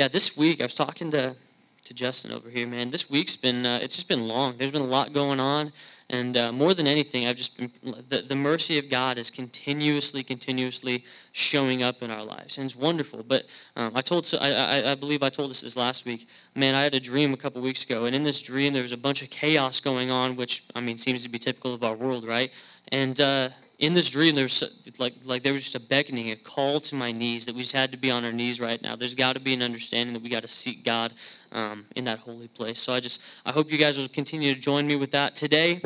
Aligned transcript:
yeah, 0.00 0.08
this 0.08 0.34
week 0.34 0.62
I 0.62 0.64
was 0.64 0.74
talking 0.74 1.10
to 1.10 1.36
to 1.84 1.94
Justin 1.94 2.32
over 2.32 2.48
here, 2.48 2.66
man. 2.66 2.88
This 2.88 3.10
week's 3.10 3.36
been 3.36 3.66
uh, 3.66 3.80
it's 3.82 3.94
just 3.96 4.08
been 4.08 4.26
long. 4.26 4.56
There's 4.56 4.70
been 4.70 4.80
a 4.80 4.94
lot 4.98 5.12
going 5.12 5.38
on, 5.38 5.74
and 6.08 6.38
uh, 6.38 6.52
more 6.52 6.72
than 6.72 6.86
anything, 6.86 7.26
I've 7.26 7.36
just 7.36 7.58
been 7.58 7.70
the, 8.08 8.22
the 8.22 8.34
mercy 8.34 8.78
of 8.78 8.88
God 8.88 9.18
is 9.18 9.30
continuously, 9.30 10.22
continuously 10.22 11.04
showing 11.32 11.82
up 11.82 12.00
in 12.02 12.10
our 12.10 12.24
lives, 12.24 12.56
and 12.56 12.64
it's 12.64 12.74
wonderful. 12.74 13.22
But 13.22 13.44
um, 13.76 13.92
I 13.94 14.00
told 14.00 14.26
I, 14.40 14.52
I, 14.52 14.92
I 14.92 14.94
believe 14.94 15.22
I 15.22 15.28
told 15.28 15.50
us 15.50 15.60
this 15.60 15.76
last 15.76 16.06
week. 16.06 16.26
Man, 16.54 16.74
I 16.74 16.80
had 16.80 16.94
a 16.94 17.00
dream 17.00 17.34
a 17.34 17.36
couple 17.36 17.60
weeks 17.60 17.84
ago, 17.84 18.06
and 18.06 18.16
in 18.16 18.22
this 18.22 18.40
dream 18.40 18.72
there 18.72 18.82
was 18.82 18.92
a 18.92 19.02
bunch 19.06 19.20
of 19.20 19.28
chaos 19.28 19.82
going 19.82 20.10
on, 20.10 20.34
which 20.34 20.64
I 20.74 20.80
mean 20.80 20.96
seems 20.96 21.24
to 21.24 21.28
be 21.28 21.38
typical 21.38 21.74
of 21.74 21.84
our 21.84 21.94
world, 21.94 22.26
right? 22.26 22.50
And 22.90 23.20
uh, 23.20 23.50
in 23.80 23.94
this 23.94 24.10
dream, 24.10 24.34
there's 24.34 24.62
like 24.98 25.14
like 25.24 25.42
there 25.42 25.52
was 25.52 25.62
just 25.62 25.74
a 25.74 25.80
beckoning, 25.80 26.30
a 26.30 26.36
call 26.36 26.80
to 26.80 26.94
my 26.94 27.10
knees 27.10 27.46
that 27.46 27.54
we 27.54 27.62
just 27.62 27.74
had 27.74 27.90
to 27.92 27.96
be 27.96 28.10
on 28.10 28.24
our 28.24 28.32
knees 28.32 28.60
right 28.60 28.80
now. 28.80 28.94
There's 28.94 29.14
got 29.14 29.32
to 29.32 29.40
be 29.40 29.54
an 29.54 29.62
understanding 29.62 30.12
that 30.12 30.22
we 30.22 30.28
got 30.28 30.42
to 30.42 30.48
seek 30.48 30.84
God 30.84 31.12
um, 31.52 31.86
in 31.96 32.04
that 32.04 32.18
holy 32.18 32.48
place. 32.48 32.78
So 32.78 32.92
I 32.92 33.00
just 33.00 33.22
I 33.44 33.52
hope 33.52 33.72
you 33.72 33.78
guys 33.78 33.96
will 33.96 34.08
continue 34.08 34.54
to 34.54 34.60
join 34.60 34.86
me 34.86 34.96
with 34.96 35.10
that 35.12 35.34
today. 35.34 35.80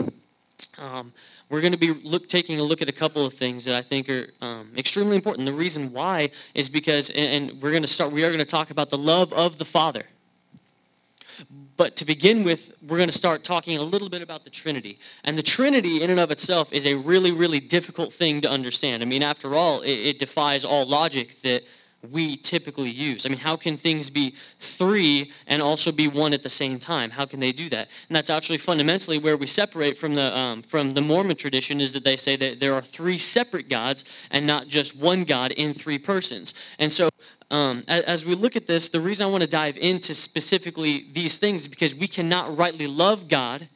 Um, 0.76 1.12
we're 1.48 1.60
going 1.60 1.72
to 1.72 1.78
be 1.78 1.92
look, 1.92 2.28
taking 2.28 2.58
a 2.58 2.62
look 2.64 2.82
at 2.82 2.88
a 2.88 2.92
couple 2.92 3.24
of 3.24 3.32
things 3.32 3.64
that 3.64 3.76
I 3.76 3.82
think 3.82 4.08
are 4.08 4.26
um, 4.40 4.72
extremely 4.76 5.14
important. 5.14 5.46
The 5.46 5.52
reason 5.52 5.92
why 5.92 6.30
is 6.54 6.68
because, 6.68 7.10
and, 7.10 7.50
and 7.50 7.62
we're 7.62 7.70
going 7.70 7.82
to 7.82 7.88
start. 7.88 8.10
We 8.10 8.24
are 8.24 8.28
going 8.28 8.40
to 8.40 8.44
talk 8.44 8.70
about 8.70 8.90
the 8.90 8.98
love 8.98 9.32
of 9.32 9.56
the 9.58 9.64
Father. 9.64 10.04
But 11.76 11.96
to 11.96 12.04
begin 12.04 12.44
with, 12.44 12.72
we're 12.86 12.98
going 12.98 13.08
to 13.08 13.16
start 13.16 13.42
talking 13.42 13.78
a 13.78 13.82
little 13.82 14.08
bit 14.08 14.22
about 14.22 14.44
the 14.44 14.50
Trinity. 14.50 14.98
And 15.24 15.36
the 15.36 15.42
Trinity, 15.42 16.02
in 16.02 16.10
and 16.10 16.20
of 16.20 16.30
itself, 16.30 16.72
is 16.72 16.86
a 16.86 16.94
really, 16.94 17.32
really 17.32 17.60
difficult 17.60 18.12
thing 18.12 18.40
to 18.42 18.50
understand. 18.50 19.02
I 19.02 19.06
mean, 19.06 19.22
after 19.22 19.54
all, 19.54 19.82
it, 19.82 19.90
it 19.90 20.18
defies 20.18 20.64
all 20.64 20.86
logic 20.86 21.40
that 21.42 21.64
we 22.10 22.36
typically 22.36 22.90
use. 22.90 23.24
I 23.24 23.28
mean, 23.28 23.38
how 23.38 23.56
can 23.56 23.76
things 23.76 24.10
be 24.10 24.34
three 24.60 25.32
and 25.46 25.62
also 25.62 25.90
be 25.92 26.08
one 26.08 26.32
at 26.32 26.42
the 26.42 26.50
same 26.50 26.78
time? 26.78 27.10
How 27.10 27.24
can 27.24 27.40
they 27.40 27.52
do 27.52 27.68
that? 27.70 27.88
And 28.08 28.16
that's 28.16 28.30
actually 28.30 28.58
fundamentally 28.58 29.18
where 29.18 29.36
we 29.36 29.46
separate 29.46 29.96
from 29.96 30.14
the 30.14 30.36
um, 30.36 30.62
from 30.62 30.94
the 30.94 31.00
Mormon 31.00 31.36
tradition 31.36 31.80
is 31.80 31.92
that 31.92 32.04
they 32.04 32.16
say 32.16 32.36
that 32.36 32.60
there 32.60 32.74
are 32.74 32.82
three 32.82 33.18
separate 33.18 33.68
gods 33.68 34.04
and 34.30 34.46
not 34.46 34.68
just 34.68 34.96
one 34.96 35.24
God 35.24 35.52
in 35.52 35.72
three 35.72 35.98
persons. 35.98 36.54
And 36.78 36.92
so 36.92 37.08
um, 37.54 37.84
as 37.86 38.26
we 38.26 38.34
look 38.34 38.56
at 38.56 38.66
this, 38.66 38.88
the 38.88 38.98
reason 38.98 39.28
I 39.28 39.30
want 39.30 39.42
to 39.42 39.46
dive 39.46 39.76
into 39.76 40.12
specifically 40.12 41.06
these 41.12 41.38
things 41.38 41.62
is 41.62 41.68
because 41.68 41.94
we 41.94 42.08
cannot 42.08 42.56
rightly 42.56 42.88
love 42.88 43.28
God 43.28 43.68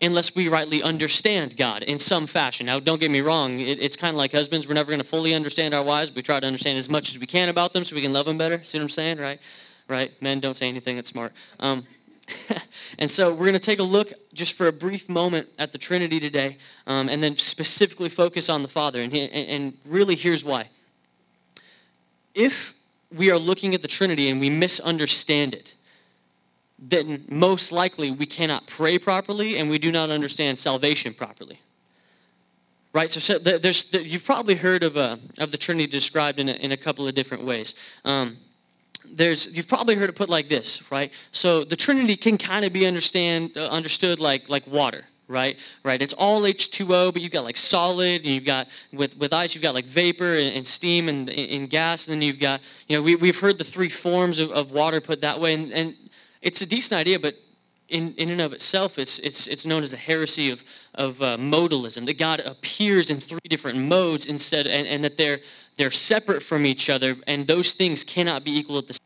unless 0.00 0.34
we 0.34 0.48
rightly 0.48 0.82
understand 0.82 1.58
God 1.58 1.82
in 1.82 1.98
some 1.98 2.26
fashion. 2.26 2.64
Now, 2.64 2.80
don't 2.80 2.98
get 2.98 3.10
me 3.10 3.20
wrong, 3.20 3.60
it, 3.60 3.82
it's 3.82 3.94
kind 3.94 4.14
of 4.14 4.16
like 4.16 4.32
husbands. 4.32 4.66
We're 4.66 4.72
never 4.72 4.90
going 4.90 5.02
to 5.02 5.06
fully 5.06 5.34
understand 5.34 5.74
our 5.74 5.84
wives. 5.84 6.14
We 6.14 6.22
try 6.22 6.40
to 6.40 6.46
understand 6.46 6.78
as 6.78 6.88
much 6.88 7.10
as 7.10 7.18
we 7.18 7.26
can 7.26 7.50
about 7.50 7.74
them 7.74 7.84
so 7.84 7.94
we 7.94 8.00
can 8.00 8.14
love 8.14 8.24
them 8.24 8.38
better. 8.38 8.64
See 8.64 8.78
what 8.78 8.84
I'm 8.84 8.88
saying, 8.88 9.18
right? 9.18 9.38
Right? 9.86 10.10
Men 10.22 10.40
don't 10.40 10.54
say 10.54 10.66
anything 10.66 10.96
that's 10.96 11.10
smart. 11.10 11.34
Um, 11.60 11.86
and 12.98 13.10
so 13.10 13.32
we're 13.32 13.44
going 13.44 13.52
to 13.52 13.58
take 13.58 13.80
a 13.80 13.82
look 13.82 14.14
just 14.32 14.54
for 14.54 14.68
a 14.68 14.72
brief 14.72 15.10
moment 15.10 15.48
at 15.58 15.72
the 15.72 15.78
Trinity 15.78 16.20
today, 16.20 16.56
um, 16.86 17.10
and 17.10 17.22
then 17.22 17.36
specifically 17.36 18.08
focus 18.08 18.48
on 18.48 18.62
the 18.62 18.68
Father. 18.68 19.02
And, 19.02 19.14
and 19.14 19.74
really, 19.84 20.14
here's 20.14 20.42
why. 20.42 20.70
If 22.34 22.73
we 23.14 23.30
are 23.30 23.38
looking 23.38 23.74
at 23.74 23.82
the 23.82 23.88
Trinity 23.88 24.28
and 24.28 24.40
we 24.40 24.50
misunderstand 24.50 25.54
it, 25.54 25.74
then 26.78 27.24
most 27.28 27.72
likely 27.72 28.10
we 28.10 28.26
cannot 28.26 28.66
pray 28.66 28.98
properly 28.98 29.56
and 29.56 29.70
we 29.70 29.78
do 29.78 29.92
not 29.92 30.10
understand 30.10 30.58
salvation 30.58 31.14
properly. 31.14 31.60
Right? 32.92 33.10
So, 33.10 33.38
there's, 33.38 33.92
you've 33.92 34.24
probably 34.24 34.54
heard 34.54 34.84
of, 34.84 34.96
a, 34.96 35.00
uh, 35.00 35.16
of 35.38 35.50
the 35.50 35.56
Trinity 35.56 35.90
described 35.90 36.38
in 36.38 36.48
a, 36.48 36.52
in 36.52 36.72
a 36.72 36.76
couple 36.76 37.08
of 37.08 37.14
different 37.14 37.44
ways. 37.44 37.74
Um, 38.04 38.36
there's, 39.04 39.56
you've 39.56 39.68
probably 39.68 39.96
heard 39.96 40.08
it 40.08 40.14
put 40.16 40.28
like 40.28 40.48
this, 40.48 40.90
right? 40.92 41.12
So 41.32 41.64
the 41.64 41.76
Trinity 41.76 42.16
can 42.16 42.38
kind 42.38 42.64
of 42.64 42.72
be 42.72 42.86
understand, 42.86 43.50
uh, 43.56 43.66
understood 43.66 44.20
like, 44.20 44.48
like 44.48 44.66
water 44.66 45.04
right? 45.28 45.56
Right. 45.82 46.00
It's 46.00 46.12
all 46.12 46.42
H2O, 46.42 47.12
but 47.12 47.22
you've 47.22 47.32
got 47.32 47.44
like 47.44 47.56
solid, 47.56 48.22
and 48.22 48.26
you've 48.26 48.44
got 48.44 48.68
with 48.92 49.16
with 49.16 49.32
ice, 49.32 49.54
you've 49.54 49.62
got 49.62 49.74
like 49.74 49.86
vapor 49.86 50.36
and, 50.36 50.56
and 50.56 50.66
steam 50.66 51.08
and, 51.08 51.30
and, 51.30 51.70
gas, 51.70 52.06
and 52.06 52.14
then 52.14 52.22
you've 52.22 52.40
got 52.40 52.60
you 52.88 52.96
know 52.96 53.02
we 53.02 53.16
we've 53.16 53.38
heard 53.38 53.58
the 53.58 53.64
three 53.64 53.88
forms 53.88 54.38
of, 54.38 54.50
of 54.52 54.70
water 54.70 55.00
put 55.00 55.20
that 55.20 55.40
way, 55.40 55.54
and, 55.54 55.72
and 55.72 55.94
it's 56.42 56.60
a 56.60 56.66
decent 56.66 57.00
idea, 57.00 57.18
but 57.18 57.34
in, 57.88 58.14
in 58.14 58.30
and 58.30 58.40
of 58.40 58.52
itself, 58.52 58.98
it's, 58.98 59.18
it's, 59.20 59.46
it's 59.46 59.66
known 59.66 59.82
as 59.82 59.92
a 59.92 59.96
heresy 59.96 60.50
of, 60.50 60.64
of 60.94 61.20
uh, 61.20 61.36
modalism, 61.36 62.06
that 62.06 62.18
God 62.18 62.40
appears 62.40 63.10
in 63.10 63.18
three 63.18 63.40
different 63.48 63.78
modes 63.78 64.26
instead, 64.26 64.66
and, 64.66 64.86
and 64.86 65.04
that 65.04 65.16
they're, 65.16 65.40
they're 65.76 65.90
separate 65.90 66.42
from 66.42 66.66
each 66.66 66.90
other, 66.90 67.16
and 67.26 67.46
those 67.46 67.74
things 67.74 68.04
cannot 68.04 68.44
be 68.44 68.56
equal 68.56 68.78
at 68.78 68.86
the 68.86 68.98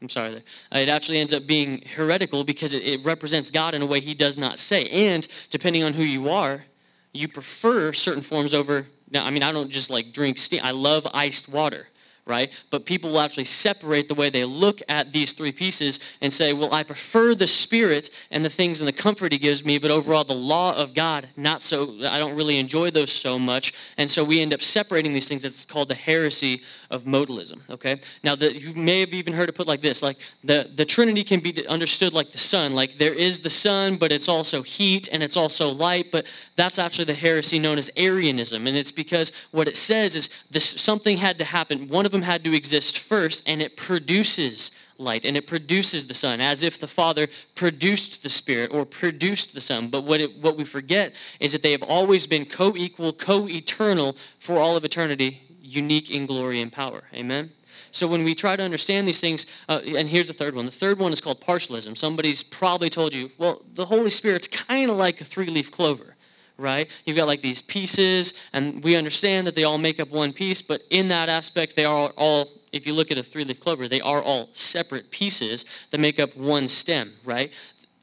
I'm 0.00 0.08
sorry 0.08 0.30
there. 0.30 0.42
Uh, 0.72 0.78
it 0.78 0.88
actually 0.88 1.18
ends 1.18 1.32
up 1.32 1.46
being 1.46 1.82
heretical 1.96 2.44
because 2.44 2.72
it, 2.72 2.86
it 2.86 3.04
represents 3.04 3.50
God 3.50 3.74
in 3.74 3.82
a 3.82 3.86
way 3.86 4.00
he 4.00 4.14
does 4.14 4.38
not 4.38 4.58
say. 4.58 4.84
And 4.86 5.26
depending 5.50 5.82
on 5.82 5.92
who 5.92 6.04
you 6.04 6.28
are, 6.28 6.64
you 7.12 7.26
prefer 7.26 7.92
certain 7.92 8.22
forms 8.22 8.54
over. 8.54 8.86
Now, 9.10 9.24
I 9.24 9.30
mean, 9.30 9.42
I 9.42 9.50
don't 9.50 9.70
just 9.70 9.90
like 9.90 10.12
drink 10.12 10.38
steam. 10.38 10.60
I 10.62 10.70
love 10.70 11.06
iced 11.12 11.48
water 11.48 11.88
right? 12.28 12.50
But 12.70 12.84
people 12.84 13.10
will 13.10 13.20
actually 13.20 13.44
separate 13.44 14.06
the 14.06 14.14
way 14.14 14.30
they 14.30 14.44
look 14.44 14.80
at 14.88 15.12
these 15.12 15.32
three 15.32 15.50
pieces 15.50 15.98
and 16.20 16.32
say, 16.32 16.52
well, 16.52 16.72
I 16.72 16.82
prefer 16.82 17.34
the 17.34 17.46
Spirit 17.46 18.10
and 18.30 18.44
the 18.44 18.50
things 18.50 18.80
and 18.80 18.86
the 18.86 18.92
comfort 18.92 19.32
He 19.32 19.38
gives 19.38 19.64
me, 19.64 19.78
but 19.78 19.90
overall 19.90 20.24
the 20.24 20.34
law 20.34 20.76
of 20.76 20.94
God, 20.94 21.28
not 21.36 21.62
so, 21.62 21.94
I 22.06 22.18
don't 22.18 22.36
really 22.36 22.58
enjoy 22.58 22.90
those 22.90 23.10
so 23.10 23.38
much. 23.38 23.72
And 23.96 24.10
so 24.10 24.22
we 24.22 24.40
end 24.40 24.52
up 24.52 24.62
separating 24.62 25.14
these 25.14 25.28
things. 25.28 25.44
It's 25.44 25.64
called 25.64 25.88
the 25.88 25.94
heresy 25.94 26.62
of 26.90 27.04
modalism, 27.04 27.60
okay? 27.70 28.00
Now, 28.22 28.34
the, 28.34 28.56
you 28.56 28.74
may 28.74 29.00
have 29.00 29.14
even 29.14 29.32
heard 29.32 29.48
it 29.48 29.54
put 29.54 29.66
like 29.66 29.80
this, 29.80 30.02
like 30.02 30.18
the, 30.44 30.70
the 30.74 30.84
Trinity 30.84 31.24
can 31.24 31.40
be 31.40 31.66
understood 31.66 32.12
like 32.12 32.30
the 32.30 32.38
sun. 32.38 32.74
Like 32.74 32.98
there 32.98 33.14
is 33.14 33.40
the 33.40 33.50
sun, 33.50 33.96
but 33.96 34.12
it's 34.12 34.28
also 34.28 34.62
heat 34.62 35.08
and 35.12 35.22
it's 35.22 35.36
also 35.36 35.70
light, 35.70 36.10
but 36.12 36.26
that's 36.56 36.78
actually 36.78 37.06
the 37.06 37.14
heresy 37.14 37.58
known 37.58 37.78
as 37.78 37.90
Arianism. 37.96 38.66
And 38.66 38.76
it's 38.76 38.92
because 38.92 39.32
what 39.50 39.68
it 39.68 39.76
says 39.76 40.14
is 40.14 40.28
this, 40.50 40.64
something 40.64 41.16
had 41.16 41.38
to 41.38 41.44
happen. 41.44 41.88
One 41.88 42.04
of 42.04 42.12
them 42.12 42.17
them 42.20 42.30
had 42.30 42.44
to 42.44 42.54
exist 42.54 42.98
first, 42.98 43.48
and 43.48 43.62
it 43.62 43.76
produces 43.76 44.72
light 45.00 45.24
and 45.24 45.36
it 45.36 45.46
produces 45.46 46.08
the 46.08 46.14
sun 46.14 46.40
as 46.40 46.64
if 46.64 46.80
the 46.80 46.88
father 46.88 47.28
produced 47.54 48.24
the 48.24 48.28
spirit 48.28 48.72
or 48.72 48.84
produced 48.84 49.54
the 49.54 49.60
son 49.60 49.88
but 49.88 50.02
what, 50.02 50.20
it, 50.20 50.36
what 50.42 50.56
we 50.56 50.64
forget 50.64 51.14
is 51.38 51.52
that 51.52 51.62
they 51.62 51.70
have 51.70 51.84
always 51.84 52.26
been 52.26 52.44
co-equal 52.44 53.12
co-eternal 53.12 54.16
for 54.40 54.58
all 54.58 54.76
of 54.76 54.84
eternity 54.84 55.40
unique 55.62 56.10
in 56.10 56.26
glory 56.26 56.60
and 56.60 56.72
power. 56.72 57.04
Amen? 57.14 57.50
So 57.92 58.08
when 58.08 58.24
we 58.24 58.34
try 58.34 58.56
to 58.56 58.62
understand 58.62 59.06
these 59.06 59.20
things 59.20 59.46
uh, 59.68 59.80
and 59.86 60.08
here's 60.08 60.26
the 60.26 60.32
third 60.32 60.56
one. 60.56 60.64
The 60.64 60.72
third 60.72 60.98
one 60.98 61.12
is 61.12 61.20
called 61.20 61.40
partialism. 61.40 61.96
Somebody's 61.96 62.42
probably 62.42 62.90
told 62.90 63.14
you 63.14 63.30
well 63.38 63.62
the 63.74 63.84
holy 63.84 64.10
spirit's 64.10 64.48
kind 64.48 64.90
of 64.90 64.96
like 64.96 65.20
a 65.20 65.24
three-leaf 65.24 65.70
clover 65.70 66.16
right? 66.58 66.88
You've 67.04 67.16
got 67.16 67.26
like 67.26 67.40
these 67.40 67.62
pieces, 67.62 68.34
and 68.52 68.82
we 68.82 68.96
understand 68.96 69.46
that 69.46 69.54
they 69.54 69.64
all 69.64 69.78
make 69.78 70.00
up 70.00 70.10
one 70.10 70.32
piece, 70.32 70.60
but 70.60 70.82
in 70.90 71.08
that 71.08 71.28
aspect, 71.28 71.76
they 71.76 71.84
are 71.84 72.10
all, 72.16 72.48
if 72.72 72.86
you 72.86 72.92
look 72.92 73.10
at 73.10 73.18
a 73.18 73.22
three 73.22 73.44
leaf 73.44 73.60
clover, 73.60 73.88
they 73.88 74.00
are 74.00 74.20
all 74.20 74.48
separate 74.52 75.10
pieces 75.10 75.64
that 75.90 75.98
make 75.98 76.18
up 76.18 76.36
one 76.36 76.66
stem, 76.66 77.12
right? 77.24 77.52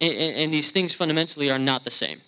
And, 0.02 0.14
and 0.14 0.54
these 0.54 0.72
things 0.72 0.94
fundamentally 0.94 1.52
are 1.52 1.60
not 1.60 1.84
the 1.84 1.92
same. 1.92 2.22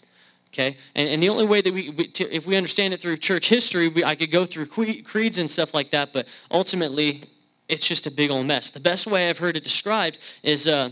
Okay, 0.53 0.77
and, 0.95 1.09
and 1.09 1.21
the 1.21 1.29
only 1.29 1.45
way 1.45 1.61
that 1.61 1.73
we, 1.73 1.89
we 1.89 2.07
to, 2.07 2.33
if 2.33 2.47
we 2.47 2.55
understand 2.55 2.93
it 2.93 3.01
through 3.01 3.17
church 3.17 3.49
history, 3.49 3.89
we, 3.89 4.03
I 4.03 4.15
could 4.15 4.31
go 4.31 4.45
through 4.45 4.67
creeds 4.67 5.37
and 5.37 5.51
stuff 5.51 5.73
like 5.73 5.91
that, 5.91 6.13
but 6.13 6.27
ultimately, 6.51 7.23
it's 7.69 7.85
just 7.85 8.07
a 8.07 8.11
big 8.11 8.31
old 8.31 8.45
mess. 8.45 8.71
The 8.71 8.79
best 8.79 9.07
way 9.07 9.29
I've 9.29 9.37
heard 9.37 9.57
it 9.57 9.63
described 9.63 10.19
is 10.43 10.67
uh, 10.67 10.89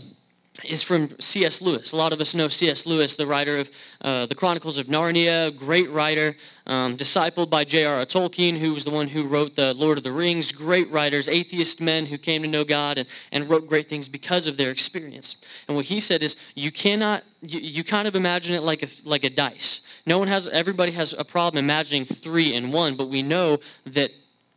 is 0.64 0.82
from 0.82 1.18
C.S. 1.20 1.60
Lewis. 1.60 1.92
A 1.92 1.96
lot 1.96 2.12
of 2.12 2.20
us 2.20 2.34
know 2.34 2.48
C.S. 2.48 2.86
Lewis, 2.86 3.16
the 3.16 3.26
writer 3.26 3.58
of 3.58 3.70
uh, 4.00 4.26
the 4.26 4.34
Chronicles 4.34 4.78
of 4.78 4.86
Narnia, 4.86 5.56
great 5.56 5.90
writer, 5.90 6.36
um, 6.66 6.96
discipled 6.96 7.50
by 7.50 7.64
J.R.R. 7.64 8.04
Tolkien, 8.06 8.58
who 8.58 8.72
was 8.72 8.84
the 8.84 8.90
one 8.90 9.08
who 9.08 9.26
wrote 9.26 9.56
the 9.56 9.74
Lord 9.74 9.98
of 9.98 10.04
the 10.04 10.12
Rings. 10.12 10.52
Great 10.52 10.90
writers, 10.90 11.28
atheist 11.28 11.80
men 11.80 12.06
who 12.06 12.18
came 12.18 12.42
to 12.42 12.48
know 12.48 12.64
God 12.64 12.98
and, 12.98 13.08
and 13.32 13.48
wrote 13.48 13.66
great 13.66 13.88
things 13.88 14.08
because 14.08 14.46
of 14.46 14.56
their 14.56 14.70
experience. 14.70 15.44
And 15.68 15.76
what 15.76 15.86
he 15.86 16.00
said 16.00 16.22
is, 16.22 16.36
you 16.54 16.72
cannot, 16.72 17.22
you, 17.42 17.60
you 17.60 17.84
kind 17.84 18.08
of 18.08 18.14
imagine 18.14 18.54
it 18.54 18.62
like 18.62 18.82
a, 18.82 18.88
like 19.04 19.24
a 19.24 19.30
dice. 19.30 19.86
No 20.06 20.18
one 20.18 20.28
has, 20.28 20.46
everybody 20.46 20.92
has 20.92 21.12
a 21.12 21.24
problem 21.24 21.62
imagining 21.62 22.04
three 22.04 22.54
and 22.54 22.72
one, 22.72 22.96
but 22.96 23.08
we 23.08 23.22
know 23.22 23.58
that 23.86 24.12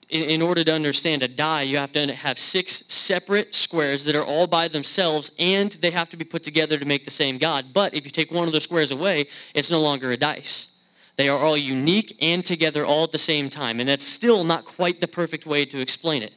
in, 0.10 0.24
in 0.24 0.42
order 0.42 0.64
to 0.64 0.74
understand 0.74 1.24
a 1.24 1.28
die, 1.28 1.64
you 1.64 1.78
have 1.78 1.92
to 1.94 2.14
have 2.14 2.40
six 2.40 2.86
separate 2.88 3.54
squares 3.54 4.06
that 4.06 4.16
are 4.16 4.24
all 4.24 4.48
by 4.48 4.68
themselves, 4.68 5.32
and 5.40 5.72
they 5.74 5.92
have 5.92 6.10
to 6.10 6.18
be 6.18 6.26
put 6.26 6.44
together 6.44 6.78
to 6.78 6.86
make 6.86 7.06
the 7.06 7.12
same 7.12 7.38
God. 7.38 7.68
But 7.74 7.94
if 7.94 8.06
you 8.06 8.12
take 8.12 8.32
one 8.32 8.48
of 8.48 8.54
those 8.54 8.64
squares 8.64 8.92
away, 8.92 9.28
it's 9.54 9.72
no 9.72 9.82
longer 9.82 10.12
a 10.12 10.18
dice. 10.18 10.76
They 11.16 11.28
are 11.28 11.38
all 11.38 11.58
unique 11.58 12.18
and 12.22 12.46
together 12.46 12.86
all 12.86 13.04
at 13.04 13.12
the 13.12 13.18
same 13.18 13.50
time. 13.50 13.80
And 13.80 13.90
that's 13.90 14.06
still 14.06 14.46
not 14.46 14.64
quite 14.64 15.02
the 15.02 15.08
perfect 15.08 15.46
way 15.46 15.66
to 15.66 15.82
explain 15.82 16.24
it. 16.24 16.34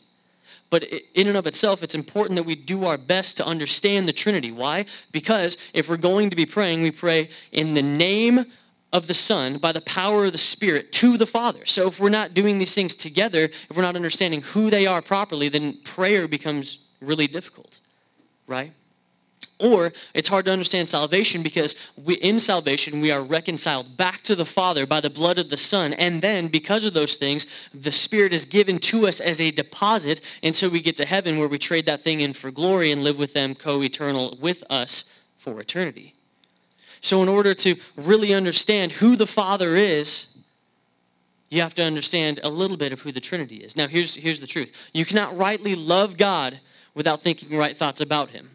But 0.71 0.85
in 1.15 1.29
and 1.29 1.37
of 1.37 1.47
itself, 1.47 1.83
it's 1.83 1.95
important 1.95 2.37
that 2.37 2.43
we 2.43 2.57
do 2.57 2.87
our 2.87 2.99
best 2.99 3.37
to 3.37 3.47
understand 3.47 4.09
the 4.09 4.13
Trinity. 4.13 4.51
Why? 4.51 4.87
Because 5.13 5.57
if 5.73 5.89
we're 5.89 5.99
going 5.99 6.31
to 6.31 6.37
be 6.37 6.47
praying, 6.47 6.83
we 6.83 6.91
pray 6.91 7.29
in 7.53 7.75
the 7.75 7.83
name 7.83 8.47
of 8.93 9.07
the 9.07 9.15
Son 9.15 9.59
by 9.59 9.73
the 9.73 9.81
power 9.81 10.27
of 10.27 10.33
the 10.33 10.39
Spirit 10.39 10.93
to 10.93 11.17
the 11.17 11.27
Father. 11.27 11.65
So 11.65 11.89
if 11.89 11.99
we're 11.99 12.11
not 12.11 12.35
doing 12.35 12.59
these 12.59 12.75
things 12.75 12.95
together, 12.95 13.45
if 13.45 13.77
we're 13.77 13.83
not 13.83 13.97
understanding 13.97 14.43
who 14.43 14.71
they 14.71 14.87
are 14.87 15.01
properly, 15.01 15.49
then 15.49 15.79
prayer 15.85 16.29
becomes 16.29 16.91
really 17.01 17.27
difficult, 17.27 17.81
right? 18.47 18.73
Or 19.59 19.93
it's 20.13 20.29
hard 20.29 20.45
to 20.47 20.53
understand 20.53 20.89
salvation 20.89 21.43
because 21.43 21.77
we, 21.97 22.15
in 22.15 22.41
salvation 22.41 23.01
we 23.01 23.13
are 23.13 23.23
reconciled 23.23 23.97
back 23.97 24.23
to 24.23 24.35
the 24.35 24.45
Father 24.45 24.87
by 24.87 25.01
the 25.01 25.11
blood 25.11 25.39
of 25.39 25.51
the 25.51 25.57
Son. 25.57 25.93
And 25.95 26.21
then, 26.21 26.49
because 26.49 26.85
of 26.85 26.95
those 26.95 27.17
things, 27.17 27.47
the 27.73 27.93
Spirit 27.93 28.33
is 28.33 28.45
given 28.45 28.79
to 28.81 29.07
us 29.07 29.21
as 29.21 29.41
a 29.41 29.53
deposit 29.53 30.21
until 30.43 30.71
we 30.71 30.81
get 30.81 30.97
to 30.97 31.05
heaven 31.05 31.39
where 31.39 31.49
we 31.49 31.59
trade 31.59 31.87
that 31.87 32.01
thing 32.01 32.21
in 32.21 32.33
for 32.33 32.51
glory 32.51 32.91
and 32.91 33.05
live 33.05 33.19
with 33.19 33.35
them 33.35 33.55
co 33.55 33.83
eternal 33.83 34.37
with 34.41 34.65
us 34.69 35.17
for 35.39 35.61
eternity. 35.61 36.15
So, 37.03 37.23
in 37.23 37.29
order 37.29 37.53
to 37.53 37.77
really 37.97 38.33
understand 38.33 38.93
who 38.93 39.17
the 39.17 39.27
Father 39.27 39.77
is, 39.77 40.39
you 41.51 41.61
have 41.61 41.75
to 41.75 41.83
understand 41.83 42.41
a 42.43 42.49
little 42.49 42.77
bit 42.77 42.93
of 42.93 43.01
who 43.03 43.13
the 43.13 43.21
Trinity 43.21 43.57
is. 43.57 43.77
Now, 43.77 43.89
here's, 43.89 44.15
here's 44.15 44.41
the 44.41 44.47
truth 44.47 44.91
you 44.95 45.05
cannot 45.05 45.37
rightly 45.37 45.75
love 45.75 46.17
God 46.17 46.61
without 46.95 47.21
thinking 47.21 47.57
right 47.59 47.77
thoughts 47.77 48.01
about 48.01 48.31
Him. 48.31 48.51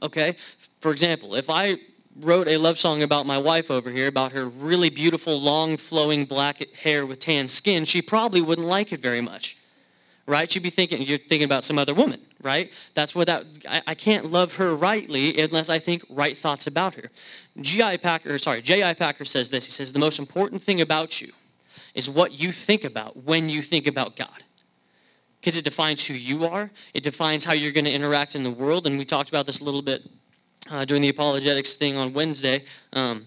Okay? 0.00 0.36
For 0.80 0.92
example, 0.92 1.34
if 1.34 1.50
I 1.50 1.76
wrote 2.20 2.48
a 2.48 2.56
love 2.56 2.78
song 2.78 3.02
about 3.02 3.26
my 3.26 3.36
wife 3.36 3.70
over 3.70 3.90
here, 3.90 4.06
about 4.06 4.32
her 4.32 4.46
really 4.46 4.88
beautiful, 4.88 5.40
long, 5.40 5.76
flowing 5.76 6.24
black 6.24 6.72
hair 6.74 7.04
with 7.04 7.18
tan 7.18 7.48
skin, 7.48 7.84
she 7.84 8.00
probably 8.00 8.40
wouldn't 8.40 8.66
like 8.66 8.92
it 8.92 9.00
very 9.00 9.20
much. 9.20 9.56
Right? 10.26 10.50
She'd 10.50 10.62
be 10.62 10.70
thinking, 10.70 11.02
you're 11.02 11.18
thinking 11.18 11.44
about 11.44 11.64
some 11.64 11.78
other 11.78 11.94
woman, 11.94 12.20
right? 12.42 12.70
That's 12.94 13.14
what 13.14 13.26
that, 13.26 13.44
I, 13.68 13.82
I 13.88 13.94
can't 13.94 14.30
love 14.30 14.56
her 14.56 14.74
rightly 14.74 15.38
unless 15.38 15.68
I 15.68 15.78
think 15.78 16.04
right 16.08 16.36
thoughts 16.36 16.66
about 16.66 16.94
her. 16.94 17.10
G.I. 17.60 17.98
Packer, 17.98 18.38
sorry, 18.38 18.62
J.I. 18.62 18.94
Packer 18.94 19.24
says 19.24 19.50
this. 19.50 19.64
He 19.66 19.72
says, 19.72 19.92
the 19.92 19.98
most 19.98 20.18
important 20.18 20.62
thing 20.62 20.80
about 20.80 21.20
you 21.20 21.32
is 21.94 22.08
what 22.08 22.32
you 22.32 22.52
think 22.52 22.84
about 22.84 23.24
when 23.24 23.48
you 23.48 23.62
think 23.62 23.86
about 23.86 24.16
God 24.16 24.44
because 25.40 25.56
it 25.56 25.64
defines 25.64 26.04
who 26.04 26.14
you 26.14 26.44
are. 26.44 26.70
It 26.92 27.02
defines 27.02 27.44
how 27.44 27.52
you're 27.54 27.72
going 27.72 27.86
to 27.86 27.92
interact 27.92 28.34
in 28.34 28.44
the 28.44 28.50
world. 28.50 28.86
And 28.86 28.98
we 28.98 29.04
talked 29.04 29.30
about 29.30 29.46
this 29.46 29.60
a 29.60 29.64
little 29.64 29.82
bit 29.82 30.02
uh, 30.70 30.84
during 30.84 31.02
the 31.02 31.08
apologetics 31.08 31.74
thing 31.74 31.96
on 31.96 32.12
Wednesday. 32.12 32.64
Um, 32.92 33.26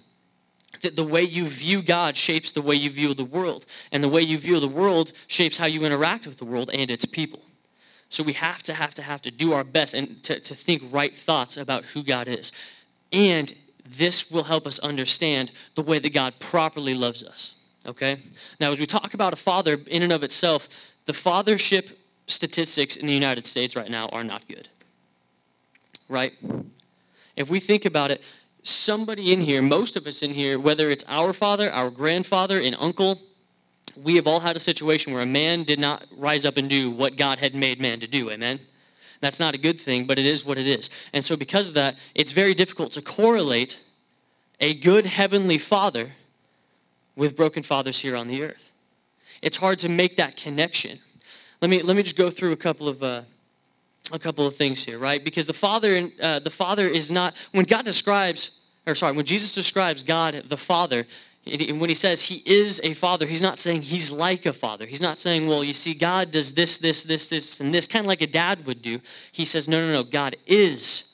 that 0.82 0.96
the 0.96 1.04
way 1.04 1.24
you 1.24 1.46
view 1.46 1.82
God 1.82 2.16
shapes 2.18 2.52
the 2.52 2.62
way 2.62 2.76
you 2.76 2.90
view 2.90 3.14
the 3.14 3.24
world. 3.24 3.66
And 3.92 4.04
the 4.04 4.10
way 4.10 4.22
you 4.22 4.38
view 4.38 4.60
the 4.60 4.68
world 4.68 5.14
shapes 5.28 5.58
how 5.58 5.66
you 5.66 5.84
interact 5.86 6.28
with 6.28 6.38
the 6.38 6.46
world 6.46 6.70
and 6.74 6.92
its 6.92 7.06
people. 7.06 7.43
So 8.14 8.22
we 8.22 8.34
have 8.34 8.62
to 8.64 8.76
have 8.76 8.94
to 8.94 9.02
have 9.02 9.24
to 9.24 9.32
do 9.32 9.54
our 9.54 9.64
best 9.64 9.96
and 9.96 10.22
to, 10.22 10.40
to 10.40 10.54
think 10.54 10.84
right 10.92 11.18
thoughts 11.18 11.58
about 11.58 11.84
who 11.84 12.04
God 12.04 12.28
is. 12.28 12.52
And 13.12 13.52
this 13.84 14.30
will 14.30 14.44
help 14.44 14.68
us 14.68 14.78
understand 14.80 15.52
the 15.74 15.82
way 15.82 15.98
that 15.98 16.14
God 16.14 16.36
properly 16.40 16.94
loves 16.94 17.24
us. 17.24 17.56
Okay? 17.88 18.20
Now, 18.60 18.72
as 18.72 18.80
we 18.80 18.86
talk 18.86 19.16
about 19.16 19.34
a 19.34 19.36
father 19.36 19.80
in 19.88 20.04
and 20.04 20.14
of 20.14 20.22
itself, 20.22 20.70
the 21.06 21.12
fathership 21.12 21.94
statistics 22.28 22.98
in 22.98 23.08
the 23.08 23.14
United 23.14 23.48
States 23.48 23.76
right 23.76 23.90
now 23.90 24.10
are 24.10 24.24
not 24.24 24.48
good. 24.48 24.70
Right? 26.08 26.34
If 27.36 27.50
we 27.50 27.60
think 27.60 27.84
about 27.84 28.12
it, 28.12 28.22
somebody 28.62 29.34
in 29.34 29.42
here, 29.42 29.64
most 29.64 29.96
of 29.96 30.06
us 30.06 30.22
in 30.22 30.36
here, 30.36 30.60
whether 30.60 30.92
it's 30.92 31.04
our 31.08 31.34
father, 31.34 31.72
our 31.72 31.90
grandfather, 31.90 32.60
an 32.60 32.76
uncle, 32.76 33.20
we 34.02 34.16
have 34.16 34.28
all 34.28 34.40
had 34.40 34.56
a 34.56 34.60
situation 34.60 35.14
where 35.14 35.22
a 35.22 35.28
man 35.28 35.64
did 35.64 35.80
not 35.80 36.06
rise 36.18 36.46
up 36.46 36.58
and 36.58 36.70
do 36.70 36.92
what 36.92 37.16
God 37.16 37.40
had 37.40 37.54
made 37.54 37.80
man 37.80 38.00
to 38.00 38.08
do. 38.08 38.30
Amen? 38.30 38.60
That's 39.20 39.40
not 39.40 39.56
a 39.56 39.58
good 39.58 39.80
thing, 39.80 40.06
but 40.06 40.20
it 40.20 40.26
is 40.26 40.46
what 40.46 40.58
it 40.58 40.68
is. 40.68 40.90
And 41.14 41.24
so, 41.24 41.38
because 41.38 41.70
of 41.70 41.74
that, 41.76 41.96
it's 42.14 42.32
very 42.32 42.54
difficult 42.54 42.92
to 42.94 43.02
correlate 43.02 43.80
a 44.60 44.74
good 44.74 45.06
heavenly 45.06 45.58
father 45.58 46.12
with 47.16 47.36
broken 47.36 47.64
fathers 47.64 48.00
here 48.00 48.16
on 48.16 48.28
the 48.28 48.44
earth. 48.44 48.70
It's 49.42 49.58
hard 49.58 49.80
to 49.80 49.90
make 49.90 50.18
that 50.18 50.36
connection. 50.36 51.00
Let 51.62 51.70
me, 51.70 51.82
let 51.82 51.96
me 51.96 52.04
just 52.04 52.18
go 52.18 52.30
through 52.30 52.52
a 52.52 52.58
couple 52.58 52.88
of, 52.88 53.04
uh, 53.04 53.22
a 54.12 54.20
couple 54.20 54.46
of 54.46 54.56
things 54.56 54.84
here, 54.84 55.00
right? 55.00 55.24
Because 55.24 55.48
the 55.48 55.54
Father, 55.54 56.10
uh, 56.22 56.40
the 56.40 56.50
Father 56.50 56.88
is 56.88 57.10
not, 57.12 57.36
when 57.52 57.66
God 57.66 57.86
describes, 57.86 58.62
or 58.86 58.96
sorry, 58.96 59.14
when 59.14 59.26
Jesus 59.26 59.54
describes 59.54 60.04
God, 60.04 60.44
the 60.48 60.58
Father, 60.58 61.06
and 61.46 61.82
when 61.82 61.90
he 61.90 61.96
says 61.96 62.22
he 62.22 62.42
is 62.46 62.80
a 62.84 62.94
father, 62.94 63.26
he's 63.26 63.42
not 63.42 63.60
saying 63.60 63.82
he's 63.82 64.12
like 64.12 64.46
a 64.46 64.54
father. 64.54 64.86
He's 64.86 65.02
not 65.02 65.18
saying, 65.18 65.48
well, 65.48 65.64
you 65.64 65.74
see, 65.74 65.94
God 65.94 66.32
does 66.32 66.54
this, 66.54 66.78
this, 66.78 67.04
this, 67.04 67.30
this, 67.30 67.60
and 67.60 67.74
this, 67.74 67.86
kind 67.86 68.06
of 68.06 68.08
like 68.08 68.22
a 68.22 68.28
dad 68.28 68.66
would 68.66 68.82
do. 68.82 69.02
He 69.32 69.44
says, 69.44 69.68
no, 69.68 69.86
no, 69.86 69.92
no, 69.92 70.04
God 70.04 70.38
is 70.48 71.13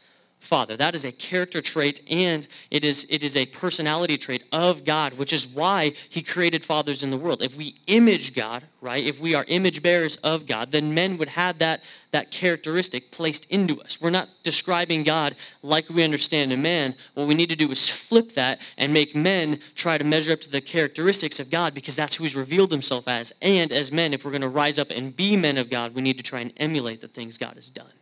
Father. 0.49 0.75
That 0.75 0.95
is 0.95 1.05
a 1.05 1.11
character 1.11 1.61
trait 1.61 2.01
and 2.09 2.47
it 2.71 2.83
is, 2.83 3.05
it 3.11 3.21
is 3.21 3.37
a 3.37 3.45
personality 3.45 4.17
trait 4.17 4.43
of 4.51 4.83
God, 4.83 5.13
which 5.13 5.31
is 5.31 5.45
why 5.45 5.93
he 6.09 6.23
created 6.23 6.65
fathers 6.65 7.03
in 7.03 7.11
the 7.11 7.17
world. 7.17 7.43
If 7.43 7.55
we 7.55 7.75
image 7.85 8.33
God, 8.33 8.63
right, 8.81 9.05
if 9.05 9.19
we 9.19 9.35
are 9.35 9.45
image 9.47 9.83
bearers 9.83 10.15
of 10.17 10.47
God, 10.47 10.71
then 10.71 10.95
men 10.95 11.19
would 11.19 11.29
have 11.29 11.59
that, 11.59 11.83
that 12.09 12.31
characteristic 12.31 13.11
placed 13.11 13.51
into 13.51 13.79
us. 13.79 14.01
We're 14.01 14.09
not 14.09 14.27
describing 14.41 15.03
God 15.03 15.35
like 15.61 15.87
we 15.87 16.03
understand 16.03 16.51
a 16.51 16.57
man. 16.57 16.95
What 17.13 17.27
we 17.27 17.35
need 17.35 17.49
to 17.49 17.55
do 17.55 17.69
is 17.69 17.87
flip 17.87 18.31
that 18.31 18.59
and 18.75 18.91
make 18.91 19.15
men 19.15 19.59
try 19.75 19.99
to 19.99 20.03
measure 20.03 20.33
up 20.33 20.41
to 20.41 20.49
the 20.49 20.61
characteristics 20.61 21.39
of 21.39 21.51
God 21.51 21.75
because 21.75 21.95
that's 21.95 22.15
who 22.15 22.23
he's 22.23 22.35
revealed 22.35 22.71
himself 22.71 23.07
as. 23.07 23.31
And 23.43 23.71
as 23.71 23.91
men, 23.91 24.15
if 24.15 24.25
we're 24.25 24.31
going 24.31 24.41
to 24.41 24.49
rise 24.49 24.79
up 24.79 24.89
and 24.89 25.15
be 25.15 25.37
men 25.37 25.59
of 25.59 25.69
God, 25.69 25.93
we 25.93 26.01
need 26.01 26.17
to 26.17 26.23
try 26.23 26.39
and 26.39 26.51
emulate 26.57 27.01
the 27.01 27.07
things 27.07 27.37
God 27.37 27.53
has 27.53 27.69
done. 27.69 27.93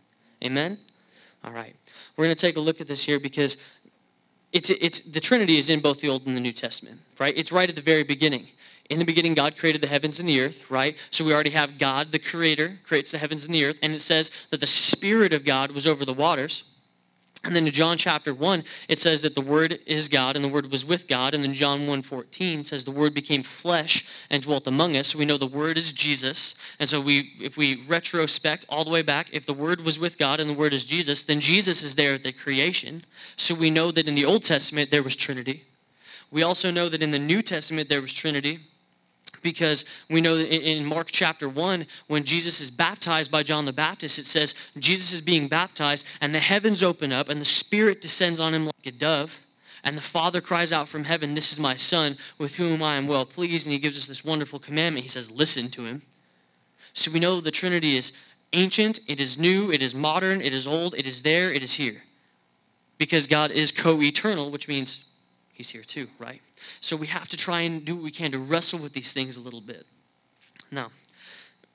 Amen? 0.42 0.78
All 1.44 1.52
right. 1.52 1.76
We're 2.18 2.26
going 2.26 2.36
to 2.36 2.42
take 2.42 2.58
a 2.58 2.60
look 2.60 2.82
at 2.82 2.88
this 2.88 3.04
here 3.04 3.20
because 3.20 3.58
it's, 4.52 4.70
it's, 4.70 5.00
the 5.00 5.20
Trinity 5.20 5.58
is 5.58 5.70
in 5.70 5.82
both 5.82 6.02
the 6.02 6.10
Old 6.10 6.26
and 6.26 6.36
the 6.36 6.42
New 6.42 6.52
Testament, 6.52 7.00
right? 7.20 7.38
It's 7.38 7.52
right 7.52 7.70
at 7.70 7.76
the 7.76 7.82
very 7.82 8.04
beginning. 8.04 8.48
In 8.90 9.00
the 9.00 9.06
beginning, 9.06 9.34
God 9.34 9.58
created 9.58 9.82
the 9.82 9.88
heavens 9.88 10.20
and 10.20 10.28
the 10.28 10.42
earth, 10.42 10.72
right? 10.72 10.96
So 11.12 11.24
we 11.26 11.34
already 11.34 11.50
have 11.52 11.78
God, 11.78 12.12
the 12.12 12.20
creator, 12.20 12.80
creates 12.84 13.12
the 13.12 13.18
heavens 13.18 13.46
and 13.46 13.54
the 13.54 13.66
earth. 13.66 13.78
And 13.84 13.94
it 13.94 14.02
says 14.02 14.32
that 14.50 14.62
the 14.62 14.68
Spirit 14.68 15.34
of 15.34 15.46
God 15.46 15.72
was 15.72 15.86
over 15.86 16.06
the 16.06 16.14
waters. 16.14 16.64
And 17.44 17.56
then 17.56 17.68
in 17.68 17.74
John 17.74 17.98
chapter 17.98 18.34
1, 18.34 18.64
it 18.88 19.00
says 19.00 19.22
that 19.22 19.36
the 19.36 19.42
Word 19.42 19.80
is 19.86 20.10
God 20.10 20.36
and 20.36 20.44
the 20.44 20.50
Word 20.50 20.72
was 20.72 20.84
with 20.84 21.08
God. 21.08 21.34
And 21.34 21.44
then 21.44 21.54
John 21.54 21.82
1.14 21.82 22.66
says 22.66 22.84
the 22.84 22.92
Word 22.92 23.14
became 23.14 23.44
flesh 23.44 24.06
and 24.30 24.42
dwelt 24.42 24.68
among 24.68 24.98
us. 24.98 25.10
So 25.10 25.20
we 25.20 25.26
know 25.26 25.38
the 25.38 25.48
Word 25.48 25.78
is 25.78 25.94
Jesus. 25.94 26.56
And 26.80 26.90
so 26.90 27.00
we, 27.00 27.34
if 27.40 27.56
we 27.56 27.84
retrospect 27.88 28.66
all 28.70 28.84
the 28.84 28.90
way 28.90 29.02
back, 29.02 29.28
if 29.32 29.46
the 29.46 29.54
Word 29.54 29.82
was 29.82 30.00
with 30.00 30.18
God 30.18 30.40
and 30.40 30.50
the 30.50 30.56
Word 30.56 30.74
is 30.74 30.86
Jesus, 30.86 31.24
then 31.24 31.40
Jesus 31.40 31.84
is 31.84 31.96
there 31.96 32.16
at 32.16 32.24
the 32.24 32.32
creation. 32.32 33.04
So 33.36 33.54
we 33.54 33.70
know 33.70 33.92
that 33.92 34.08
in 34.08 34.16
the 34.16 34.26
Old 34.26 34.44
Testament 34.44 34.90
there 34.90 35.04
was 35.04 35.16
Trinity. 35.16 35.64
We 36.32 36.44
also 36.44 36.72
know 36.72 36.90
that 36.90 37.04
in 37.04 37.12
the 37.12 37.20
New 37.20 37.42
Testament 37.42 37.88
there 37.88 38.02
was 38.02 38.14
Trinity 38.14 38.60
because 39.48 39.86
we 40.10 40.20
know 40.20 40.36
in 40.36 40.84
Mark 40.84 41.08
chapter 41.10 41.48
1, 41.48 41.86
when 42.08 42.26
Jesus 42.26 42.60
is 42.60 42.70
baptized 42.70 43.32
by 43.32 43.44
John 43.44 43.64
the 43.64 43.72
Baptist, 43.72 44.20
it 44.20 44.26
says 44.26 44.54
Jesus 44.78 45.14
is 45.14 45.22
being 45.22 45.48
baptized, 45.48 46.06
and 46.20 46.36
the 46.36 46.40
heavens 46.40 46.84
open 46.84 47.14
up, 47.14 47.30
and 47.30 47.40
the 47.40 47.46
Spirit 47.46 48.02
descends 48.02 48.42
on 48.42 48.54
him 48.54 48.66
like 48.66 48.86
a 48.86 48.92
dove. 48.92 49.40
And 49.86 49.96
the 49.96 50.02
Father 50.02 50.42
cries 50.42 50.74
out 50.74 50.90
from 50.90 51.06
heaven, 51.06 51.34
This 51.34 51.54
is 51.54 51.62
my 51.62 51.78
Son, 51.78 52.18
with 52.38 52.56
whom 52.56 52.84
I 52.84 52.96
am 52.96 53.08
well 53.08 53.26
pleased. 53.26 53.68
And 53.68 53.72
he 53.72 53.80
gives 53.80 53.98
us 53.98 54.06
this 54.06 54.26
wonderful 54.26 54.60
commandment. 54.60 55.04
He 55.04 55.10
says, 55.10 55.32
Listen 55.32 55.70
to 55.70 55.86
him. 55.86 56.02
So 56.92 57.10
we 57.10 57.22
know 57.22 57.40
the 57.40 57.50
Trinity 57.50 57.96
is 57.96 58.12
ancient, 58.52 59.00
it 59.08 59.22
is 59.22 59.38
new, 59.38 59.72
it 59.72 59.82
is 59.82 59.96
modern, 59.96 60.42
it 60.42 60.54
is 60.54 60.68
old, 60.68 60.94
it 60.96 61.08
is 61.08 61.24
there, 61.24 61.54
it 61.54 61.64
is 61.64 61.76
here. 61.76 62.04
Because 62.98 63.28
God 63.28 63.52
is 63.52 63.72
co 63.72 64.02
eternal, 64.02 64.52
which 64.52 64.68
means 64.68 65.06
he's 65.54 65.70
here 65.70 65.84
too, 65.84 66.08
right? 66.20 66.42
So 66.80 66.96
we 66.96 67.08
have 67.08 67.28
to 67.30 67.38
try 67.38 67.62
and 67.62 67.84
do 67.84 67.96
what 67.96 68.04
we 68.04 68.12
can 68.12 68.32
to 68.32 68.40
wrestle 68.40 68.80
with 68.80 68.94
these 68.94 69.14
things 69.14 69.38
a 69.38 69.42
little 69.42 69.62
bit. 69.62 69.86
Now, 70.72 70.92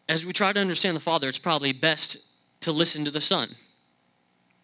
as 0.09 0.27
we 0.27 0.33
try 0.33 0.53
to 0.53 0.61
understand 0.61 0.97
the 0.97 1.01
Father, 1.01 1.29
it's 1.29 1.39
probably 1.39 1.73
best 1.73 2.19
to 2.61 2.73
listen 2.73 3.05
to 3.05 3.11
the 3.11 3.21
Son. 3.21 3.57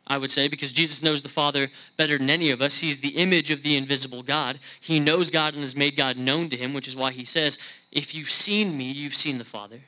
I 0.06 0.16
would 0.16 0.30
say, 0.30 0.48
because 0.48 0.72
Jesus 0.72 1.02
knows 1.02 1.22
the 1.22 1.28
Father 1.28 1.68
better 1.96 2.16
than 2.16 2.30
any 2.30 2.50
of 2.50 2.62
us. 2.62 2.78
He's 2.78 3.00
the 3.00 3.10
image 3.10 3.50
of 3.50 3.62
the 3.62 3.76
invisible 3.76 4.22
God. 4.22 4.58
He 4.80 5.00
knows 5.00 5.30
God 5.30 5.52
and 5.52 5.62
has 5.62 5.76
made 5.76 5.96
God 5.96 6.16
known 6.16 6.48
to 6.48 6.56
him, 6.56 6.72
which 6.72 6.88
is 6.88 6.96
why 6.96 7.12
he 7.12 7.24
says, 7.24 7.58
If 7.92 8.14
you've 8.14 8.30
seen 8.30 8.76
me, 8.76 8.84
you've 8.84 9.14
seen 9.14 9.36
the 9.36 9.44
Father. 9.44 9.80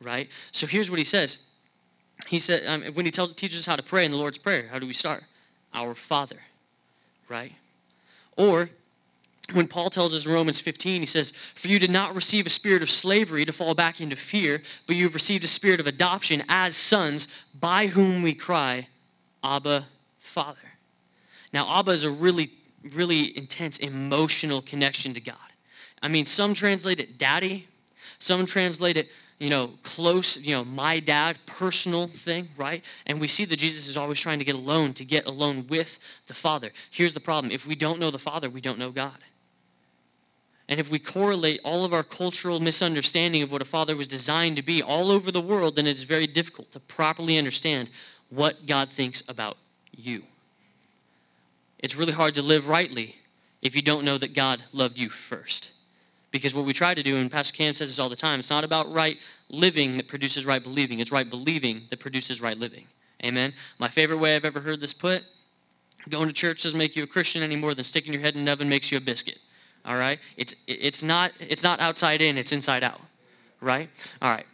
Right? 0.00 0.28
So 0.50 0.66
here's 0.66 0.90
what 0.90 0.98
he 0.98 1.04
says. 1.04 1.44
He 2.26 2.40
said, 2.40 2.66
um, 2.66 2.82
when 2.94 3.04
he 3.04 3.12
tells, 3.12 3.32
teaches 3.32 3.60
us 3.60 3.66
how 3.66 3.76
to 3.76 3.82
pray 3.82 4.04
in 4.04 4.10
the 4.10 4.16
Lord's 4.16 4.38
Prayer, 4.38 4.68
how 4.70 4.80
do 4.80 4.86
we 4.86 4.92
start? 4.92 5.22
Our 5.72 5.94
Father. 5.94 6.40
Right? 7.28 7.52
Or 8.36 8.70
when 9.52 9.66
Paul 9.66 9.88
tells 9.88 10.12
us 10.12 10.26
in 10.26 10.32
Romans 10.32 10.60
15, 10.60 11.00
he 11.00 11.06
says, 11.06 11.32
For 11.54 11.68
you 11.68 11.78
did 11.78 11.90
not 11.90 12.14
receive 12.14 12.44
a 12.44 12.50
spirit 12.50 12.82
of 12.82 12.90
slavery 12.90 13.44
to 13.46 13.52
fall 13.52 13.74
back 13.74 14.00
into 14.00 14.16
fear, 14.16 14.62
but 14.86 14.94
you 14.94 15.04
have 15.04 15.14
received 15.14 15.44
a 15.44 15.48
spirit 15.48 15.80
of 15.80 15.86
adoption 15.86 16.42
as 16.48 16.76
sons, 16.76 17.28
by 17.58 17.86
whom 17.86 18.22
we 18.22 18.34
cry, 18.34 18.88
Abba, 19.42 19.86
Father. 20.18 20.58
Now, 21.52 21.78
Abba 21.78 21.92
is 21.92 22.04
a 22.04 22.10
really, 22.10 22.50
really 22.92 23.36
intense 23.38 23.78
emotional 23.78 24.60
connection 24.60 25.14
to 25.14 25.20
God. 25.20 25.36
I 26.02 26.08
mean, 26.08 26.26
some 26.26 26.52
translate 26.52 27.00
it 27.00 27.16
daddy, 27.16 27.68
some 28.18 28.44
translate 28.44 28.98
it, 28.98 29.08
you 29.38 29.48
know, 29.48 29.70
close, 29.82 30.36
you 30.42 30.54
know, 30.54 30.64
my 30.64 31.00
dad, 31.00 31.38
personal 31.46 32.08
thing, 32.08 32.48
right? 32.56 32.84
And 33.06 33.18
we 33.18 33.28
see 33.28 33.46
that 33.46 33.56
Jesus 33.56 33.88
is 33.88 33.96
always 33.96 34.20
trying 34.20 34.40
to 34.40 34.44
get 34.44 34.56
alone, 34.56 34.92
to 34.94 35.04
get 35.04 35.26
alone 35.26 35.66
with 35.68 35.98
the 36.26 36.34
Father. 36.34 36.70
Here's 36.90 37.14
the 37.14 37.20
problem 37.20 37.50
if 37.50 37.66
we 37.66 37.74
don't 37.74 37.98
know 37.98 38.10
the 38.10 38.18
Father, 38.18 38.50
we 38.50 38.60
don't 38.60 38.78
know 38.78 38.90
God. 38.90 39.16
And 40.68 40.78
if 40.78 40.90
we 40.90 40.98
correlate 40.98 41.60
all 41.64 41.84
of 41.84 41.94
our 41.94 42.02
cultural 42.02 42.60
misunderstanding 42.60 43.42
of 43.42 43.50
what 43.50 43.62
a 43.62 43.64
father 43.64 43.96
was 43.96 44.06
designed 44.06 44.56
to 44.56 44.62
be 44.62 44.82
all 44.82 45.10
over 45.10 45.32
the 45.32 45.40
world, 45.40 45.76
then 45.76 45.86
it's 45.86 46.02
very 46.02 46.26
difficult 46.26 46.70
to 46.72 46.80
properly 46.80 47.38
understand 47.38 47.88
what 48.28 48.66
God 48.66 48.90
thinks 48.90 49.22
about 49.28 49.56
you. 49.96 50.22
It's 51.78 51.96
really 51.96 52.12
hard 52.12 52.34
to 52.34 52.42
live 52.42 52.68
rightly 52.68 53.16
if 53.62 53.74
you 53.74 53.82
don't 53.82 54.04
know 54.04 54.18
that 54.18 54.34
God 54.34 54.62
loved 54.72 54.98
you 54.98 55.08
first. 55.08 55.70
Because 56.30 56.54
what 56.54 56.66
we 56.66 56.74
try 56.74 56.92
to 56.92 57.02
do, 57.02 57.16
and 57.16 57.30
Pastor 57.30 57.56
Cam 57.56 57.72
says 57.72 57.88
this 57.88 57.98
all 57.98 58.10
the 58.10 58.16
time, 58.16 58.38
it's 58.38 58.50
not 58.50 58.62
about 58.62 58.92
right 58.92 59.16
living 59.48 59.96
that 59.96 60.08
produces 60.08 60.44
right 60.44 60.62
believing. 60.62 61.00
It's 61.00 61.10
right 61.10 61.28
believing 61.28 61.84
that 61.88 61.98
produces 61.98 62.42
right 62.42 62.58
living. 62.58 62.84
Amen. 63.24 63.54
My 63.78 63.88
favorite 63.88 64.18
way 64.18 64.36
I've 64.36 64.44
ever 64.44 64.60
heard 64.60 64.80
this 64.80 64.92
put 64.92 65.24
going 66.08 66.28
to 66.28 66.34
church 66.34 66.62
doesn't 66.62 66.78
make 66.78 66.96
you 66.96 67.02
a 67.02 67.06
Christian 67.06 67.42
any 67.42 67.56
more 67.56 67.74
than 67.74 67.84
sticking 67.84 68.12
your 68.12 68.22
head 68.22 68.34
in 68.34 68.42
an 68.42 68.48
oven 68.48 68.68
makes 68.68 68.90
you 68.90 68.98
a 68.98 69.00
biscuit. 69.00 69.38
All 69.88 69.96
right? 69.96 70.18
It's, 70.36 70.54
it's, 70.66 71.02
not, 71.02 71.32
it's 71.40 71.62
not 71.62 71.80
outside 71.80 72.20
in, 72.20 72.36
it's 72.36 72.52
inside 72.52 72.84
out. 72.84 73.00
Right? 73.60 73.88
All 74.20 74.30
right. 74.30 74.46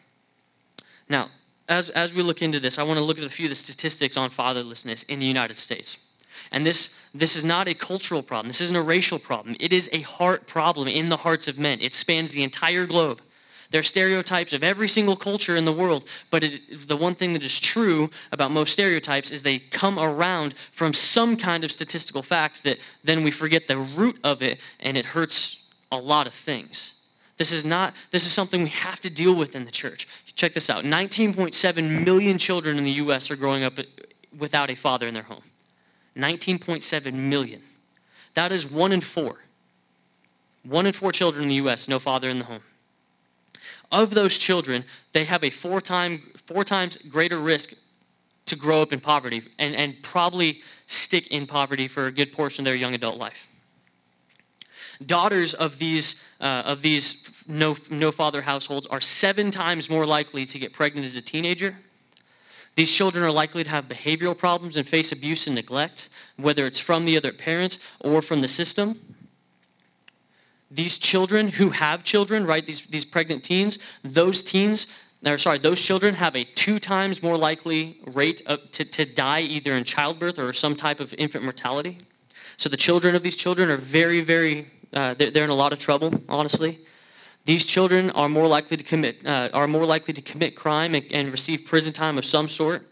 Now, 1.09 1.29
as, 1.69 1.91
as 1.91 2.15
we 2.15 2.23
look 2.23 2.41
into 2.41 2.61
this, 2.61 2.79
I 2.79 2.85
want 2.85 2.99
to 2.99 3.05
look 3.05 3.19
at 3.19 3.25
a 3.25 3.29
few 3.29 3.47
of 3.47 3.51
the 3.51 3.57
statistics 3.57 4.17
on 4.17 4.31
fatherlessness 4.31 5.09
in 5.09 5.19
the 5.19 5.27
United 5.27 5.57
States. 5.57 5.99
And 6.53 6.65
this, 6.65 6.95
this 7.13 7.37
is 7.37 7.45
not 7.45 7.69
a 7.69 7.75
cultural 7.75 8.23
problem. 8.23 8.49
This 8.49 8.61
isn't 8.61 8.77
a 8.77 8.83
racial 8.83 9.19
problem. 9.19 9.57
It 9.59 9.73
is 9.73 9.91
a 9.93 10.01
heart 10.03 10.47
problem 10.47 10.89
in 10.89 11.09
the 11.09 11.17
hearts 11.17 11.49
of 11.49 11.59
men. 11.59 11.81
It 11.81 11.95
spans 11.95 12.33
the 12.33 12.45
entire 12.45 12.87
globe. 12.87 13.21
There 13.75 13.81
are 13.81 13.83
stereotypes 13.83 14.53
of 14.53 14.63
every 14.63 14.87
single 14.87 15.17
culture 15.17 15.57
in 15.57 15.65
the 15.65 15.73
world, 15.73 16.05
but 16.31 16.45
it, 16.45 16.87
the 16.87 16.97
one 16.97 17.17
thing 17.17 17.33
that 17.33 17.43
is 17.43 17.59
true 17.59 18.09
about 18.31 18.53
most 18.53 18.73
stereotypes 18.73 19.33
is 19.33 19.43
they 19.43 19.59
come 19.59 19.99
around 19.99 20.55
from 20.71 20.95
some 20.95 21.37
kind 21.37 21.65
of 21.65 21.73
statistical 21.73 22.23
fact 22.23 22.63
that 22.63 22.79
then 23.03 23.25
we 23.25 23.33
forget 23.33 23.67
the 23.67 23.77
root 23.77 24.17
of 24.23 24.43
it 24.43 24.61
and 24.79 24.97
it 24.97 25.05
hurts 25.05 25.73
a 25.91 25.97
lot 25.97 26.29
of 26.29 26.35
things. 26.35 27.01
This 27.37 27.51
is 27.51 27.65
not 27.65 27.95
this 28.13 28.25
is 28.25 28.33
something 28.33 28.63
we 28.63 28.69
have 28.69 29.01
to 29.01 29.11
deal 29.11 29.35
with 29.35 29.57
in 29.57 29.65
the 29.65 29.73
church. 29.73 30.07
Check 30.37 30.55
this 30.55 30.71
out. 30.71 30.85
19.7 30.85 32.05
million 32.05 32.39
children 32.39 32.79
in 32.79 32.85
the 32.85 32.93
US 32.93 33.29
are 33.29 33.37
growing 33.37 33.65
up 33.65 33.73
without 34.39 34.71
a 34.71 34.77
father 34.77 35.09
in 35.09 35.15
their 35.15 35.25
home. 35.25 35.43
19.7 36.17 37.13
million. 37.13 37.61
That 38.35 38.53
is 38.53 38.71
1 38.71 38.93
in 38.93 39.01
4. 39.01 39.37
1 40.63 40.87
in 40.87 40.93
4 40.93 41.11
children 41.11 41.43
in 41.43 41.49
the 41.49 41.69
US 41.69 41.89
no 41.89 41.99
father 41.99 42.29
in 42.29 42.39
the 42.39 42.45
home 42.45 42.63
of 43.95 44.11
those 44.11 44.37
children, 44.37 44.85
they 45.13 45.25
have 45.25 45.45
a 45.45 45.51
four, 45.51 45.81
time, 45.81 46.23
four 46.47 46.65
times 46.65 46.97
greater 46.97 47.39
risk 47.39 47.75
to 48.47 48.57
grow 48.57 48.83
up 48.83 48.93
in 48.93 49.01
poverty 49.01 49.43
and, 49.59 49.75
and 49.75 50.03
probably 50.03 50.61
stick 50.87 51.29
in 51.29 51.47
poverty 51.47 51.89
for 51.89 52.07
a 52.07 52.13
good 52.13 52.33
portion 52.33 52.63
of 52.63 52.65
their 52.67 52.75
young 52.75 52.95
adult 52.95 53.17
life. 53.17 53.47
Daughters 55.07 55.55
of 55.55 55.79
these, 55.79 56.23
uh, 56.41 56.63
of 56.67 56.83
these 56.83 57.29
no, 57.49 57.77
no 57.91 58.13
father 58.13 58.43
households 58.43 58.87
are 58.89 59.01
seven 59.01 59.51
times 59.51 59.89
more 59.89 60.07
likely 60.07 60.45
to 60.47 60.59
get 60.59 60.73
pregnant 60.73 61.07
as 61.07 61.17
a 61.17 61.23
teenager. 61.23 61.77
These 62.77 62.93
children 62.93 63.25
are 63.25 63.31
likely 63.31 63.65
to 63.65 63.71
have 63.71 63.87
behavioral 63.87 64.37
problems 64.37 64.77
and 64.77 64.87
face 64.87 65.13
abuse 65.13 65.47
and 65.47 65.55
neglect, 65.55 66.09
whether 66.37 66.67
it's 66.67 66.81
from 66.81 67.05
the 67.05 67.17
other 67.17 67.33
parents 67.33 67.79
or 68.01 68.21
from 68.21 68.41
the 68.41 68.49
system 68.49 69.14
these 70.75 70.99
children 70.99 71.49
who 71.49 71.71
have 71.71 72.03
children, 72.05 72.47
right, 72.47 72.67
these, 72.67 72.83
these 72.83 73.05
pregnant 73.05 73.45
teens, 73.45 73.79
those 74.03 74.43
teens, 74.43 74.89
or 75.25 75.39
sorry, 75.39 75.59
those 75.59 75.81
children 75.81 76.15
have 76.15 76.37
a 76.37 76.45
two 76.45 76.79
times 76.79 77.23
more 77.23 77.37
likely 77.37 77.99
rate 78.07 78.43
of, 78.47 78.71
to, 78.73 78.85
to 78.85 79.05
die 79.05 79.41
either 79.41 79.75
in 79.75 79.85
childbirth 79.85 80.39
or 80.39 80.53
some 80.53 80.75
type 80.75 81.01
of 81.01 81.15
infant 81.17 81.45
mortality. 81.45 81.99
So 82.57 82.69
the 82.69 82.77
children 82.77 83.15
of 83.15 83.23
these 83.23 83.37
children 83.37 83.71
are 83.71 83.77
very, 83.77 84.21
very, 84.21 84.71
uh, 84.93 85.15
they're, 85.15 85.31
they're, 85.31 85.45
in 85.45 85.51
a 85.51 85.55
lot 85.55 85.73
of 85.73 85.79
trouble, 85.79 86.13
honestly. 86.29 86.81
These 87.47 87.65
children 87.67 88.11
are 88.11 88.29
more 88.29 88.47
likely 88.47 88.77
to 88.77 88.85
commit, 88.85 89.25
uh, 89.27 89.51
are 89.53 89.69
more 89.69 89.85
likely 89.85 90.15
to 90.15 90.23
commit 90.23 90.57
crime 90.57 90.95
and, 90.95 91.05
and 91.13 91.31
receive 91.31 91.65
prison 91.67 91.93
time 91.93 92.19
of 92.19 92.25
some 92.25 92.49
sort. 92.49 92.83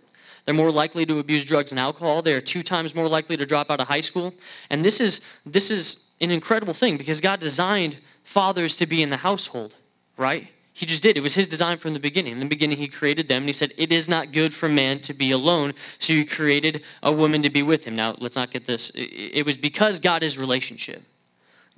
They're 0.44 0.54
more 0.54 0.70
likely 0.70 1.06
to 1.06 1.18
abuse 1.20 1.44
drugs 1.44 1.72
and 1.72 1.78
alcohol. 1.78 2.20
They 2.22 2.34
are 2.34 2.40
two 2.40 2.62
times 2.62 2.94
more 2.94 3.08
likely 3.08 3.36
to 3.36 3.46
drop 3.46 3.70
out 3.70 3.80
of 3.80 3.88
high 3.88 4.00
school. 4.00 4.34
And 4.70 4.84
this 4.84 5.00
is, 5.00 5.20
this 5.46 5.70
is 5.70 6.01
an 6.22 6.30
incredible 6.30 6.74
thing 6.74 6.96
because 6.96 7.20
God 7.20 7.40
designed 7.40 7.98
fathers 8.24 8.76
to 8.76 8.86
be 8.86 9.02
in 9.02 9.10
the 9.10 9.18
household, 9.18 9.74
right? 10.16 10.48
He 10.74 10.86
just 10.86 11.02
did. 11.02 11.18
It 11.18 11.22
was 11.22 11.34
his 11.34 11.48
design 11.48 11.76
from 11.76 11.92
the 11.92 12.00
beginning. 12.00 12.32
In 12.32 12.40
the 12.40 12.46
beginning, 12.46 12.78
he 12.78 12.88
created 12.88 13.28
them, 13.28 13.42
and 13.42 13.48
he 13.48 13.52
said, 13.52 13.72
It 13.76 13.92
is 13.92 14.08
not 14.08 14.32
good 14.32 14.54
for 14.54 14.68
man 14.68 15.00
to 15.00 15.12
be 15.12 15.30
alone. 15.30 15.74
So 15.98 16.14
he 16.14 16.24
created 16.24 16.82
a 17.02 17.12
woman 17.12 17.42
to 17.42 17.50
be 17.50 17.62
with 17.62 17.84
him. 17.84 17.94
Now, 17.94 18.14
let's 18.18 18.36
not 18.36 18.50
get 18.50 18.66
this. 18.66 18.90
It 18.94 19.44
was 19.44 19.58
because 19.58 20.00
God 20.00 20.22
is 20.22 20.38
relationship. 20.38 21.02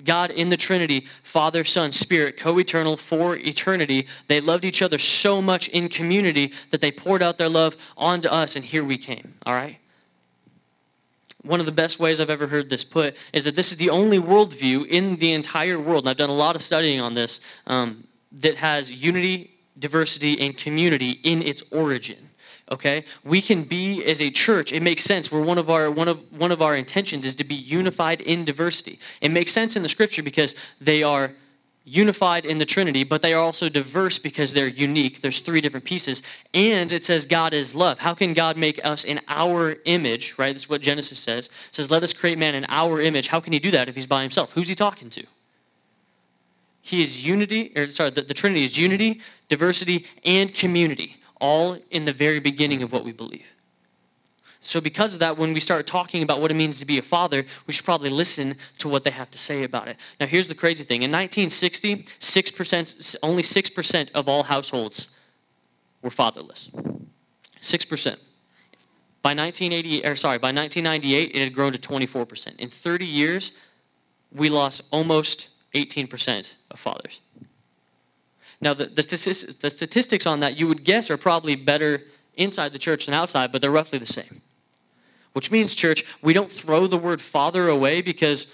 God 0.03 0.31
in 0.31 0.49
the 0.51 0.57
Trinity, 0.57 1.07
Father, 1.23 1.65
Son, 1.65 1.93
Spirit, 1.93 2.37
co 2.37 2.59
eternal 2.59 2.97
for 2.97 3.37
eternity. 3.37 4.07
They 4.29 4.41
loved 4.41 4.65
each 4.65 4.83
other 4.83 4.99
so 4.99 5.41
much 5.41 5.69
in 5.69 5.89
community 5.89 6.53
that 6.71 6.81
they 6.81 6.93
poured 6.93 7.23
out 7.23 7.39
their 7.39 7.49
love 7.49 7.77
onto 7.97 8.29
us, 8.29 8.57
and 8.57 8.65
here 8.65 8.85
we 8.85 8.99
came. 8.99 9.35
All 9.47 9.55
right? 9.55 9.79
One 11.45 11.61
of 11.61 11.67
the 11.67 11.73
best 11.73 12.01
ways 12.01 12.21
I've 12.21 12.31
ever 12.31 12.47
heard 12.47 12.71
this 12.71 12.85
put 12.85 13.17
is 13.33 13.45
that 13.45 13.55
this 13.55 13.71
is 13.71 13.77
the 13.77 13.91
only 13.91 14.19
worldview 14.19 14.87
in 14.87 15.17
the 15.17 15.33
entire 15.33 15.79
world, 15.79 16.05
and 16.05 16.11
I've 16.11 16.17
done 16.17 16.31
a 16.31 16.35
lot 16.35 16.57
of 16.57 16.63
studying 16.63 17.01
on 17.01 17.15
this, 17.15 17.41
um, 17.67 18.05
that 18.33 18.57
has 18.57 18.91
unity, 18.91 19.51
diversity, 19.79 20.41
and 20.41 20.57
community 20.57 21.21
in 21.23 21.43
its 21.43 21.63
origin. 21.71 22.31
Okay, 22.73 23.05
we 23.25 23.43
can 23.43 23.65
be 23.65 24.03
as 24.05 24.23
a 24.23 24.31
church. 24.31 24.73
It 24.73 24.83
makes 24.83 25.05
sense. 25.05 25.31
Where 25.31 25.43
one 25.43 25.59
of 25.59 25.69
our 25.69 25.91
one 25.91 26.09
of 26.09 26.19
one 26.33 26.51
of 26.51 26.63
our 26.63 26.75
intentions 26.75 27.27
is 27.27 27.35
to 27.35 27.45
be 27.45 27.55
unified 27.55 28.23
in 28.23 28.47
diversity. 28.47 28.99
It 29.21 29.31
makes 29.31 29.53
sense 29.53 29.77
in 29.77 29.83
the 29.83 29.89
scripture 29.89 30.23
because 30.23 30.55
they 30.81 31.03
are 31.03 31.33
unified 31.85 32.47
in 32.47 32.59
the 32.59 32.65
Trinity, 32.65 33.05
but 33.05 33.21
they 33.21 33.35
are 33.35 33.43
also 33.43 33.69
diverse 33.69 34.19
because 34.19 34.55
they're 34.55 34.67
unique. 34.67 35.21
There's 35.21 35.41
three 35.41 35.61
different 35.61 35.85
pieces. 35.85 36.23
And 36.55 36.91
it 36.91 37.05
says 37.05 37.27
God 37.27 37.53
is 37.53 37.75
love. 37.75 37.99
How 37.99 38.15
can 38.15 38.33
God 38.33 38.57
make 38.57 38.85
us 38.85 39.05
in 39.05 39.21
our 39.29 39.77
image, 39.85 40.35
right? 40.39 40.53
That's 40.53 40.69
what 40.69 40.81
Genesis 40.81 41.19
says. 41.19 41.47
It 41.47 41.75
says, 41.75 41.91
let 41.91 42.03
us 42.03 42.13
create 42.13 42.39
man 42.39 42.55
in 42.55 42.65
our 42.69 43.01
image. 43.01 43.29
How 43.29 43.41
can 43.41 43.53
he 43.53 43.59
do 43.59 43.71
that 43.73 43.89
if 43.89 43.95
he's 43.95 44.07
by 44.07 44.23
himself? 44.23 44.53
Who's 44.53 44.69
he 44.69 44.75
talking 44.75 45.11
to? 45.11 45.25
He 46.81 47.03
is 47.03 47.25
unity, 47.25 47.73
or 47.77 47.91
sorry, 47.91 48.11
the, 48.11 48.23
the 48.23 48.35
Trinity 48.35 48.65
is 48.65 48.77
unity, 48.77 49.21
diversity, 49.49 50.07
and 50.25 50.55
community, 50.55 51.17
all 51.41 51.79
in 51.91 52.05
the 52.05 52.13
very 52.13 52.41
beginning 52.41 52.83
of 52.83 52.93
what 52.93 53.05
we 53.05 53.13
believe. 53.13 53.47
So, 54.67 54.81
because 54.81 55.13
of 55.13 55.19
that, 55.19 55.37
when 55.37 55.53
we 55.53 55.61
start 55.61 55.87
talking 55.87 56.23
about 56.23 56.41
what 56.41 56.51
it 56.51 56.55
means 56.55 56.79
to 56.79 56.87
be 56.87 56.99
a 56.99 57.03
father, 57.03 57.45
we 57.67 57.75
should 57.75 57.85
probably 57.85 58.09
listen 58.09 58.57
to 58.79 58.89
what 58.89 59.05
they 59.05 59.11
have 59.11 59.31
to 59.33 59.39
say 59.39 59.63
about 59.63 59.89
it. 59.89 59.99
Now, 60.19 60.27
here's 60.27 60.49
the 60.49 60.55
crazy 60.55 60.85
thing. 60.85 61.03
In 61.03 61.11
1960, 61.11 62.05
6%, 62.19 63.17
only 63.23 63.43
6% 63.43 64.13
of 64.13 64.29
all 64.29 64.43
households 64.45 65.09
were 66.01 66.11
fatherless. 66.11 66.71
6%. 67.61 68.17
By 69.23 69.35
1980, 69.35 70.07
or 70.07 70.17
sorry, 70.17 70.39
by 70.39 70.49
1998, 70.49 71.35
it 71.35 71.45
had 71.45 71.55
grown 71.55 71.73
to 71.73 71.79
24%. 71.79 72.57
In 72.57 72.71
30 72.71 73.07
years, 73.07 73.53
we 74.33 74.49
lost 74.49 74.83
almost 74.91 75.49
18% 75.75 76.55
of 76.71 76.79
fathers. 76.79 77.21
Now, 78.61 78.73
the, 78.73 78.87
the, 78.87 79.03
statistics, 79.03 79.55
the 79.57 79.71
statistics 79.71 80.27
on 80.27 80.41
that 80.41 80.59
you 80.59 80.67
would 80.69 80.85
guess 80.85 81.11
are 81.11 81.19
probably 81.19 81.55
better 81.55 82.03
inside 82.35 82.73
the 82.73 82.79
church 82.79 83.07
than 83.07 83.15
outside, 83.15 83.53
but 83.53 83.61
they're 83.61 83.71
roughly 83.71 83.99
the 83.99 84.07
same. 84.07 84.41
Which 85.35 85.51
means, 85.51 85.75
church, 85.75 86.05
we 86.23 86.33
don't 86.33 86.51
throw 86.51 86.87
the 86.87 86.97
word 86.97 87.21
father 87.21 87.69
away 87.69 88.03
because 88.03 88.47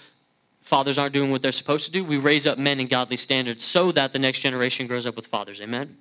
fathers 0.61 0.97
aren't 0.97 1.13
doing 1.13 1.31
what 1.31 1.41
they're 1.41 1.51
supposed 1.51 1.85
to 1.85 1.91
do. 1.91 2.03
We 2.03 2.17
raise 2.17 2.45
up 2.45 2.57
men 2.57 2.79
in 2.79 2.87
godly 2.87 3.17
standards 3.17 3.63
so 3.63 3.91
that 3.93 4.13
the 4.13 4.19
next 4.19 4.39
generation 4.39 4.87
grows 4.87 5.05
up 5.05 5.15
with 5.15 5.27
fathers. 5.27 5.61
Amen? 5.61 5.97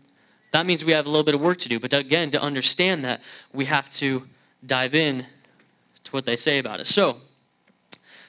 That 0.52 0.66
means 0.66 0.84
we 0.84 0.92
have 0.92 1.06
a 1.06 1.08
little 1.08 1.25
bit 1.25 1.34
of 1.34 1.40
work 1.40 1.58
to 1.58 1.68
do. 1.68 1.78
But 1.78 1.92
again, 1.92 2.30
to 2.32 2.40
understand 2.40 3.04
that, 3.04 3.20
we 3.52 3.66
have 3.66 3.90
to 3.90 4.25
dive 4.66 4.94
in 4.94 5.26
to 6.04 6.10
what 6.12 6.25
they 6.25 6.37
say 6.37 6.58
about 6.58 6.80
it. 6.80 6.87
So, 6.87 7.18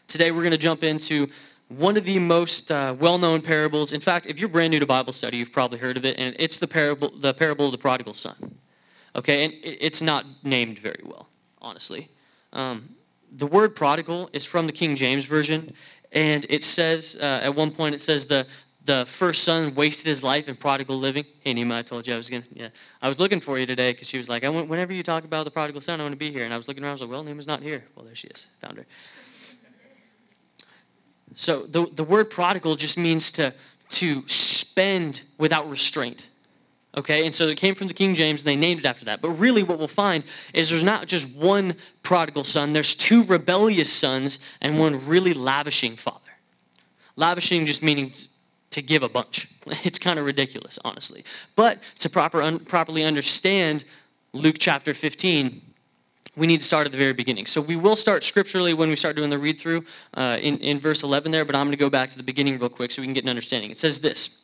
today 0.08 0.32
we're 0.32 0.42
going 0.42 0.52
to 0.52 0.58
jump 0.58 0.84
into 0.84 1.30
one 1.70 1.96
of 1.96 2.04
the 2.04 2.20
most 2.20 2.70
uh, 2.70 2.96
well-known 3.00 3.42
parables. 3.42 3.94
In 3.94 4.02
fact, 4.02 4.26
if 4.26 4.40
you're 4.40 4.50
brand 4.50 4.72
new 4.72 4.80
to 4.80 4.86
Bible 4.86 5.14
study, 5.14 5.38
you've 5.38 5.54
probably 5.54 5.80
heard 5.80 5.96
of 5.96 6.06
it, 6.06 6.20
and 6.20 6.36
it's 6.38 6.60
the 6.60 6.68
parable, 6.68 7.12
the 7.18 7.34
parable 7.34 7.68
of 7.68 7.72
the 7.72 7.78
prodigal 7.78 8.14
son. 8.14 8.56
Okay, 9.16 9.46
and 9.46 9.54
it's 9.64 10.02
not 10.02 10.26
named 10.44 10.80
very 10.80 11.02
well, 11.06 11.30
honestly. 11.62 12.10
Um, 12.54 12.96
the 13.32 13.48
word 13.48 13.76
prodigal 13.76 14.30
is 14.34 14.46
from 14.46 14.68
the 14.68 14.74
King 14.74 14.96
James 14.96 15.26
Version, 15.26 15.74
and 16.12 16.46
it 16.50 16.64
says, 16.64 17.18
uh, 17.22 17.42
at 17.44 17.56
one 17.56 17.72
point, 17.72 17.96
it 17.96 18.02
says 18.02 18.26
the, 18.26 18.46
the 18.86 19.06
first 19.08 19.44
son 19.44 19.74
wasted 19.76 20.06
his 20.08 20.24
life 20.24 20.50
in 20.50 20.56
prodigal 20.56 20.98
living. 20.98 21.24
Hey, 21.40 21.54
Nima, 21.54 21.76
I 21.76 21.82
told 21.82 22.06
you 22.08 22.14
I 22.14 22.18
was 22.18 22.30
going 22.30 22.44
to, 22.44 22.48
yeah. 22.52 22.70
I 23.02 23.08
was 23.08 23.20
looking 23.20 23.40
for 23.40 23.58
you 23.58 23.66
today 23.66 23.94
because 23.94 24.10
she 24.10 24.18
was 24.18 24.28
like, 24.28 24.44
I 24.44 24.50
want, 24.50 24.68
whenever 24.68 24.92
you 24.92 25.04
talk 25.04 25.24
about 25.24 25.46
the 25.46 25.52
prodigal 25.52 25.82
son, 25.82 26.00
I 26.02 26.04
want 26.04 26.14
to 26.14 26.18
be 26.18 26.32
here. 26.32 26.44
And 26.44 26.54
I 26.54 26.58
was 26.58 26.68
looking 26.68 26.84
around, 26.84 26.92
I 26.92 26.94
was 26.94 27.02
like, 27.02 27.10
well, 27.12 27.24
Nima's 27.24 27.48
not 27.48 27.62
here. 27.62 27.86
Well, 27.96 28.06
there 28.06 28.16
she 28.16 28.28
is. 28.28 28.48
Found 28.62 28.78
her. 28.78 28.86
So 31.36 31.66
the, 31.66 31.86
the 31.94 32.04
word 32.04 32.30
prodigal 32.30 32.76
just 32.76 32.98
means 32.98 33.32
to, 33.34 33.54
to 33.90 34.28
spend 34.28 35.24
without 35.38 35.70
restraint. 35.70 36.28
Okay, 36.98 37.26
and 37.26 37.34
so 37.34 37.48
it 37.48 37.58
came 37.58 37.74
from 37.74 37.88
the 37.88 37.94
King 37.94 38.14
James 38.16 38.42
and 38.42 38.48
they 38.48 38.56
named 38.56 38.82
it 38.82 38.86
after 38.86 39.06
that. 39.06 39.22
But 39.22 39.30
really, 39.32 39.64
what 39.64 39.78
we'll 39.78 39.88
find 39.88 40.26
is 40.54 40.70
there's 40.70 40.84
not 40.84 41.08
just 41.08 41.34
one 41.36 41.76
prodigal 42.04 42.44
son, 42.44 42.74
there's 42.74 42.96
two 42.96 43.24
rebellious 43.24 43.92
sons 43.92 44.40
and 44.62 44.78
one 44.78 45.06
really 45.08 45.34
lavishing 45.34 45.96
father. 45.96 46.20
Lavishing 47.16 47.66
just 47.66 47.82
meaning 47.82 48.14
to 48.72 48.82
give 48.82 49.04
a 49.04 49.10
bunch. 49.10 49.48
It's 49.84 50.00
kind 50.00 50.20
of 50.20 50.26
ridiculous, 50.26 50.80
honestly. 50.84 51.24
But 51.56 51.80
to 52.00 52.10
proper 52.10 52.42
un, 52.42 52.60
properly 52.60 53.04
understand 53.04 53.86
Luke 54.34 54.58
chapter 54.60 54.94
15, 54.94 55.62
we 56.36 56.48
need 56.48 56.62
to 56.62 56.66
start 56.66 56.86
at 56.86 56.92
the 56.92 56.98
very 56.98 57.14
beginning. 57.14 57.46
So 57.46 57.62
we 57.62 57.76
will 57.76 57.96
start 57.96 58.24
scripturally 58.24 58.74
when 58.74 58.90
we 58.90 58.96
start 58.96 59.16
doing 59.16 59.30
the 59.30 59.38
read 59.38 59.60
through 59.60 59.86
uh, 60.16 60.40
in, 60.42 60.58
in 60.58 60.80
verse 60.80 61.04
11 61.04 61.32
there, 61.32 61.46
but 61.46 61.56
I'm 61.56 61.68
going 61.68 61.78
to 61.78 61.78
go 61.78 61.90
back 61.90 62.10
to 62.12 62.18
the 62.18 62.24
beginning 62.24 62.58
real 62.58 62.70
quick 62.70 62.92
so 62.92 63.02
we 63.02 63.06
can 63.06 63.14
get 63.14 63.24
an 63.24 63.30
understanding. 63.30 63.70
It 63.70 63.78
says 63.78 64.02
this 64.02 64.41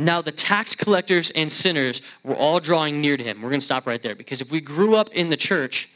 Now 0.00 0.22
the 0.22 0.32
tax 0.32 0.74
collectors 0.74 1.28
and 1.30 1.52
sinners 1.52 2.00
were 2.24 2.34
all 2.34 2.58
drawing 2.58 3.02
near 3.02 3.18
to 3.18 3.22
him. 3.22 3.42
We're 3.42 3.50
going 3.50 3.60
to 3.60 3.66
stop 3.66 3.86
right 3.86 4.02
there 4.02 4.14
because 4.14 4.40
if 4.40 4.50
we 4.50 4.58
grew 4.58 4.94
up 4.96 5.10
in 5.10 5.28
the 5.28 5.36
church, 5.36 5.90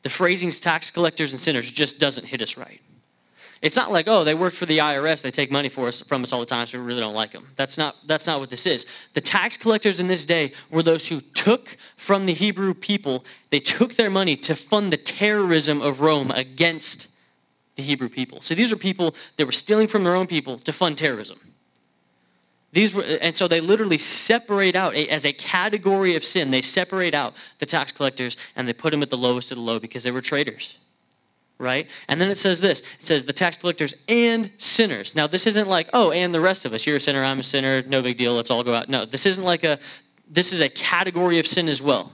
the 0.00 0.08
phrasings 0.08 0.60
tax 0.60 0.90
collectors 0.90 1.32
and 1.32 1.38
sinners 1.38 1.70
just 1.70 2.00
doesn't 2.00 2.24
hit 2.24 2.40
us 2.40 2.56
right. 2.56 2.80
It's 3.60 3.76
not 3.76 3.92
like, 3.92 4.08
oh, 4.08 4.24
they 4.24 4.32
work 4.32 4.54
for 4.54 4.64
the 4.64 4.78
IRS, 4.78 5.20
they 5.20 5.30
take 5.30 5.50
money 5.50 5.68
for 5.68 5.88
us, 5.88 6.00
from 6.00 6.22
us 6.22 6.32
all 6.32 6.40
the 6.40 6.46
time, 6.46 6.66
so 6.66 6.78
we 6.78 6.84
really 6.86 7.00
don't 7.00 7.14
like 7.14 7.32
them. 7.32 7.48
That's 7.56 7.76
not, 7.76 7.96
that's 8.06 8.26
not 8.26 8.40
what 8.40 8.48
this 8.48 8.64
is. 8.64 8.86
The 9.12 9.20
tax 9.20 9.58
collectors 9.58 10.00
in 10.00 10.08
this 10.08 10.24
day 10.24 10.54
were 10.70 10.82
those 10.82 11.06
who 11.06 11.20
took 11.20 11.76
from 11.98 12.24
the 12.24 12.32
Hebrew 12.32 12.72
people, 12.72 13.26
they 13.50 13.60
took 13.60 13.96
their 13.96 14.08
money 14.08 14.36
to 14.38 14.56
fund 14.56 14.90
the 14.90 14.96
terrorism 14.96 15.82
of 15.82 16.00
Rome 16.00 16.30
against 16.30 17.08
the 17.76 17.82
Hebrew 17.82 18.08
people. 18.08 18.40
So 18.40 18.54
these 18.54 18.72
are 18.72 18.76
people 18.76 19.14
that 19.36 19.44
were 19.44 19.52
stealing 19.52 19.86
from 19.86 20.04
their 20.04 20.14
own 20.14 20.26
people 20.26 20.58
to 20.60 20.72
fund 20.72 20.96
terrorism. 20.96 21.38
These 22.72 22.94
were, 22.94 23.02
and 23.02 23.36
so 23.36 23.48
they 23.48 23.60
literally 23.60 23.98
separate 23.98 24.76
out 24.76 24.94
as 24.94 25.24
a 25.24 25.32
category 25.32 26.14
of 26.14 26.24
sin. 26.24 26.50
They 26.50 26.62
separate 26.62 27.14
out 27.14 27.34
the 27.58 27.66
tax 27.66 27.90
collectors 27.90 28.36
and 28.54 28.68
they 28.68 28.72
put 28.72 28.92
them 28.92 29.02
at 29.02 29.10
the 29.10 29.18
lowest 29.18 29.50
of 29.50 29.56
the 29.56 29.62
low 29.62 29.80
because 29.80 30.02
they 30.04 30.10
were 30.10 30.20
traitors 30.20 30.76
right? 31.60 31.86
And 32.08 32.20
then 32.20 32.30
it 32.30 32.38
says 32.38 32.60
this 32.60 32.80
it 32.80 32.86
says 33.02 33.24
the 33.26 33.32
tax 33.32 33.58
collectors 33.58 33.94
and 34.08 34.50
sinners. 34.58 35.14
Now, 35.14 35.26
this 35.28 35.46
isn't 35.46 35.68
like, 35.68 35.88
oh, 35.92 36.10
and 36.10 36.34
the 36.34 36.40
rest 36.40 36.64
of 36.64 36.72
us. 36.72 36.86
You're 36.86 36.96
a 36.96 37.00
sinner, 37.00 37.22
I'm 37.22 37.38
a 37.38 37.44
sinner, 37.44 37.82
no 37.82 38.02
big 38.02 38.16
deal, 38.16 38.34
let's 38.34 38.50
all 38.50 38.64
go 38.64 38.74
out. 38.74 38.88
No, 38.88 39.04
this 39.04 39.26
isn't 39.26 39.44
like 39.44 39.62
a, 39.62 39.78
this 40.28 40.52
is 40.52 40.60
a 40.60 40.68
category 40.68 41.38
of 41.38 41.46
sin 41.46 41.68
as 41.68 41.80
well. 41.80 42.12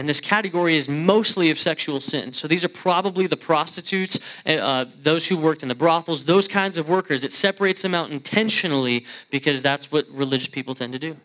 And 0.00 0.08
this 0.08 0.22
category 0.22 0.78
is 0.78 0.88
mostly 0.88 1.50
of 1.50 1.58
sexual 1.58 2.00
sin. 2.00 2.32
So 2.32 2.48
these 2.48 2.64
are 2.64 2.70
probably 2.70 3.26
the 3.26 3.36
prostitutes, 3.36 4.18
uh, 4.46 4.86
those 4.98 5.26
who 5.26 5.36
worked 5.36 5.62
in 5.62 5.68
the 5.68 5.74
brothels, 5.74 6.24
those 6.24 6.48
kinds 6.48 6.78
of 6.78 6.88
workers. 6.88 7.22
It 7.22 7.34
separates 7.34 7.82
them 7.82 7.94
out 7.94 8.10
intentionally 8.10 9.04
because 9.30 9.62
that's 9.62 9.92
what 9.92 10.06
religious 10.10 10.48
people 10.48 10.74
tend 10.74 10.94
to 10.94 10.98
do. 10.98 11.18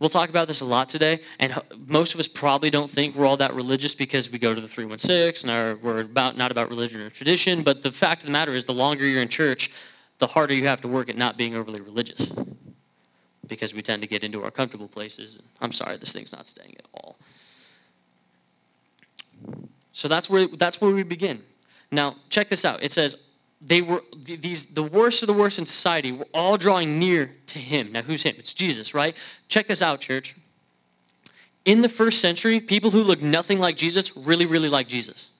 We'll 0.00 0.10
talk 0.10 0.30
about 0.30 0.48
this 0.48 0.62
a 0.62 0.64
lot 0.64 0.88
today, 0.88 1.20
and 1.38 1.54
most 1.86 2.12
of 2.12 2.18
us 2.18 2.26
probably 2.26 2.70
don't 2.70 2.90
think 2.90 3.14
we're 3.14 3.24
all 3.24 3.36
that 3.36 3.54
religious 3.54 3.94
because 3.94 4.28
we 4.28 4.40
go 4.40 4.52
to 4.52 4.60
the 4.60 4.66
316 4.66 5.48
and 5.48 5.80
we're 5.80 6.00
about, 6.00 6.36
not 6.36 6.50
about 6.50 6.68
religion 6.70 7.00
or 7.00 7.10
tradition, 7.10 7.62
but 7.62 7.82
the 7.82 7.92
fact 7.92 8.24
of 8.24 8.26
the 8.26 8.32
matter 8.32 8.52
is 8.52 8.64
the 8.64 8.74
longer 8.74 9.06
you're 9.06 9.22
in 9.22 9.28
church, 9.28 9.70
the 10.18 10.26
harder 10.26 10.54
you 10.54 10.66
have 10.66 10.80
to 10.80 10.88
work 10.88 11.08
at 11.08 11.16
not 11.16 11.38
being 11.38 11.54
overly 11.54 11.80
religious 11.80 12.32
because 13.48 13.74
we 13.74 13.82
tend 13.82 14.02
to 14.02 14.08
get 14.08 14.24
into 14.24 14.42
our 14.42 14.50
comfortable 14.50 14.88
places. 14.88 15.40
I'm 15.60 15.72
sorry, 15.72 15.96
this 15.96 16.12
thing's 16.12 16.32
not 16.32 16.46
staying 16.46 16.74
at 16.78 16.86
all. 16.94 17.16
So 19.92 20.08
that's 20.08 20.28
where, 20.28 20.46
that's 20.46 20.80
where 20.80 20.90
we 20.90 21.02
begin. 21.02 21.42
Now, 21.90 22.16
check 22.28 22.48
this 22.48 22.64
out. 22.64 22.82
It 22.82 22.92
says, 22.92 23.26
they 23.60 23.80
were 23.80 24.02
these 24.24 24.66
the 24.66 24.82
worst 24.82 25.22
of 25.22 25.28
the 25.28 25.32
worst 25.32 25.58
in 25.58 25.66
society 25.66 26.12
were 26.12 26.26
all 26.34 26.56
drawing 26.56 26.98
near 26.98 27.30
to 27.46 27.58
him. 27.58 27.92
Now 27.92 28.02
who's 28.02 28.22
him? 28.22 28.34
It's 28.38 28.52
Jesus, 28.52 28.94
right? 28.94 29.16
Check 29.48 29.66
this 29.66 29.82
out, 29.82 30.00
church. 30.00 30.36
In 31.64 31.82
the 31.82 31.88
first 31.88 32.20
century, 32.20 32.60
people 32.60 32.90
who 32.90 33.02
look 33.02 33.22
nothing 33.22 33.58
like 33.58 33.76
Jesus 33.76 34.16
really, 34.16 34.46
really 34.46 34.68
like 34.68 34.88
Jesus. 34.88 35.30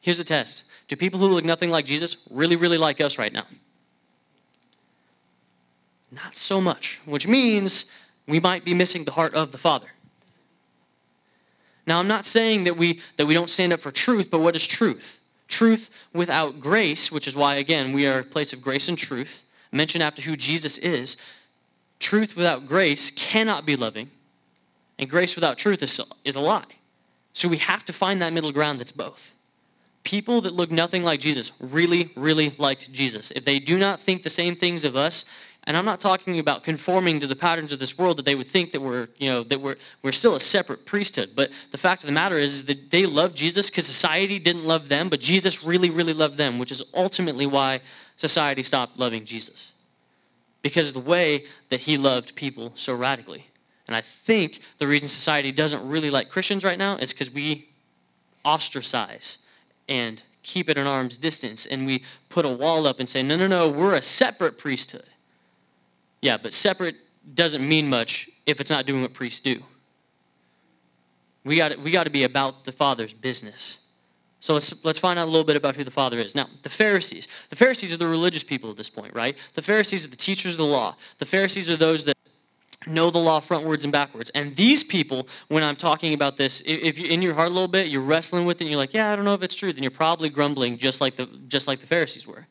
Here's 0.00 0.20
a 0.20 0.24
test. 0.24 0.64
Do 0.88 0.96
people 0.96 1.20
who 1.20 1.26
look 1.26 1.44
nothing 1.44 1.70
like 1.70 1.84
Jesus 1.84 2.16
really, 2.30 2.56
really 2.56 2.78
like 2.78 3.00
us 3.00 3.18
right 3.18 3.32
now? 3.32 3.44
Not 6.12 6.36
so 6.36 6.60
much, 6.60 7.00
which 7.06 7.26
means 7.26 7.86
we 8.28 8.38
might 8.38 8.64
be 8.64 8.74
missing 8.74 9.04
the 9.04 9.12
heart 9.12 9.34
of 9.34 9.50
the 9.50 9.58
Father. 9.58 9.88
Now, 11.86 11.98
I'm 11.98 12.06
not 12.06 12.26
saying 12.26 12.64
that 12.64 12.76
we, 12.76 13.00
that 13.16 13.26
we 13.26 13.34
don't 13.34 13.50
stand 13.50 13.72
up 13.72 13.80
for 13.80 13.90
truth, 13.90 14.30
but 14.30 14.40
what 14.40 14.54
is 14.54 14.66
truth? 14.66 15.18
Truth 15.48 15.90
without 16.12 16.60
grace, 16.60 17.10
which 17.10 17.26
is 17.26 17.34
why, 17.34 17.56
again, 17.56 17.92
we 17.92 18.06
are 18.06 18.20
a 18.20 18.24
place 18.24 18.52
of 18.52 18.62
grace 18.62 18.88
and 18.88 18.96
truth, 18.96 19.42
mentioned 19.72 20.02
after 20.02 20.22
who 20.22 20.36
Jesus 20.36 20.78
is. 20.78 21.16
Truth 21.98 22.36
without 22.36 22.66
grace 22.66 23.10
cannot 23.10 23.66
be 23.66 23.74
loving, 23.74 24.10
and 24.98 25.08
grace 25.08 25.34
without 25.34 25.58
truth 25.58 25.82
is, 25.82 26.00
is 26.24 26.36
a 26.36 26.40
lie. 26.40 26.64
So 27.32 27.48
we 27.48 27.56
have 27.58 27.84
to 27.86 27.92
find 27.92 28.20
that 28.20 28.32
middle 28.32 28.52
ground 28.52 28.78
that's 28.78 28.92
both. 28.92 29.32
People 30.04 30.40
that 30.42 30.54
look 30.54 30.70
nothing 30.70 31.02
like 31.04 31.20
Jesus 31.20 31.52
really, 31.60 32.12
really 32.16 32.54
liked 32.58 32.92
Jesus. 32.92 33.30
If 33.30 33.44
they 33.44 33.58
do 33.58 33.78
not 33.78 34.00
think 34.02 34.22
the 34.22 34.30
same 34.30 34.56
things 34.56 34.84
of 34.84 34.96
us, 34.96 35.24
and 35.64 35.76
I'm 35.76 35.84
not 35.84 36.00
talking 36.00 36.40
about 36.40 36.64
conforming 36.64 37.20
to 37.20 37.26
the 37.26 37.36
patterns 37.36 37.72
of 37.72 37.78
this 37.78 37.96
world 37.96 38.16
that 38.16 38.24
they 38.24 38.34
would 38.34 38.48
think 38.48 38.72
that 38.72 38.80
we're, 38.80 39.08
you 39.18 39.30
know, 39.30 39.44
that 39.44 39.60
we're, 39.60 39.76
we're 40.02 40.12
still 40.12 40.34
a 40.34 40.40
separate 40.40 40.84
priesthood. 40.86 41.30
But 41.36 41.50
the 41.70 41.78
fact 41.78 42.02
of 42.02 42.08
the 42.08 42.12
matter 42.12 42.36
is, 42.36 42.64
that 42.64 42.90
they 42.90 43.06
love 43.06 43.32
Jesus 43.34 43.70
because 43.70 43.86
society 43.86 44.40
didn't 44.40 44.64
love 44.64 44.88
them, 44.88 45.08
but 45.08 45.20
Jesus 45.20 45.62
really, 45.62 45.88
really 45.88 46.14
loved 46.14 46.36
them, 46.36 46.58
which 46.58 46.72
is 46.72 46.82
ultimately 46.94 47.46
why 47.46 47.80
society 48.16 48.64
stopped 48.64 48.98
loving 48.98 49.24
Jesus. 49.24 49.72
Because 50.62 50.88
of 50.88 50.94
the 50.94 51.00
way 51.00 51.44
that 51.68 51.80
he 51.80 51.96
loved 51.96 52.34
people 52.34 52.72
so 52.74 52.94
radically. 52.94 53.46
And 53.86 53.94
I 53.94 54.00
think 54.00 54.60
the 54.78 54.86
reason 54.88 55.08
society 55.08 55.52
doesn't 55.52 55.88
really 55.88 56.10
like 56.10 56.28
Christians 56.28 56.64
right 56.64 56.78
now 56.78 56.96
is 56.96 57.12
because 57.12 57.30
we 57.30 57.68
ostracize 58.44 59.38
and 59.88 60.22
keep 60.42 60.68
it 60.68 60.76
at 60.76 60.86
arm's 60.86 61.18
distance 61.18 61.66
and 61.66 61.86
we 61.86 62.02
put 62.30 62.44
a 62.44 62.48
wall 62.48 62.86
up 62.86 62.98
and 62.98 63.08
say, 63.08 63.22
no, 63.22 63.36
no, 63.36 63.46
no, 63.46 63.68
we're 63.68 63.94
a 63.94 64.02
separate 64.02 64.58
priesthood. 64.58 65.06
Yeah, 66.22 66.38
but 66.38 66.54
separate 66.54 66.96
doesn't 67.34 67.66
mean 67.66 67.90
much 67.90 68.30
if 68.46 68.60
it's 68.60 68.70
not 68.70 68.86
doing 68.86 69.02
what 69.02 69.12
priests 69.12 69.40
do. 69.40 69.62
We 71.44 71.56
got 71.56 71.76
we 71.78 71.90
got 71.90 72.04
to 72.04 72.10
be 72.10 72.22
about 72.22 72.64
the 72.64 72.72
Father's 72.72 73.12
business. 73.12 73.78
So 74.38 74.54
let's 74.54 74.84
let's 74.84 74.98
find 74.98 75.18
out 75.18 75.26
a 75.26 75.30
little 75.30 75.44
bit 75.44 75.56
about 75.56 75.76
who 75.76 75.84
the 75.84 75.90
Father 75.90 76.18
is. 76.18 76.34
Now, 76.34 76.46
the 76.62 76.70
Pharisees. 76.70 77.28
The 77.50 77.56
Pharisees 77.56 77.92
are 77.92 77.96
the 77.96 78.06
religious 78.06 78.44
people 78.44 78.70
at 78.70 78.76
this 78.76 78.88
point, 78.88 79.14
right? 79.14 79.36
The 79.54 79.62
Pharisees 79.62 80.04
are 80.04 80.08
the 80.08 80.16
teachers 80.16 80.54
of 80.54 80.58
the 80.58 80.64
law. 80.64 80.96
The 81.18 81.26
Pharisees 81.26 81.68
are 81.68 81.76
those 81.76 82.04
that 82.04 82.16
know 82.86 83.10
the 83.10 83.18
law 83.18 83.40
frontwards 83.40 83.84
and 83.84 83.92
backwards. 83.92 84.30
And 84.30 84.56
these 84.56 84.82
people, 84.82 85.28
when 85.48 85.62
I'm 85.62 85.76
talking 85.76 86.14
about 86.14 86.36
this, 86.36 86.60
if 86.64 86.98
you 86.98 87.06
in 87.06 87.22
your 87.22 87.34
heart 87.34 87.50
a 87.50 87.52
little 87.52 87.68
bit, 87.68 87.88
you're 87.88 88.00
wrestling 88.02 88.44
with 88.44 88.60
it, 88.60 88.64
and 88.64 88.70
you're 88.70 88.78
like, 88.78 88.94
yeah, 88.94 89.12
I 89.12 89.16
don't 89.16 89.24
know 89.24 89.34
if 89.34 89.42
it's 89.42 89.56
true, 89.56 89.72
then 89.72 89.82
you're 89.82 89.90
probably 89.90 90.28
grumbling 90.28 90.78
just 90.78 91.00
like 91.00 91.16
the 91.16 91.26
just 91.48 91.66
like 91.66 91.80
the 91.80 91.86
Pharisees 91.86 92.26
were 92.26 92.46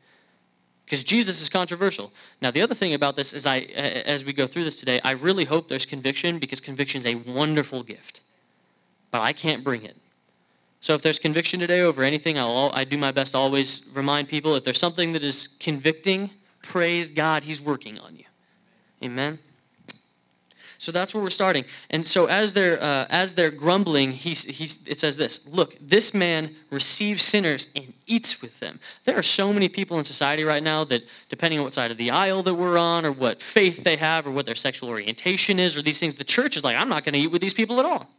because 0.91 1.05
Jesus 1.05 1.41
is 1.41 1.47
controversial. 1.47 2.11
Now, 2.41 2.51
the 2.51 2.61
other 2.61 2.75
thing 2.75 2.93
about 2.93 3.15
this 3.15 3.31
is, 3.31 3.45
I, 3.45 3.59
as 3.59 4.25
we 4.25 4.33
go 4.33 4.45
through 4.45 4.65
this 4.65 4.77
today, 4.77 4.99
I 5.05 5.11
really 5.11 5.45
hope 5.45 5.69
there's 5.69 5.85
conviction 5.85 6.37
because 6.37 6.59
conviction 6.59 6.99
is 6.99 7.05
a 7.05 7.15
wonderful 7.15 7.81
gift, 7.81 8.19
but 9.09 9.21
I 9.21 9.31
can't 9.31 9.63
bring 9.63 9.83
it. 9.83 9.95
So 10.81 10.93
if 10.93 11.01
there's 11.01 11.17
conviction 11.17 11.61
today 11.61 11.79
over 11.79 12.03
anything, 12.03 12.37
I'll, 12.37 12.71
I 12.73 12.83
do 12.83 12.97
my 12.97 13.13
best 13.13 13.31
to 13.31 13.37
always 13.37 13.87
remind 13.93 14.27
people 14.27 14.53
if 14.55 14.65
there's 14.65 14.79
something 14.79 15.13
that 15.13 15.23
is 15.23 15.55
convicting, 15.61 16.29
praise 16.61 17.09
God, 17.09 17.43
He's 17.43 17.61
working 17.61 17.97
on 17.97 18.17
you. 18.17 18.25
Amen. 19.01 19.39
So 20.77 20.91
that's 20.91 21.13
where 21.13 21.23
we're 21.23 21.29
starting. 21.29 21.63
And 21.91 22.05
so 22.05 22.25
as 22.25 22.53
they're, 22.53 22.83
uh, 22.83 23.05
as 23.09 23.35
they're 23.35 23.51
grumbling, 23.51 24.11
he, 24.11 24.33
he, 24.33 24.65
it 24.89 24.97
says 24.97 25.15
this 25.15 25.47
Look, 25.47 25.77
this 25.79 26.13
man 26.13 26.53
receives 26.69 27.23
sinners 27.23 27.69
and 27.77 27.93
eats 28.11 28.41
with 28.41 28.59
them. 28.59 28.79
There 29.05 29.17
are 29.17 29.23
so 29.23 29.53
many 29.53 29.69
people 29.69 29.97
in 29.97 30.03
society 30.03 30.43
right 30.43 30.63
now 30.63 30.83
that, 30.85 31.03
depending 31.29 31.59
on 31.59 31.63
what 31.65 31.73
side 31.73 31.91
of 31.91 31.97
the 31.97 32.11
aisle 32.11 32.43
that 32.43 32.53
we're 32.53 32.77
on, 32.77 33.05
or 33.05 33.11
what 33.11 33.41
faith 33.41 33.83
they 33.83 33.95
have, 33.95 34.27
or 34.27 34.31
what 34.31 34.45
their 34.45 34.55
sexual 34.55 34.89
orientation 34.89 35.59
is, 35.59 35.77
or 35.77 35.81
these 35.81 35.99
things, 35.99 36.15
the 36.15 36.23
church 36.23 36.57
is 36.57 36.63
like, 36.63 36.75
I'm 36.75 36.89
not 36.89 37.03
going 37.05 37.13
to 37.13 37.19
eat 37.19 37.31
with 37.31 37.41
these 37.41 37.53
people 37.53 37.79
at 37.79 37.85
all. 37.85 38.09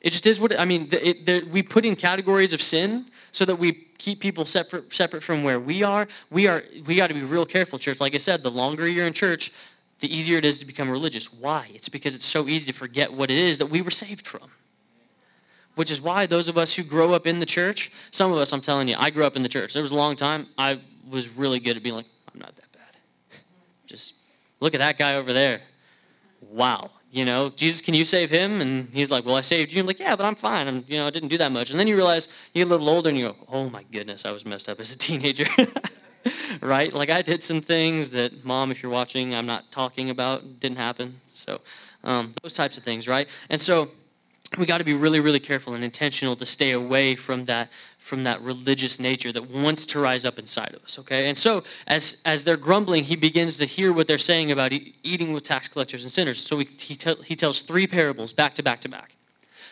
It 0.00 0.10
just 0.10 0.26
is 0.26 0.40
what, 0.40 0.58
I 0.58 0.64
mean, 0.64 0.88
it, 0.92 1.28
it, 1.28 1.50
we 1.50 1.62
put 1.62 1.84
in 1.84 1.94
categories 1.96 2.52
of 2.52 2.62
sin 2.62 3.06
so 3.32 3.44
that 3.44 3.56
we 3.56 3.72
keep 3.98 4.18
people 4.20 4.44
separate 4.44 4.94
separate 4.94 5.22
from 5.22 5.42
where 5.44 5.60
we 5.60 5.82
are. 5.82 6.08
We 6.30 6.46
are 6.46 6.64
we 6.86 6.96
got 6.96 7.08
to 7.08 7.14
be 7.14 7.22
real 7.22 7.46
careful, 7.46 7.78
church. 7.78 8.00
Like 8.00 8.14
I 8.14 8.18
said, 8.18 8.42
the 8.42 8.50
longer 8.50 8.88
you're 8.88 9.06
in 9.06 9.12
church, 9.12 9.52
the 10.00 10.14
easier 10.14 10.38
it 10.38 10.44
is 10.44 10.58
to 10.60 10.64
become 10.64 10.90
religious. 10.90 11.32
Why? 11.32 11.70
It's 11.74 11.88
because 11.88 12.14
it's 12.14 12.24
so 12.24 12.48
easy 12.48 12.72
to 12.72 12.76
forget 12.76 13.12
what 13.12 13.30
it 13.30 13.36
is 13.36 13.58
that 13.58 13.66
we 13.66 13.82
were 13.82 13.90
saved 13.90 14.26
from. 14.26 14.50
Which 15.76 15.90
is 15.90 16.00
why 16.00 16.26
those 16.26 16.48
of 16.48 16.58
us 16.58 16.74
who 16.74 16.82
grow 16.82 17.12
up 17.12 17.26
in 17.26 17.40
the 17.40 17.46
church, 17.46 17.90
some 18.10 18.32
of 18.32 18.38
us, 18.38 18.52
I'm 18.52 18.60
telling 18.60 18.88
you, 18.88 18.96
I 18.98 19.10
grew 19.10 19.24
up 19.24 19.36
in 19.36 19.42
the 19.42 19.48
church. 19.48 19.72
There 19.72 19.82
was 19.82 19.92
a 19.92 19.96
long 19.96 20.16
time 20.16 20.46
I 20.58 20.80
was 21.08 21.28
really 21.36 21.60
good 21.60 21.76
at 21.76 21.82
being 21.82 21.94
like, 21.94 22.06
I'm 22.32 22.40
not 22.40 22.54
that 22.56 22.72
bad. 22.72 22.96
Just 23.86 24.14
look 24.60 24.74
at 24.74 24.78
that 24.78 24.98
guy 24.98 25.14
over 25.14 25.32
there. 25.32 25.60
Wow. 26.50 26.90
You 27.12 27.24
know, 27.24 27.50
Jesus, 27.50 27.80
can 27.80 27.94
you 27.94 28.04
save 28.04 28.30
him? 28.30 28.60
And 28.60 28.88
he's 28.92 29.10
like, 29.10 29.24
well, 29.24 29.34
I 29.34 29.40
saved 29.40 29.72
you. 29.72 29.80
I'm 29.80 29.86
like, 29.86 29.98
yeah, 29.98 30.14
but 30.14 30.24
I'm 30.24 30.36
fine. 30.36 30.68
I'm, 30.68 30.84
you 30.86 30.96
know, 30.96 31.06
I 31.06 31.10
didn't 31.10 31.28
do 31.28 31.38
that 31.38 31.50
much. 31.50 31.70
And 31.70 31.78
then 31.78 31.88
you 31.88 31.96
realize 31.96 32.28
you 32.52 32.64
get 32.64 32.68
a 32.68 32.70
little 32.70 32.88
older 32.88 33.08
and 33.08 33.18
you 33.18 33.28
go, 33.28 33.36
oh 33.48 33.68
my 33.68 33.82
goodness, 33.90 34.24
I 34.24 34.30
was 34.30 34.44
messed 34.44 34.68
up 34.68 34.78
as 34.78 34.94
a 34.94 34.98
teenager. 35.08 35.46
right? 36.60 36.92
Like 36.92 37.10
I 37.10 37.22
did 37.22 37.42
some 37.42 37.60
things 37.60 38.10
that, 38.10 38.44
mom, 38.44 38.70
if 38.70 38.82
you're 38.82 38.92
watching, 38.92 39.34
I'm 39.34 39.46
not 39.46 39.70
talking 39.72 40.10
about, 40.10 40.60
didn't 40.60 40.78
happen. 40.78 41.20
So 41.34 41.60
um, 42.04 42.34
those 42.42 42.54
types 42.54 42.78
of 42.78 42.84
things, 42.84 43.08
right? 43.08 43.26
And 43.48 43.60
so 43.60 43.90
we 44.58 44.66
got 44.66 44.78
to 44.78 44.84
be 44.84 44.94
really, 44.94 45.20
really 45.20 45.40
careful 45.40 45.74
and 45.74 45.84
intentional 45.84 46.34
to 46.36 46.46
stay 46.46 46.72
away 46.72 47.16
from 47.16 47.44
that 47.46 47.68
from 47.98 48.24
that 48.24 48.40
religious 48.40 48.98
nature 48.98 49.30
that 49.30 49.48
wants 49.50 49.86
to 49.86 50.00
rise 50.00 50.24
up 50.24 50.38
inside 50.38 50.74
of 50.74 50.82
us 50.82 50.98
okay? 50.98 51.28
And 51.28 51.38
so 51.38 51.62
as 51.86 52.20
as 52.24 52.44
they're 52.44 52.56
grumbling 52.56 53.04
he 53.04 53.16
begins 53.16 53.58
to 53.58 53.66
hear 53.66 53.92
what 53.92 54.06
they're 54.06 54.18
saying 54.18 54.50
about 54.50 54.72
e- 54.72 54.94
eating 55.02 55.32
with 55.32 55.44
tax 55.44 55.68
collectors 55.68 56.02
and 56.02 56.10
sinners. 56.10 56.42
So 56.42 56.58
he, 56.58 56.64
he, 56.64 56.96
he 57.24 57.36
tells 57.36 57.62
three 57.62 57.86
parables 57.86 58.32
back 58.32 58.54
to 58.56 58.62
back 58.62 58.80
to 58.80 58.88
back 58.88 59.14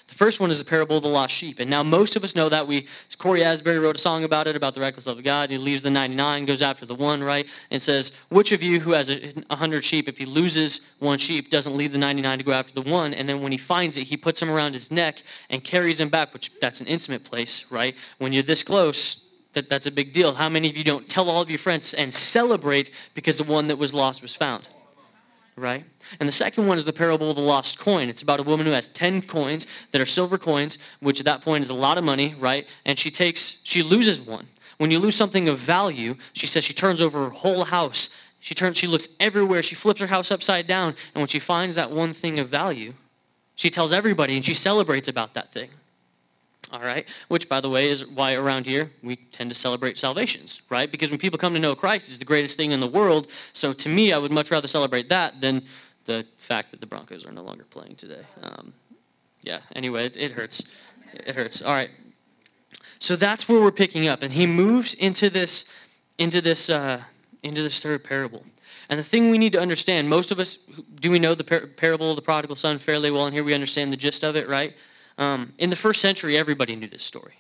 the 0.09 0.15
first 0.15 0.41
one 0.41 0.51
is 0.51 0.59
the 0.59 0.65
parable 0.65 0.97
of 0.97 1.03
the 1.03 1.09
lost 1.09 1.35
sheep. 1.35 1.61
And 1.61 1.71
now 1.71 1.83
most 1.83 2.17
of 2.17 2.25
us 2.25 2.35
know 2.35 2.49
that. 2.49 2.67
We 2.67 2.87
Cory 3.19 3.45
Asbury 3.45 3.79
wrote 3.79 3.97
a 3.97 3.99
song 3.99 4.25
about 4.25 4.47
it, 4.47 4.57
about 4.57 4.75
the 4.75 4.81
reckless 4.81 5.07
love 5.07 5.19
of 5.19 5.25
God. 5.25 5.51
He 5.51 5.59
leaves 5.59 5.83
the 5.83 5.91
99, 5.91 6.47
goes 6.47 6.63
after 6.63 6.87
the 6.87 6.95
one, 6.95 7.23
right? 7.23 7.47
And 7.71 7.81
says, 7.81 8.13
which 8.31 8.51
of 8.51 8.63
you 8.63 8.81
who 8.81 8.93
has 8.93 9.11
a 9.11 9.33
100 9.49 9.85
sheep, 9.85 10.09
if 10.09 10.17
he 10.17 10.25
loses 10.25 10.81
one 10.99 11.19
sheep, 11.19 11.51
doesn't 11.51 11.77
leave 11.77 11.93
the 11.93 11.99
99 11.99 12.39
to 12.39 12.45
go 12.45 12.53
after 12.53 12.73
the 12.73 12.91
one? 12.91 13.13
And 13.13 13.29
then 13.29 13.43
when 13.43 13.53
he 13.53 13.59
finds 13.59 13.99
it, 13.99 14.05
he 14.05 14.17
puts 14.17 14.41
him 14.41 14.51
around 14.51 14.73
his 14.73 14.91
neck 14.91 15.23
and 15.51 15.63
carries 15.63 16.01
him 16.01 16.09
back, 16.09 16.33
which 16.33 16.59
that's 16.59 16.81
an 16.81 16.87
intimate 16.87 17.25
place, 17.25 17.67
right? 17.71 17.95
When 18.17 18.33
you're 18.33 18.43
this 18.43 18.63
close, 18.63 19.27
that, 19.53 19.69
that's 19.69 19.87
a 19.87 19.93
big 19.93 20.15
deal. 20.15 20.33
How 20.33 20.49
many 20.49 20.71
of 20.71 20.77
you 20.77 20.85
don't 20.85 21.07
tell 21.07 21.29
all 21.29 21.43
of 21.43 21.51
your 21.51 21.59
friends 21.59 21.93
and 21.93 22.13
celebrate 22.15 22.93
because 23.13 23.37
the 23.37 23.45
one 23.45 23.67
that 23.67 23.77
was 23.77 23.93
lost 23.93 24.23
was 24.23 24.35
found? 24.35 24.67
Right? 25.59 25.85
And 26.21 26.29
the 26.29 26.33
second 26.33 26.67
one 26.67 26.79
is 26.79 26.85
the 26.85 26.93
parable 26.93 27.31
of 27.31 27.37
the 27.37 27.43
lost 27.43 27.79
coin. 27.79 28.09
It's 28.09 28.23
about 28.23 28.41
a 28.41 28.43
woman 28.43 28.67
who 28.67 28.73
has 28.73 28.89
10 28.89 29.23
coins 29.23 29.67
that 29.93 30.01
are 30.01 30.07
silver 30.07 30.39
coins, 30.39 30.79
which 31.01 31.21
at 31.21 31.27
that 31.27 31.43
point 31.43 31.63
is 31.63 31.71
a 31.71 31.75
lot 31.75 31.99
of 31.99 32.05
money, 32.05 32.35
right? 32.39 32.67
And 32.87 32.99
she 32.99 33.11
takes, 33.11 33.61
she 33.65 33.83
loses 33.83 34.21
one. 34.21 34.47
When 34.79 34.91
you 34.91 34.99
lose 34.99 35.17
something 35.17 35.49
of 35.49 35.59
value, 35.59 36.17
she 36.33 36.47
says 36.47 36.65
she 36.65 36.73
turns 36.73 37.01
over 37.01 37.25
her 37.25 37.31
whole 37.31 37.65
house. 37.65 38.11
She 38.41 38.55
turns, 38.55 38.77
she 38.79 38.87
looks 38.87 39.09
everywhere. 39.21 39.63
She 39.63 39.75
flips 39.75 40.01
her 40.01 40.07
house 40.07 40.31
upside 40.31 40.67
down. 40.67 40.95
And 41.15 41.21
when 41.21 41.27
she 41.27 41.41
finds 41.41 41.75
that 41.75 41.91
one 41.91 42.13
thing 42.13 42.39
of 42.39 42.49
value, 42.49 42.95
she 43.57 43.71
tells 43.71 43.93
everybody 43.93 44.37
and 44.37 44.45
she 44.45 44.55
celebrates 44.55 45.09
about 45.09 45.35
that 45.35 45.53
thing. 45.53 45.71
All 46.71 46.81
right, 46.81 47.07
which 47.29 47.49
by 47.49 47.63
the 47.63 47.71
way 47.71 47.89
is 47.89 48.07
why 48.07 48.35
around 48.35 48.67
here 48.67 48.91
we 49.03 49.17
tend 49.17 49.49
to 49.51 49.57
celebrate 49.57 49.97
salvations, 49.97 50.61
right? 50.69 50.91
Because 50.93 51.09
when 51.09 51.19
people 51.19 51.39
come 51.39 51.55
to 51.55 51.61
know 51.61 51.75
Christ, 51.75 52.09
it's 52.09 52.19
the 52.19 52.27
greatest 52.27 52.59
thing 52.59 52.73
in 52.73 52.81
the 52.81 52.87
world. 52.87 53.29
So 53.55 53.73
to 53.73 53.89
me, 53.89 54.13
I 54.13 54.19
would 54.19 54.31
much 54.31 54.51
rather 54.51 54.69
celebrate 54.69 55.09
that 55.09 55.41
than 55.41 55.63
the 56.05 56.27
fact 56.37 56.71
that 56.73 56.81
the 56.81 56.87
Broncos 56.87 57.25
are 57.25 57.33
no 57.33 57.43
longer 57.43 57.65
playing 57.65 57.97
today. 57.97 58.23
Um, 58.43 58.75
yeah. 59.43 59.61
Anyway, 59.75 60.05
it, 60.07 60.17
it 60.19 60.33
hurts. 60.33 60.63
It 61.15 61.35
hurts. 61.35 61.63
All 61.63 61.73
right. 61.73 61.91
So 62.99 63.17
that's 63.17 63.49
where 63.49 63.61
we're 63.61 63.71
picking 63.71 64.09
up, 64.09 64.23
and 64.23 64.33
he 64.33 64.45
moves 64.45 64.93
into 64.95 65.31
this, 65.31 65.67
into 66.19 66.41
this, 66.41 66.69
uh, 66.69 67.03
into 67.43 67.63
this 67.63 67.81
third 67.83 68.05
parable. 68.05 68.45
And 68.91 68.99
the 68.99 69.05
thing 69.05 69.31
we 69.31 69.39
need 69.39 69.53
to 69.53 69.61
understand, 69.61 70.09
most 70.09 70.31
of 70.31 70.39
us, 70.39 70.59
do 71.01 71.11
we 71.11 71.19
know 71.19 71.35
the 71.35 71.45
par- 71.45 71.67
parable 71.67 72.11
of 72.11 72.17
the 72.17 72.23
prodigal 72.23 72.57
son 72.57 72.79
fairly 72.79 73.11
well? 73.11 73.27
And 73.27 73.35
here 73.35 73.45
we 73.45 73.55
understand 73.55 73.93
the 73.93 73.97
gist 73.97 74.25
of 74.25 74.35
it, 74.35 74.49
right? 74.49 74.75
Um, 75.19 75.53
in 75.59 75.69
the 75.69 75.77
first 75.77 76.01
century, 76.01 76.39
everybody 76.39 76.77
knew 76.77 76.89
this 76.89 77.03
story. 77.03 77.35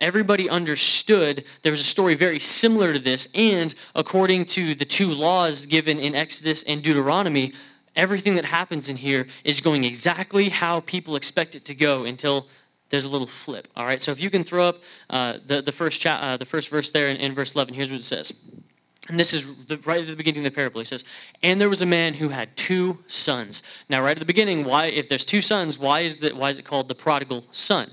Everybody 0.00 0.48
understood 0.48 1.44
there 1.62 1.72
was 1.72 1.80
a 1.80 1.84
story 1.84 2.14
very 2.14 2.40
similar 2.40 2.92
to 2.92 2.98
this, 2.98 3.28
and 3.34 3.74
according 3.94 4.46
to 4.46 4.74
the 4.74 4.84
two 4.84 5.08
laws 5.08 5.66
given 5.66 5.98
in 5.98 6.14
Exodus 6.14 6.62
and 6.64 6.82
Deuteronomy, 6.82 7.52
everything 7.96 8.34
that 8.36 8.44
happens 8.44 8.88
in 8.88 8.96
here 8.96 9.26
is 9.44 9.60
going 9.60 9.84
exactly 9.84 10.48
how 10.48 10.80
people 10.80 11.16
expect 11.16 11.54
it 11.54 11.64
to 11.66 11.74
go 11.74 12.04
until 12.04 12.48
there's 12.90 13.04
a 13.04 13.08
little 13.08 13.26
flip. 13.26 13.68
All 13.76 13.86
right, 13.86 14.02
so 14.02 14.10
if 14.12 14.20
you 14.20 14.30
can 14.30 14.44
throw 14.44 14.68
up 14.68 14.82
uh, 15.10 15.38
the, 15.46 15.62
the, 15.62 15.72
first 15.72 16.00
cha- 16.00 16.20
uh, 16.20 16.36
the 16.36 16.44
first 16.44 16.68
verse 16.68 16.90
there 16.90 17.08
in, 17.08 17.16
in 17.16 17.34
verse 17.34 17.54
11, 17.54 17.74
here's 17.74 17.90
what 17.90 18.00
it 18.00 18.04
says. 18.04 18.32
And 19.08 19.20
this 19.20 19.34
is 19.34 19.66
the, 19.66 19.76
right 19.78 20.00
at 20.00 20.06
the 20.06 20.16
beginning 20.16 20.46
of 20.46 20.52
the 20.52 20.56
parable. 20.56 20.80
He 20.80 20.86
says, 20.86 21.04
"And 21.42 21.60
there 21.60 21.68
was 21.68 21.82
a 21.82 21.86
man 21.86 22.14
who 22.14 22.30
had 22.30 22.56
two 22.56 22.98
sons." 23.06 23.62
Now, 23.88 24.02
right 24.02 24.16
at 24.16 24.20
the 24.20 24.24
beginning, 24.24 24.64
why, 24.64 24.86
if 24.86 25.08
there's 25.08 25.26
two 25.26 25.42
sons, 25.42 25.78
why 25.78 26.00
is? 26.00 26.20
Why 26.32 26.50
is 26.50 26.58
it 26.58 26.64
called 26.64 26.88
the 26.88 26.94
prodigal 26.94 27.44
son? 27.50 27.90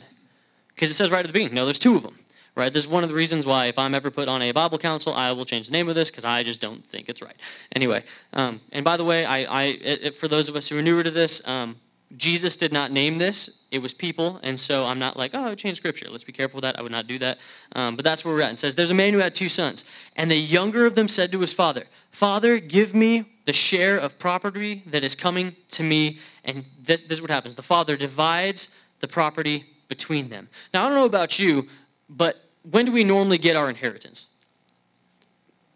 Because 0.73 0.89
it 0.89 0.93
says 0.93 1.11
right 1.11 1.19
at 1.19 1.27
the 1.27 1.33
beginning, 1.33 1.53
no, 1.53 1.65
there's 1.65 1.79
two 1.79 1.95
of 1.95 2.03
them. 2.03 2.17
Right. 2.53 2.71
This 2.71 2.83
is 2.83 2.89
one 2.89 3.03
of 3.03 3.09
the 3.09 3.15
reasons 3.15 3.45
why, 3.45 3.67
if 3.67 3.79
I'm 3.79 3.95
ever 3.95 4.11
put 4.11 4.27
on 4.27 4.41
a 4.41 4.51
Bible 4.51 4.77
council, 4.77 5.13
I 5.13 5.31
will 5.31 5.45
change 5.45 5.67
the 5.67 5.71
name 5.71 5.87
of 5.87 5.95
this 5.95 6.11
because 6.11 6.25
I 6.25 6.43
just 6.43 6.59
don't 6.59 6.85
think 6.85 7.07
it's 7.07 7.21
right. 7.21 7.35
Anyway, 7.73 8.03
um, 8.33 8.59
and 8.73 8.83
by 8.83 8.97
the 8.97 9.05
way, 9.05 9.25
I, 9.25 9.43
I 9.43 9.63
it, 9.81 10.15
for 10.17 10.27
those 10.27 10.49
of 10.49 10.57
us 10.57 10.67
who 10.67 10.77
are 10.77 10.81
newer 10.81 11.01
to 11.01 11.11
this, 11.11 11.47
um, 11.47 11.77
Jesus 12.17 12.57
did 12.57 12.73
not 12.73 12.91
name 12.91 13.17
this. 13.17 13.61
It 13.71 13.81
was 13.81 13.93
people. 13.93 14.39
And 14.43 14.59
so 14.59 14.85
I'm 14.85 14.99
not 14.99 15.17
like, 15.17 15.31
oh, 15.33 15.55
change 15.55 15.77
scripture. 15.77 16.07
Let's 16.09 16.23
be 16.23 16.33
careful 16.33 16.57
with 16.57 16.63
that. 16.63 16.77
I 16.77 16.81
would 16.81 16.91
not 16.91 17.07
do 17.07 17.17
that. 17.19 17.37
Um, 17.75 17.95
but 17.95 18.03
that's 18.03 18.25
where 18.25 18.33
we're 18.33 18.41
at. 18.41 18.49
And 18.49 18.59
says, 18.59 18.75
there's 18.75 18.91
a 18.91 18.95
man 18.95 19.13
who 19.13 19.19
had 19.19 19.33
two 19.33 19.49
sons. 19.49 19.85
And 20.15 20.29
the 20.29 20.35
younger 20.35 20.85
of 20.85 20.95
them 20.95 21.07
said 21.07 21.31
to 21.31 21.39
his 21.39 21.53
father, 21.53 21.85
Father, 22.11 22.59
give 22.59 22.93
me 22.93 23.25
the 23.45 23.53
share 23.53 23.97
of 23.97 24.19
property 24.19 24.83
that 24.87 25.03
is 25.03 25.15
coming 25.15 25.55
to 25.69 25.83
me. 25.83 26.19
And 26.43 26.65
this, 26.83 27.03
this 27.03 27.13
is 27.13 27.21
what 27.21 27.31
happens. 27.31 27.55
The 27.55 27.61
father 27.61 27.95
divides 27.95 28.75
the 28.99 29.07
property 29.07 29.65
between 29.87 30.29
them. 30.29 30.49
Now, 30.73 30.85
I 30.85 30.89
don't 30.89 30.97
know 30.97 31.05
about 31.05 31.39
you, 31.39 31.67
but 32.09 32.43
when 32.69 32.85
do 32.85 32.91
we 32.91 33.03
normally 33.03 33.37
get 33.37 33.55
our 33.55 33.69
inheritance? 33.69 34.27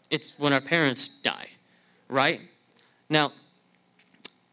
It's 0.10 0.38
when 0.38 0.54
our 0.54 0.62
parents 0.62 1.08
die, 1.08 1.48
right? 2.08 2.42
Now, 3.10 3.32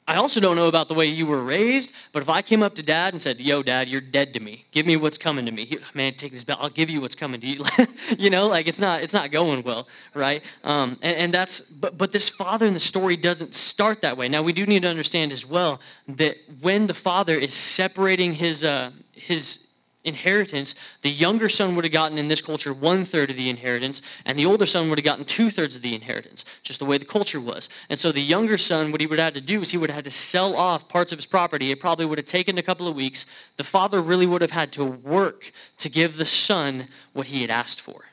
I 0.08 0.16
also 0.16 0.40
don't 0.40 0.56
know 0.56 0.66
about 0.66 0.88
the 0.88 0.94
way 0.94 1.06
you 1.06 1.26
were 1.26 1.42
raised, 1.42 1.92
but 2.10 2.22
if 2.22 2.28
I 2.28 2.42
came 2.42 2.60
up 2.60 2.74
to 2.74 2.82
dad 2.82 3.14
and 3.14 3.22
said, 3.22 3.40
Yo, 3.40 3.62
dad, 3.62 3.88
you're 3.88 4.00
dead 4.00 4.34
to 4.34 4.40
me. 4.40 4.66
Give 4.72 4.84
me 4.84 4.96
what's 4.96 5.16
coming 5.16 5.46
to 5.46 5.52
me. 5.52 5.78
Man, 5.94 6.14
take 6.14 6.32
this 6.32 6.42
belt. 6.42 6.58
I'll 6.60 6.70
give 6.70 6.90
you 6.90 7.00
what's 7.00 7.14
coming 7.14 7.40
to 7.40 7.46
you. 7.46 7.64
you 8.18 8.28
know, 8.28 8.48
like 8.48 8.66
it's 8.66 8.80
not 8.80 9.02
it's 9.02 9.14
not 9.14 9.30
going 9.30 9.62
well, 9.62 9.86
right? 10.14 10.42
Um, 10.64 10.98
and, 11.02 11.16
and 11.16 11.34
that's 11.34 11.60
but 11.60 11.96
but 11.96 12.10
this 12.10 12.28
father 12.28 12.66
in 12.66 12.74
the 12.74 12.80
story 12.80 13.16
doesn't 13.16 13.54
start 13.54 14.00
that 14.02 14.16
way. 14.16 14.28
Now 14.28 14.42
we 14.42 14.52
do 14.52 14.66
need 14.66 14.82
to 14.82 14.88
understand 14.88 15.30
as 15.30 15.46
well 15.46 15.80
that 16.08 16.36
when 16.60 16.88
the 16.88 16.94
father 16.94 17.34
is 17.34 17.54
separating 17.54 18.34
his 18.34 18.64
uh, 18.64 18.90
his 19.12 19.68
inheritance, 20.04 20.74
the 21.02 21.10
younger 21.10 21.48
son 21.48 21.76
would 21.76 21.84
have 21.84 21.92
gotten 21.92 22.18
in 22.18 22.28
this 22.28 22.42
culture 22.42 22.72
one 22.72 23.04
third 23.04 23.30
of 23.30 23.36
the 23.36 23.48
inheritance, 23.48 24.02
and 24.24 24.38
the 24.38 24.46
older 24.46 24.66
son 24.66 24.88
would 24.88 24.98
have 24.98 25.04
gotten 25.04 25.24
two 25.24 25.50
thirds 25.50 25.76
of 25.76 25.82
the 25.82 25.94
inheritance, 25.94 26.44
just 26.62 26.80
the 26.80 26.84
way 26.84 26.98
the 26.98 27.04
culture 27.04 27.40
was. 27.40 27.68
And 27.88 27.98
so 27.98 28.10
the 28.10 28.20
younger 28.20 28.58
son, 28.58 28.90
what 28.90 29.00
he 29.00 29.06
would 29.06 29.18
have 29.18 29.34
had 29.34 29.34
to 29.34 29.40
do 29.40 29.60
is 29.60 29.70
he 29.70 29.78
would 29.78 29.90
have 29.90 29.96
had 29.96 30.04
to 30.04 30.10
sell 30.10 30.56
off 30.56 30.88
parts 30.88 31.12
of 31.12 31.18
his 31.18 31.26
property. 31.26 31.70
It 31.70 31.80
probably 31.80 32.06
would 32.06 32.18
have 32.18 32.26
taken 32.26 32.58
a 32.58 32.62
couple 32.62 32.88
of 32.88 32.96
weeks. 32.96 33.26
The 33.56 33.64
father 33.64 34.00
really 34.00 34.26
would 34.26 34.42
have 34.42 34.50
had 34.50 34.72
to 34.72 34.84
work 34.84 35.52
to 35.78 35.88
give 35.88 36.16
the 36.16 36.24
son 36.24 36.88
what 37.12 37.28
he 37.28 37.42
had 37.42 37.50
asked 37.50 37.80
for. 37.80 38.06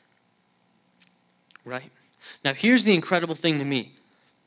Right? 1.64 1.90
Now, 2.44 2.54
here's 2.54 2.84
the 2.84 2.94
incredible 2.94 3.34
thing 3.34 3.58
to 3.58 3.64
me. 3.64 3.92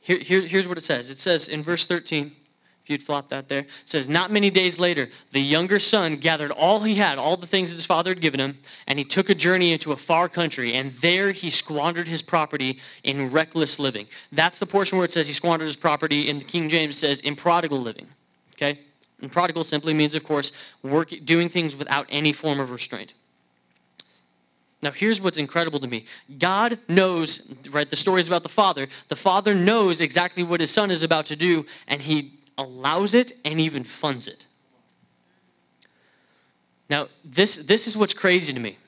Here, 0.00 0.18
here, 0.18 0.42
here's 0.42 0.68
what 0.68 0.78
it 0.78 0.82
says 0.82 1.10
it 1.10 1.18
says 1.18 1.48
in 1.48 1.62
verse 1.62 1.86
13 1.86 2.32
if 2.84 2.90
you'd 2.90 3.02
flop 3.02 3.30
that 3.30 3.48
there, 3.48 3.60
it 3.60 3.68
says, 3.86 4.10
Not 4.10 4.30
many 4.30 4.50
days 4.50 4.78
later, 4.78 5.08
the 5.32 5.40
younger 5.40 5.78
son 5.78 6.16
gathered 6.16 6.50
all 6.50 6.80
he 6.80 6.96
had, 6.96 7.16
all 7.16 7.34
the 7.34 7.46
things 7.46 7.70
that 7.70 7.76
his 7.76 7.86
father 7.86 8.10
had 8.10 8.20
given 8.20 8.38
him, 8.38 8.58
and 8.86 8.98
he 8.98 9.06
took 9.06 9.30
a 9.30 9.34
journey 9.34 9.72
into 9.72 9.92
a 9.92 9.96
far 9.96 10.28
country, 10.28 10.74
and 10.74 10.92
there 10.94 11.32
he 11.32 11.48
squandered 11.48 12.06
his 12.06 12.20
property 12.20 12.78
in 13.02 13.30
reckless 13.30 13.78
living. 13.78 14.06
That's 14.32 14.58
the 14.58 14.66
portion 14.66 14.98
where 14.98 15.06
it 15.06 15.10
says 15.10 15.26
he 15.26 15.32
squandered 15.32 15.64
his 15.64 15.76
property. 15.76 16.28
In 16.28 16.38
the 16.38 16.44
King 16.44 16.68
James, 16.68 16.98
says 16.98 17.20
in 17.20 17.36
prodigal 17.36 17.80
living. 17.80 18.06
Okay? 18.52 18.78
And 19.22 19.32
prodigal 19.32 19.64
simply 19.64 19.94
means, 19.94 20.14
of 20.14 20.22
course, 20.22 20.52
work, 20.82 21.08
doing 21.24 21.48
things 21.48 21.74
without 21.74 22.06
any 22.10 22.34
form 22.34 22.60
of 22.60 22.70
restraint. 22.70 23.14
Now, 24.82 24.90
here's 24.90 25.22
what's 25.22 25.38
incredible 25.38 25.80
to 25.80 25.86
me 25.86 26.04
God 26.38 26.78
knows, 26.86 27.50
right? 27.70 27.88
The 27.88 27.96
story 27.96 28.20
is 28.20 28.26
about 28.26 28.42
the 28.42 28.50
father. 28.50 28.88
The 29.08 29.16
father 29.16 29.54
knows 29.54 30.02
exactly 30.02 30.42
what 30.42 30.60
his 30.60 30.70
son 30.70 30.90
is 30.90 31.02
about 31.02 31.24
to 31.26 31.36
do, 31.36 31.64
and 31.88 32.02
he 32.02 32.34
allows 32.58 33.14
it, 33.14 33.32
and 33.44 33.60
even 33.60 33.84
funds 33.84 34.28
it. 34.28 34.46
Now, 36.88 37.08
this, 37.24 37.56
this 37.56 37.86
is 37.86 37.96
what's 37.96 38.14
crazy 38.14 38.52
to 38.52 38.60
me. 38.60 38.78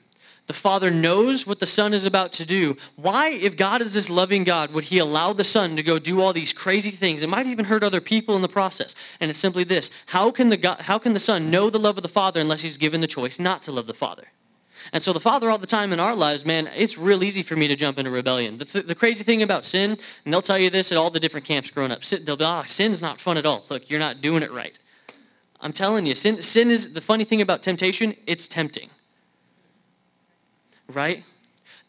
The 0.47 0.53
Father 0.53 0.89
knows 0.89 1.45
what 1.45 1.59
the 1.59 1.65
Son 1.65 1.93
is 1.93 2.05
about 2.05 2.31
to 2.33 2.45
do. 2.45 2.77
Why, 2.95 3.31
if 3.31 3.57
God 3.57 3.81
is 3.81 3.93
this 3.93 4.09
loving 4.09 4.45
God, 4.45 4.71
would 4.71 4.85
He 4.85 4.97
allow 4.97 5.33
the 5.33 5.43
Son 5.43 5.75
to 5.75 5.83
go 5.83 5.99
do 5.99 6.21
all 6.21 6.31
these 6.31 6.53
crazy 6.53 6.89
things? 6.89 7.21
It 7.21 7.27
might 7.27 7.47
even 7.47 7.65
hurt 7.65 7.83
other 7.83 7.99
people 7.99 8.35
in 8.37 8.41
the 8.41 8.47
process. 8.47 8.95
And 9.19 9.29
it's 9.29 9.39
simply 9.39 9.65
this 9.65 9.91
how 10.05 10.31
can 10.31 10.47
the, 10.47 10.55
God, 10.55 10.81
how 10.81 10.97
can 10.99 11.11
the 11.11 11.19
Son 11.19 11.51
know 11.51 11.69
the 11.69 11.79
love 11.79 11.97
of 11.97 12.03
the 12.03 12.09
Father 12.09 12.39
unless 12.39 12.61
He's 12.61 12.77
given 12.77 13.01
the 13.01 13.07
choice 13.07 13.39
not 13.39 13.61
to 13.63 13.73
love 13.73 13.87
the 13.87 13.93
Father? 13.93 14.27
And 14.93 15.01
so 15.01 15.13
the 15.13 15.19
Father, 15.19 15.49
all 15.49 15.57
the 15.57 15.67
time 15.67 15.93
in 15.93 15.99
our 15.99 16.15
lives, 16.15 16.45
man, 16.45 16.69
it's 16.75 16.97
real 16.97 17.23
easy 17.23 17.43
for 17.43 17.55
me 17.55 17.67
to 17.67 17.75
jump 17.75 17.97
into 17.97 18.11
rebellion. 18.11 18.57
The, 18.57 18.65
th- 18.65 18.85
the 18.85 18.95
crazy 18.95 19.23
thing 19.23 19.41
about 19.41 19.65
sin, 19.65 19.97
and 20.23 20.33
they'll 20.33 20.41
tell 20.41 20.57
you 20.57 20.69
this 20.69 20.91
at 20.91 20.97
all 20.97 21.09
the 21.09 21.19
different 21.19 21.45
camps 21.45 21.69
growing 21.71 21.91
up, 21.91 22.03
sin, 22.03 22.23
they'll 22.25 22.37
be, 22.37 22.45
ah, 22.45 22.63
sin's 22.65 23.01
not 23.01 23.19
fun 23.19 23.37
at 23.37 23.45
all. 23.45 23.65
Look, 23.69 23.89
you're 23.89 23.99
not 23.99 24.21
doing 24.21 24.43
it 24.43 24.51
right. 24.51 24.77
I'm 25.59 25.73
telling 25.73 26.05
you, 26.05 26.15
sin, 26.15 26.41
sin 26.41 26.69
is 26.69 26.93
the 26.93 27.01
funny 27.01 27.23
thing 27.23 27.41
about 27.41 27.63
temptation, 27.63 28.15
it's 28.25 28.47
tempting. 28.47 28.89
Right? 30.87 31.23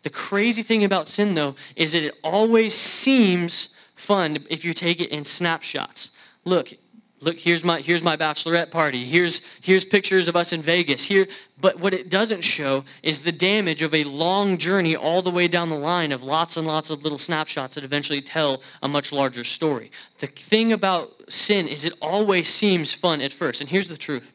The 0.02 0.10
crazy 0.10 0.62
thing 0.62 0.84
about 0.84 1.08
sin, 1.08 1.34
though, 1.34 1.54
is 1.76 1.92
that 1.92 2.02
it 2.02 2.14
always 2.24 2.74
seems 2.74 3.74
fun 3.94 4.38
if 4.48 4.64
you 4.64 4.72
take 4.72 5.00
it 5.00 5.10
in 5.10 5.24
snapshots. 5.24 6.12
Look, 6.44 6.72
look 7.20 7.38
here's 7.38 7.64
my 7.64 7.80
here's 7.80 8.02
my 8.02 8.16
bachelorette 8.16 8.70
party. 8.70 9.04
Here's 9.04 9.44
here's 9.60 9.84
pictures 9.84 10.28
of 10.28 10.36
us 10.36 10.52
in 10.52 10.62
vegas. 10.62 11.04
Here 11.04 11.26
but 11.60 11.80
what 11.80 11.92
it 11.92 12.08
doesn't 12.08 12.42
show 12.42 12.84
is 13.02 13.20
the 13.20 13.32
damage 13.32 13.82
of 13.82 13.92
a 13.92 14.04
long 14.04 14.58
journey 14.58 14.94
all 14.94 15.22
the 15.22 15.30
way 15.30 15.48
down 15.48 15.70
the 15.70 15.76
line 15.76 16.12
of 16.12 16.22
lots 16.22 16.56
and 16.56 16.66
lots 16.66 16.90
of 16.90 17.02
little 17.02 17.18
snapshots 17.18 17.74
that 17.74 17.84
eventually 17.84 18.20
tell 18.20 18.62
a 18.82 18.88
much 18.88 19.12
larger 19.12 19.42
story. 19.42 19.90
The 20.18 20.28
thing 20.28 20.72
about 20.72 21.10
sin 21.28 21.66
is 21.66 21.84
it 21.84 21.94
always 22.00 22.48
seems 22.48 22.92
fun 22.92 23.20
at 23.20 23.32
first. 23.32 23.60
And 23.60 23.68
here's 23.68 23.88
the 23.88 23.96
truth. 23.96 24.32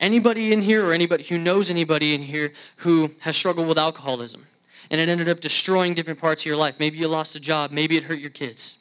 Anybody 0.00 0.52
in 0.52 0.62
here 0.62 0.84
or 0.84 0.92
anybody 0.92 1.24
who 1.24 1.38
knows 1.38 1.70
anybody 1.70 2.14
in 2.14 2.22
here 2.22 2.52
who 2.76 3.10
has 3.20 3.36
struggled 3.36 3.68
with 3.68 3.78
alcoholism 3.78 4.46
and 4.90 5.00
it 5.00 5.08
ended 5.08 5.28
up 5.28 5.40
destroying 5.40 5.94
different 5.94 6.18
parts 6.18 6.42
of 6.42 6.46
your 6.46 6.56
life. 6.56 6.76
Maybe 6.78 6.98
you 6.98 7.08
lost 7.08 7.36
a 7.36 7.40
job. 7.40 7.70
Maybe 7.70 7.96
it 7.96 8.04
hurt 8.04 8.18
your 8.18 8.30
kids. 8.30 8.78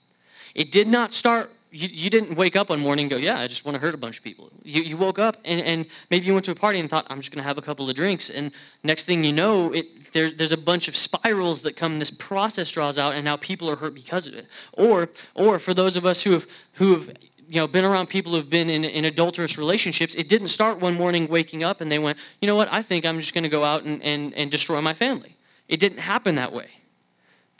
It 0.55 0.71
did 0.71 0.87
not 0.87 1.13
start 1.13 1.51
you, 1.71 1.87
you 1.89 2.09
didn't 2.09 2.35
wake 2.35 2.55
up 2.55 2.69
one 2.69 2.81
morning 2.81 3.05
and 3.05 3.11
go, 3.11 3.17
yeah, 3.17 3.39
I 3.39 3.47
just 3.47 3.65
want 3.65 3.75
to 3.75 3.81
hurt 3.81 3.93
a 3.93 3.97
bunch 3.97 4.17
of 4.17 4.23
people. 4.23 4.51
You, 4.63 4.81
you 4.81 4.97
woke 4.97 5.19
up 5.19 5.37
and, 5.45 5.61
and 5.61 5.85
maybe 6.09 6.25
you 6.25 6.33
went 6.33 6.45
to 6.45 6.51
a 6.51 6.55
party 6.55 6.79
and 6.79 6.89
thought, 6.89 7.07
I'm 7.09 7.19
just 7.19 7.31
going 7.31 7.41
to 7.41 7.47
have 7.47 7.57
a 7.57 7.61
couple 7.61 7.89
of 7.89 7.95
drinks. 7.95 8.29
And 8.29 8.51
next 8.83 9.05
thing 9.05 9.23
you 9.23 9.31
know, 9.31 9.71
it, 9.71 10.11
there, 10.11 10.29
there's 10.29 10.51
a 10.51 10.57
bunch 10.57 10.89
of 10.89 10.97
spirals 10.97 11.61
that 11.61 11.77
come, 11.77 11.97
this 11.99 12.11
process 12.11 12.69
draws 12.69 12.97
out, 12.97 13.13
and 13.13 13.23
now 13.23 13.37
people 13.37 13.69
are 13.69 13.77
hurt 13.77 13.95
because 13.95 14.27
of 14.27 14.33
it. 14.33 14.47
Or, 14.73 15.09
or 15.33 15.59
for 15.59 15.73
those 15.73 15.95
of 15.95 16.05
us 16.05 16.21
who 16.21 16.31
have, 16.33 16.45
who 16.73 16.95
have 16.95 17.13
you 17.47 17.61
know, 17.61 17.67
been 17.67 17.85
around 17.85 18.07
people 18.07 18.33
who've 18.33 18.49
been 18.49 18.69
in, 18.69 18.83
in 18.83 19.05
adulterous 19.05 19.57
relationships, 19.57 20.13
it 20.15 20.27
didn't 20.27 20.49
start 20.49 20.79
one 20.79 20.95
morning 20.95 21.27
waking 21.27 21.63
up 21.63 21.79
and 21.79 21.89
they 21.89 21.99
went, 21.99 22.17
you 22.41 22.47
know 22.47 22.55
what, 22.55 22.71
I 22.71 22.81
think 22.81 23.05
I'm 23.05 23.19
just 23.19 23.33
going 23.33 23.43
to 23.43 23.49
go 23.49 23.63
out 23.63 23.83
and, 23.83 24.01
and, 24.03 24.33
and 24.33 24.51
destroy 24.51 24.81
my 24.81 24.93
family. 24.93 25.37
It 25.69 25.79
didn't 25.79 25.99
happen 25.99 26.35
that 26.35 26.51
way. 26.51 26.67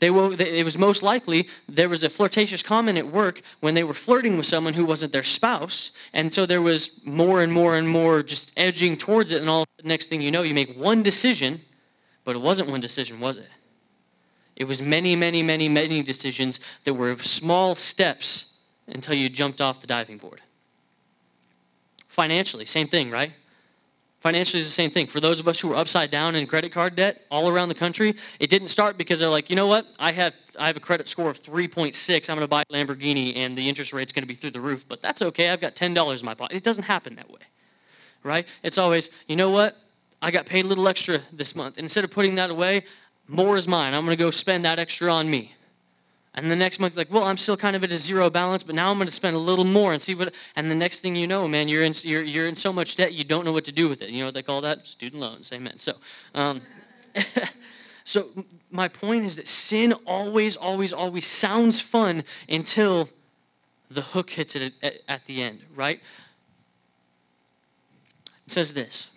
They 0.02 0.08
it 0.08 0.64
was 0.64 0.76
most 0.76 1.04
likely 1.04 1.48
there 1.68 1.88
was 1.88 2.02
a 2.02 2.10
flirtatious 2.10 2.60
comment 2.60 2.98
at 2.98 3.06
work 3.06 3.40
when 3.60 3.74
they 3.74 3.84
were 3.84 3.94
flirting 3.94 4.36
with 4.36 4.46
someone 4.46 4.74
who 4.74 4.84
wasn't 4.84 5.12
their 5.12 5.22
spouse. 5.22 5.92
And 6.12 6.34
so 6.34 6.44
there 6.44 6.60
was 6.60 7.00
more 7.06 7.40
and 7.40 7.52
more 7.52 7.76
and 7.76 7.88
more 7.88 8.24
just 8.24 8.50
edging 8.56 8.96
towards 8.96 9.30
it. 9.30 9.40
And 9.40 9.48
all 9.48 9.64
the 9.76 9.86
next 9.86 10.08
thing 10.08 10.20
you 10.20 10.32
know, 10.32 10.42
you 10.42 10.54
make 10.54 10.76
one 10.76 11.04
decision, 11.04 11.60
but 12.24 12.34
it 12.34 12.40
wasn't 12.40 12.68
one 12.68 12.80
decision, 12.80 13.20
was 13.20 13.36
it? 13.36 13.48
It 14.56 14.64
was 14.64 14.82
many, 14.82 15.14
many, 15.14 15.40
many, 15.40 15.68
many 15.68 16.02
decisions 16.02 16.58
that 16.82 16.94
were 16.94 17.16
small 17.18 17.76
steps 17.76 18.54
until 18.88 19.14
you 19.14 19.28
jumped 19.28 19.60
off 19.60 19.80
the 19.80 19.86
diving 19.86 20.18
board. 20.18 20.40
Financially, 22.08 22.66
same 22.66 22.88
thing, 22.88 23.08
right? 23.08 23.34
Financially 24.22 24.60
is 24.60 24.66
the 24.66 24.72
same 24.72 24.90
thing. 24.90 25.08
For 25.08 25.18
those 25.18 25.40
of 25.40 25.48
us 25.48 25.58
who 25.58 25.72
are 25.72 25.76
upside 25.76 26.12
down 26.12 26.36
in 26.36 26.46
credit 26.46 26.70
card 26.70 26.94
debt 26.94 27.26
all 27.28 27.48
around 27.48 27.70
the 27.70 27.74
country, 27.74 28.14
it 28.38 28.50
didn't 28.50 28.68
start 28.68 28.96
because 28.96 29.18
they're 29.18 29.28
like, 29.28 29.50
you 29.50 29.56
know 29.56 29.66
what? 29.66 29.88
I 29.98 30.12
have 30.12 30.32
I 30.56 30.68
have 30.68 30.76
a 30.76 30.80
credit 30.80 31.08
score 31.08 31.28
of 31.28 31.42
3.6. 31.42 32.30
I'm 32.30 32.36
going 32.36 32.44
to 32.44 32.46
buy 32.46 32.62
a 32.62 32.72
Lamborghini 32.72 33.36
and 33.36 33.58
the 33.58 33.68
interest 33.68 33.92
rate's 33.92 34.12
going 34.12 34.22
to 34.22 34.28
be 34.28 34.36
through 34.36 34.52
the 34.52 34.60
roof, 34.60 34.86
but 34.86 35.02
that's 35.02 35.22
okay. 35.22 35.50
I've 35.50 35.60
got 35.60 35.74
$10 35.74 36.20
in 36.20 36.24
my 36.24 36.34
pocket. 36.34 36.56
It 36.56 36.62
doesn't 36.62 36.84
happen 36.84 37.16
that 37.16 37.28
way. 37.30 37.40
Right? 38.22 38.46
It's 38.62 38.78
always, 38.78 39.10
you 39.26 39.34
know 39.34 39.50
what? 39.50 39.76
I 40.20 40.30
got 40.30 40.46
paid 40.46 40.66
a 40.66 40.68
little 40.68 40.86
extra 40.86 41.20
this 41.32 41.56
month. 41.56 41.78
And 41.78 41.84
instead 41.84 42.04
of 42.04 42.12
putting 42.12 42.36
that 42.36 42.50
away, 42.50 42.84
more 43.26 43.56
is 43.56 43.66
mine. 43.66 43.92
I'm 43.92 44.04
going 44.04 44.16
to 44.16 44.22
go 44.22 44.30
spend 44.30 44.64
that 44.66 44.78
extra 44.78 45.12
on 45.12 45.28
me. 45.28 45.52
And 46.34 46.50
the 46.50 46.56
next 46.56 46.80
month, 46.80 46.96
like, 46.96 47.10
well, 47.10 47.24
I'm 47.24 47.36
still 47.36 47.58
kind 47.58 47.76
of 47.76 47.84
at 47.84 47.92
a 47.92 47.98
zero 47.98 48.30
balance, 48.30 48.62
but 48.62 48.74
now 48.74 48.90
I'm 48.90 48.96
going 48.96 49.06
to 49.06 49.12
spend 49.12 49.36
a 49.36 49.38
little 49.38 49.66
more 49.66 49.92
and 49.92 50.00
see 50.00 50.14
what. 50.14 50.32
And 50.56 50.70
the 50.70 50.74
next 50.74 51.00
thing 51.00 51.14
you 51.14 51.26
know, 51.26 51.46
man, 51.46 51.68
you're 51.68 51.82
in 51.82 51.92
you're, 52.02 52.22
you're 52.22 52.46
in 52.46 52.56
so 52.56 52.72
much 52.72 52.96
debt 52.96 53.12
you 53.12 53.24
don't 53.24 53.44
know 53.44 53.52
what 53.52 53.64
to 53.66 53.72
do 53.72 53.88
with 53.88 54.00
it. 54.00 54.10
You 54.10 54.20
know 54.20 54.26
what 54.26 54.34
they 54.34 54.42
call 54.42 54.62
that? 54.62 54.86
Student 54.86 55.20
loans. 55.20 55.52
Amen. 55.52 55.78
So, 55.78 55.92
um, 56.34 56.62
so 58.04 58.28
my 58.70 58.88
point 58.88 59.24
is 59.24 59.36
that 59.36 59.46
sin 59.46 59.92
always, 60.06 60.56
always, 60.56 60.94
always 60.94 61.26
sounds 61.26 61.82
fun 61.82 62.24
until 62.48 63.10
the 63.90 64.00
hook 64.00 64.30
hits 64.30 64.56
it 64.56 64.72
at, 64.82 64.94
at 65.06 65.26
the 65.26 65.42
end, 65.42 65.60
right? 65.76 66.00
It 68.46 68.52
says 68.52 68.72
this: 68.72 69.10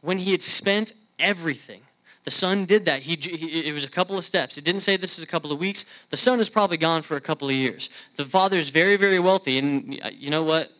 when 0.00 0.18
he 0.18 0.32
had 0.32 0.42
spent 0.42 0.92
everything 1.20 1.82
the 2.26 2.32
son 2.32 2.64
did 2.64 2.84
that. 2.86 3.02
He, 3.02 3.14
it 3.14 3.72
was 3.72 3.84
a 3.84 3.88
couple 3.88 4.18
of 4.18 4.24
steps. 4.24 4.58
It 4.58 4.64
didn't 4.64 4.80
say 4.80 4.96
this 4.96 5.16
is 5.16 5.22
a 5.22 5.28
couple 5.28 5.52
of 5.52 5.60
weeks. 5.60 5.84
The 6.10 6.16
son 6.16 6.40
is 6.40 6.48
probably 6.48 6.76
gone 6.76 7.02
for 7.02 7.16
a 7.16 7.20
couple 7.20 7.48
of 7.48 7.54
years. 7.54 7.88
The 8.16 8.24
father 8.24 8.56
is 8.56 8.68
very, 8.68 8.96
very 8.96 9.20
wealthy. 9.20 9.58
And 9.58 10.00
uh, 10.02 10.10
you 10.12 10.30
know 10.30 10.42
what? 10.42 10.72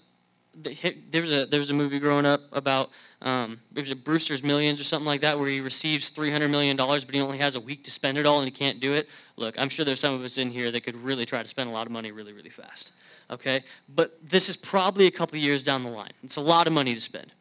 There 0.56 1.20
was 1.20 1.30
a, 1.30 1.46
there 1.46 1.60
was 1.60 1.70
a 1.70 1.74
movie 1.74 2.00
growing 2.00 2.26
up 2.26 2.40
about, 2.50 2.90
um, 3.22 3.60
it 3.76 3.80
was 3.80 3.92
a 3.92 3.96
Brewster's 3.96 4.42
Millions 4.42 4.80
or 4.80 4.84
something 4.84 5.06
like 5.06 5.20
that, 5.20 5.38
where 5.38 5.48
he 5.48 5.60
receives 5.60 6.10
$300 6.10 6.50
million, 6.50 6.76
but 6.76 7.14
he 7.14 7.20
only 7.20 7.38
has 7.38 7.54
a 7.54 7.60
week 7.60 7.84
to 7.84 7.92
spend 7.92 8.18
it 8.18 8.26
all 8.26 8.38
and 8.40 8.48
he 8.48 8.50
can't 8.50 8.80
do 8.80 8.92
it. 8.92 9.08
Look, 9.36 9.54
I'm 9.56 9.68
sure 9.68 9.84
there's 9.84 10.00
some 10.00 10.14
of 10.14 10.24
us 10.24 10.38
in 10.38 10.50
here 10.50 10.72
that 10.72 10.80
could 10.80 10.96
really 10.96 11.26
try 11.26 11.42
to 11.42 11.48
spend 11.48 11.70
a 11.70 11.72
lot 11.72 11.86
of 11.86 11.92
money 11.92 12.10
really, 12.10 12.32
really 12.32 12.50
fast. 12.50 12.94
Okay? 13.30 13.62
But 13.94 14.18
this 14.28 14.48
is 14.48 14.56
probably 14.56 15.06
a 15.06 15.12
couple 15.12 15.36
of 15.36 15.44
years 15.44 15.62
down 15.62 15.84
the 15.84 15.90
line. 15.90 16.12
It's 16.24 16.36
a 16.36 16.40
lot 16.40 16.66
of 16.66 16.72
money 16.72 16.92
to 16.92 17.00
spend 17.00 17.32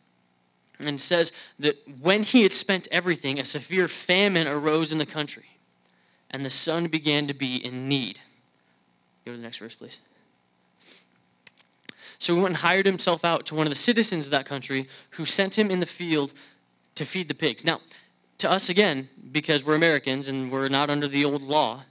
and 0.80 1.00
says 1.00 1.32
that 1.60 1.78
when 2.02 2.24
he 2.24 2.44
had 2.44 2.54
spent 2.54 2.88
everything, 2.92 3.40
a 3.40 3.46
severe 3.46 3.88
famine 3.88 4.48
arose 4.48 4.92
in 4.92 4.98
the 4.98 5.06
country, 5.06 5.46
and 6.32 6.46
the 6.46 6.50
son 6.50 6.88
began 6.88 7.28
to 7.28 7.34
be 7.34 7.56
in 7.56 7.88
need. 7.88 8.20
Go 9.26 9.32
to 9.32 9.38
the 9.38 9.44
next 9.44 9.58
verse, 9.58 9.76
please. 9.76 10.00
So 12.20 12.34
he 12.34 12.42
went 12.42 12.54
and 12.54 12.58
hired 12.58 12.86
himself 12.86 13.26
out 13.26 13.46
to 13.48 13.56
one 13.56 13.68
of 13.68 13.72
the 13.72 13.76
citizens 13.76 14.26
of 14.26 14.32
that 14.32 14.46
country 14.46 14.88
who 15.12 15.26
sent 15.26 15.58
him 15.58 15.70
in 15.70 15.80
the 15.80 15.86
field 15.86 16.34
to 16.96 17.06
feed 17.06 17.28
the 17.28 17.34
pigs. 17.34 17.66
Now, 17.66 17.82
to 18.40 18.50
us 18.50 18.70
again, 18.70 19.10
because 19.32 19.64
we're 19.64 19.76
Americans 19.76 20.28
and 20.28 20.52
we're 20.52 20.70
not 20.70 20.90
under 20.90 21.08
the 21.08 21.26
old 21.26 21.42
law, 21.42 21.84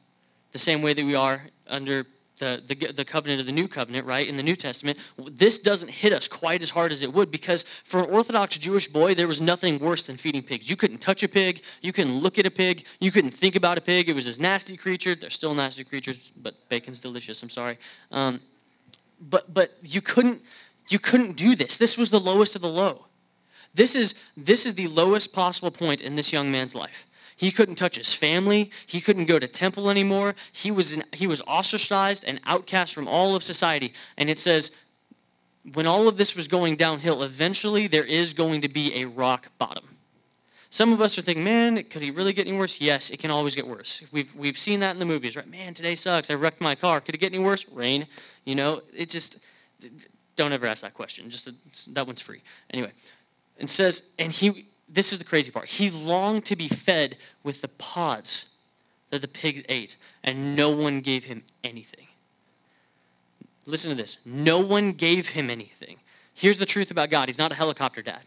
the 0.53 0.59
same 0.59 0.83
way 0.83 0.95
that 0.95 1.05
we 1.05 1.15
are 1.15 1.43
under 1.67 2.07
the, 2.39 2.63
the, 2.67 2.93
the 2.93 3.05
covenant 3.05 3.41
of 3.41 3.47
the 3.47 3.53
new 3.53 3.69
covenant, 3.69 4.07
right, 4.07 4.29
in 4.29 4.37
the 4.37 4.43
New 4.43 4.57
Testament, 4.57 4.99
this 5.31 5.59
doesn't 5.59 5.89
hit 5.89 6.13
us 6.13 6.27
quite 6.27 6.63
as 6.63 6.71
hard 6.71 6.91
as 6.91 7.03
it 7.03 7.13
would 7.13 7.31
because 7.31 7.65
for 7.85 8.01
an 8.03 8.11
Orthodox 8.11 8.59
Jewish 8.59 8.89
boy, 8.89 9.15
there 9.15 9.29
was 9.29 9.41
nothing 9.41 9.79
worse 9.79 10.07
than 10.07 10.17
feeding 10.17 10.43
pigs. 10.43 10.69
You 10.69 10.77
couldn't 10.77 10.99
touch 10.99 11.23
a 11.23 11.29
pig, 11.29 11.63
you 11.81 11.93
couldn't 11.93 12.19
look 12.19 12.39
at 12.39 12.47
a 12.47 12.51
pig, 12.51 12.87
you 13.01 13.13
couldn't 13.13 13.31
think 13.31 13.55
about 13.55 13.79
a 13.79 13.81
pig. 13.81 14.09
It 14.09 14.15
was 14.15 14.25
this 14.25 14.41
nasty 14.41 14.77
creature. 14.77 15.15
They're 15.15 15.31
still 15.31 15.55
nasty 15.55 15.85
creatures, 15.85 16.33
but 16.43 16.69
bacon's 16.69 16.99
delicious, 16.99 17.43
I'm 17.43 17.51
sorry. 17.51 17.79
Um, 18.11 18.41
but 19.21 19.55
but 19.55 19.77
you 19.83 20.01
couldn't 20.01 20.43
you 20.89 20.99
couldn't 20.99 21.37
do 21.37 21.55
this. 21.55 21.79
This 21.79 21.97
was 21.97 22.11
the 22.11 22.21
lowest 22.21 22.57
of 22.57 22.63
the 22.63 22.69
low. 22.69 23.07
This 23.75 23.95
is 23.95 24.15
this 24.37 24.67
is 24.67 24.75
the 24.75 24.89
lowest 24.89 25.33
possible 25.33 25.71
point 25.71 26.01
in 26.01 26.17
this 26.17 26.33
young 26.33 26.51
man's 26.51 26.75
life. 26.75 27.05
He 27.37 27.51
couldn't 27.51 27.75
touch 27.75 27.97
his 27.97 28.13
family. 28.13 28.71
He 28.87 29.01
couldn't 29.01 29.27
go 29.27 29.39
to 29.39 29.49
temple 29.49 29.91
anymore. 29.91 30.35
He 30.53 30.71
was, 30.71 30.93
in, 30.93 31.05
he 31.13 31.27
was 31.27 31.43
ostracized 31.43 32.25
and 32.27 32.41
outcast 32.45 32.95
from 32.95 33.09
all 33.09 33.35
of 33.35 33.43
society. 33.43 33.93
And 34.17 34.31
it 34.31 34.39
says, 34.39 34.71
when 35.73 35.87
all 35.87 36.09
of 36.09 36.17
this 36.17 36.37
was 36.37 36.47
going 36.47 36.77
downhill, 36.77 37.23
eventually 37.23 37.87
there 37.87 38.05
is 38.05 38.35
going 38.35 38.61
to 38.61 38.69
be 38.69 39.01
a 39.01 39.07
rock 39.07 39.49
bottom. 39.59 39.85
Some 40.71 40.93
of 40.93 41.01
us 41.01 41.17
are 41.17 41.23
thinking, 41.23 41.45
man, 41.45 41.85
could 41.85 42.03
he 42.03 42.11
really 42.11 42.33
get 42.33 42.49
any 42.49 42.57
worse? 42.57 42.81
Yes, 42.81 43.11
it 43.11 43.21
can 43.21 43.31
always 43.31 43.55
get 43.55 43.67
worse. 43.67 44.03
We've, 44.11 44.35
we've 44.35 44.59
seen 44.59 44.81
that 44.81 44.91
in 44.91 44.99
the 44.99 45.07
movies, 45.07 45.37
right? 45.37 45.49
Man, 45.49 45.73
today 45.73 45.95
sucks. 45.95 46.31
I 46.31 46.35
wrecked 46.35 46.61
my 46.61 46.75
car. 46.75 47.01
Could 47.01 47.15
it 47.15 47.19
get 47.19 47.33
any 47.33 47.43
worse? 47.43 47.65
Rain. 47.69 48.07
You 48.45 48.57
know, 48.57 48.81
it 48.95 49.09
just, 49.09 49.39
don't 50.35 50.53
ever 50.53 50.67
ask 50.67 50.83
that 50.83 50.93
question. 50.93 51.31
Just 51.31 51.49
that 51.95 52.07
one's 52.07 52.21
free. 52.21 52.43
Anyway, 52.71 52.91
it 53.57 53.71
says, 53.71 54.03
and 54.19 54.33
he, 54.33 54.67
this 54.95 55.13
is 55.13 55.19
the 55.19 55.25
crazy 55.25 55.51
part. 55.51 55.67
He 55.67 55.91
longed 55.91 56.45
to 56.47 56.57
be 56.57 56.69
fed 56.69 57.17
with 57.43 57.61
the 57.61 57.69
pods 57.69 58.47
that 59.11 59.21
the 59.21 59.29
pigs 59.29 59.63
ate, 59.69 59.97
and 60.23 60.57
no 60.57 60.71
one 60.71 61.01
gave 61.01 61.25
him 61.25 61.45
anything. 61.63 62.07
Listen 63.67 63.91
to 63.91 63.97
this 63.97 64.19
no 64.25 64.61
one 64.61 64.93
gave 64.93 65.29
him 65.29 65.51
anything. 65.51 65.97
Here's 66.35 66.59
the 66.59 66.67
truth 66.67 66.91
about 66.91 67.11
God 67.11 67.29
He's 67.29 67.39
not 67.39 67.53
a 67.53 67.55
helicopter 67.55 68.03
dad. 68.03 68.23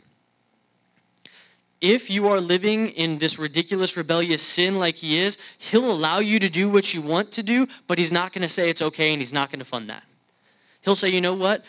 If 1.80 2.10
you 2.10 2.27
are 2.27 2.41
living 2.41 2.89
in 2.89 3.19
this 3.19 3.38
ridiculous, 3.38 3.95
rebellious 3.95 4.41
sin 4.41 4.80
like 4.80 4.95
he 4.95 5.19
is, 5.19 5.38
he'll 5.60 5.91
allow 5.91 6.17
you 6.19 6.39
to 6.39 6.49
do 6.49 6.69
what 6.69 6.91
you 6.91 7.01
want 7.01 7.32
to 7.34 7.43
do, 7.43 7.67
but 7.86 7.99
he's 7.99 8.12
not 8.12 8.34
going 8.34 8.41
to 8.41 8.49
say 8.49 8.69
it's 8.69 8.82
okay 8.82 9.13
and 9.13 9.21
he's 9.21 9.34
not 9.34 9.51
going 9.51 9.60
to 9.60 9.65
fund 9.65 9.88
that. 9.89 10.03
He'll 10.82 10.95
say, 10.95 11.10
you 11.10 11.21
know 11.21 11.36
what? 11.36 11.63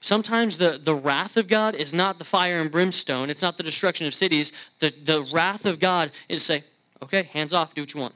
Sometimes 0.00 0.56
the, 0.56 0.80
the 0.82 0.94
wrath 0.94 1.36
of 1.36 1.46
God 1.46 1.74
is 1.74 1.92
not 1.92 2.18
the 2.18 2.24
fire 2.24 2.60
and 2.60 2.70
brimstone. 2.70 3.28
It's 3.28 3.42
not 3.42 3.56
the 3.56 3.62
destruction 3.62 4.06
of 4.06 4.14
cities. 4.14 4.52
The, 4.78 4.92
the 5.04 5.22
wrath 5.32 5.66
of 5.66 5.78
God 5.78 6.10
is 6.28 6.42
say, 6.42 6.64
okay, 7.02 7.24
hands 7.24 7.52
off, 7.52 7.74
do 7.74 7.82
what 7.82 7.92
you 7.92 8.00
want. 8.00 8.14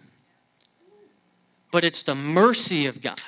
But 1.70 1.84
it's 1.84 2.02
the 2.02 2.14
mercy 2.14 2.86
of 2.86 3.02
God. 3.02 3.20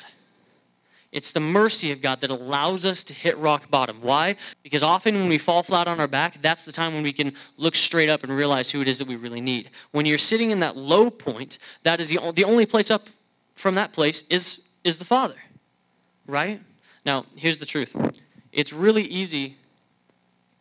It's 1.13 1.33
the 1.33 1.41
mercy 1.41 1.93
of 1.93 2.03
God 2.03 2.21
that 2.21 2.31
allows 2.31 2.85
us 2.85 3.05
to 3.05 3.15
hit 3.15 3.37
rock 3.39 3.71
bottom. 3.71 3.99
Why? 4.01 4.37
Because 4.63 4.83
often 4.83 5.15
when 5.15 5.29
we 5.29 5.39
fall 5.39 5.63
flat 5.63 5.87
on 5.87 6.01
our 6.01 6.09
back, 6.09 6.41
that's 6.43 6.65
the 6.65 6.73
time 6.73 6.95
when 6.95 7.03
we 7.03 7.13
can 7.13 7.33
look 7.57 7.75
straight 7.75 8.09
up 8.09 8.23
and 8.23 8.33
realize 8.33 8.71
who 8.71 8.81
it 8.83 8.89
is 8.89 8.99
that 8.99 9.09
we 9.09 9.17
really 9.17 9.41
need. 9.41 9.71
When 9.93 10.05
you're 10.07 10.19
sitting 10.19 10.51
in 10.51 10.61
that 10.61 10.77
low 10.77 11.11
point, 11.11 11.59
that 11.85 12.01
is 12.01 12.09
the, 12.09 12.33
the 12.35 12.45
only 12.45 12.67
place 12.67 12.91
up 12.91 13.07
from 13.55 13.75
that 13.77 13.93
place 13.93 14.25
is, 14.29 14.63
is 14.85 14.99
the 14.99 15.05
Father. 15.05 15.37
Right? 16.27 16.61
Now, 17.05 17.25
here's 17.37 17.59
the 17.59 17.67
truth 17.67 17.95
it's 18.57 18.73
really 18.73 19.05
easy 19.05 19.57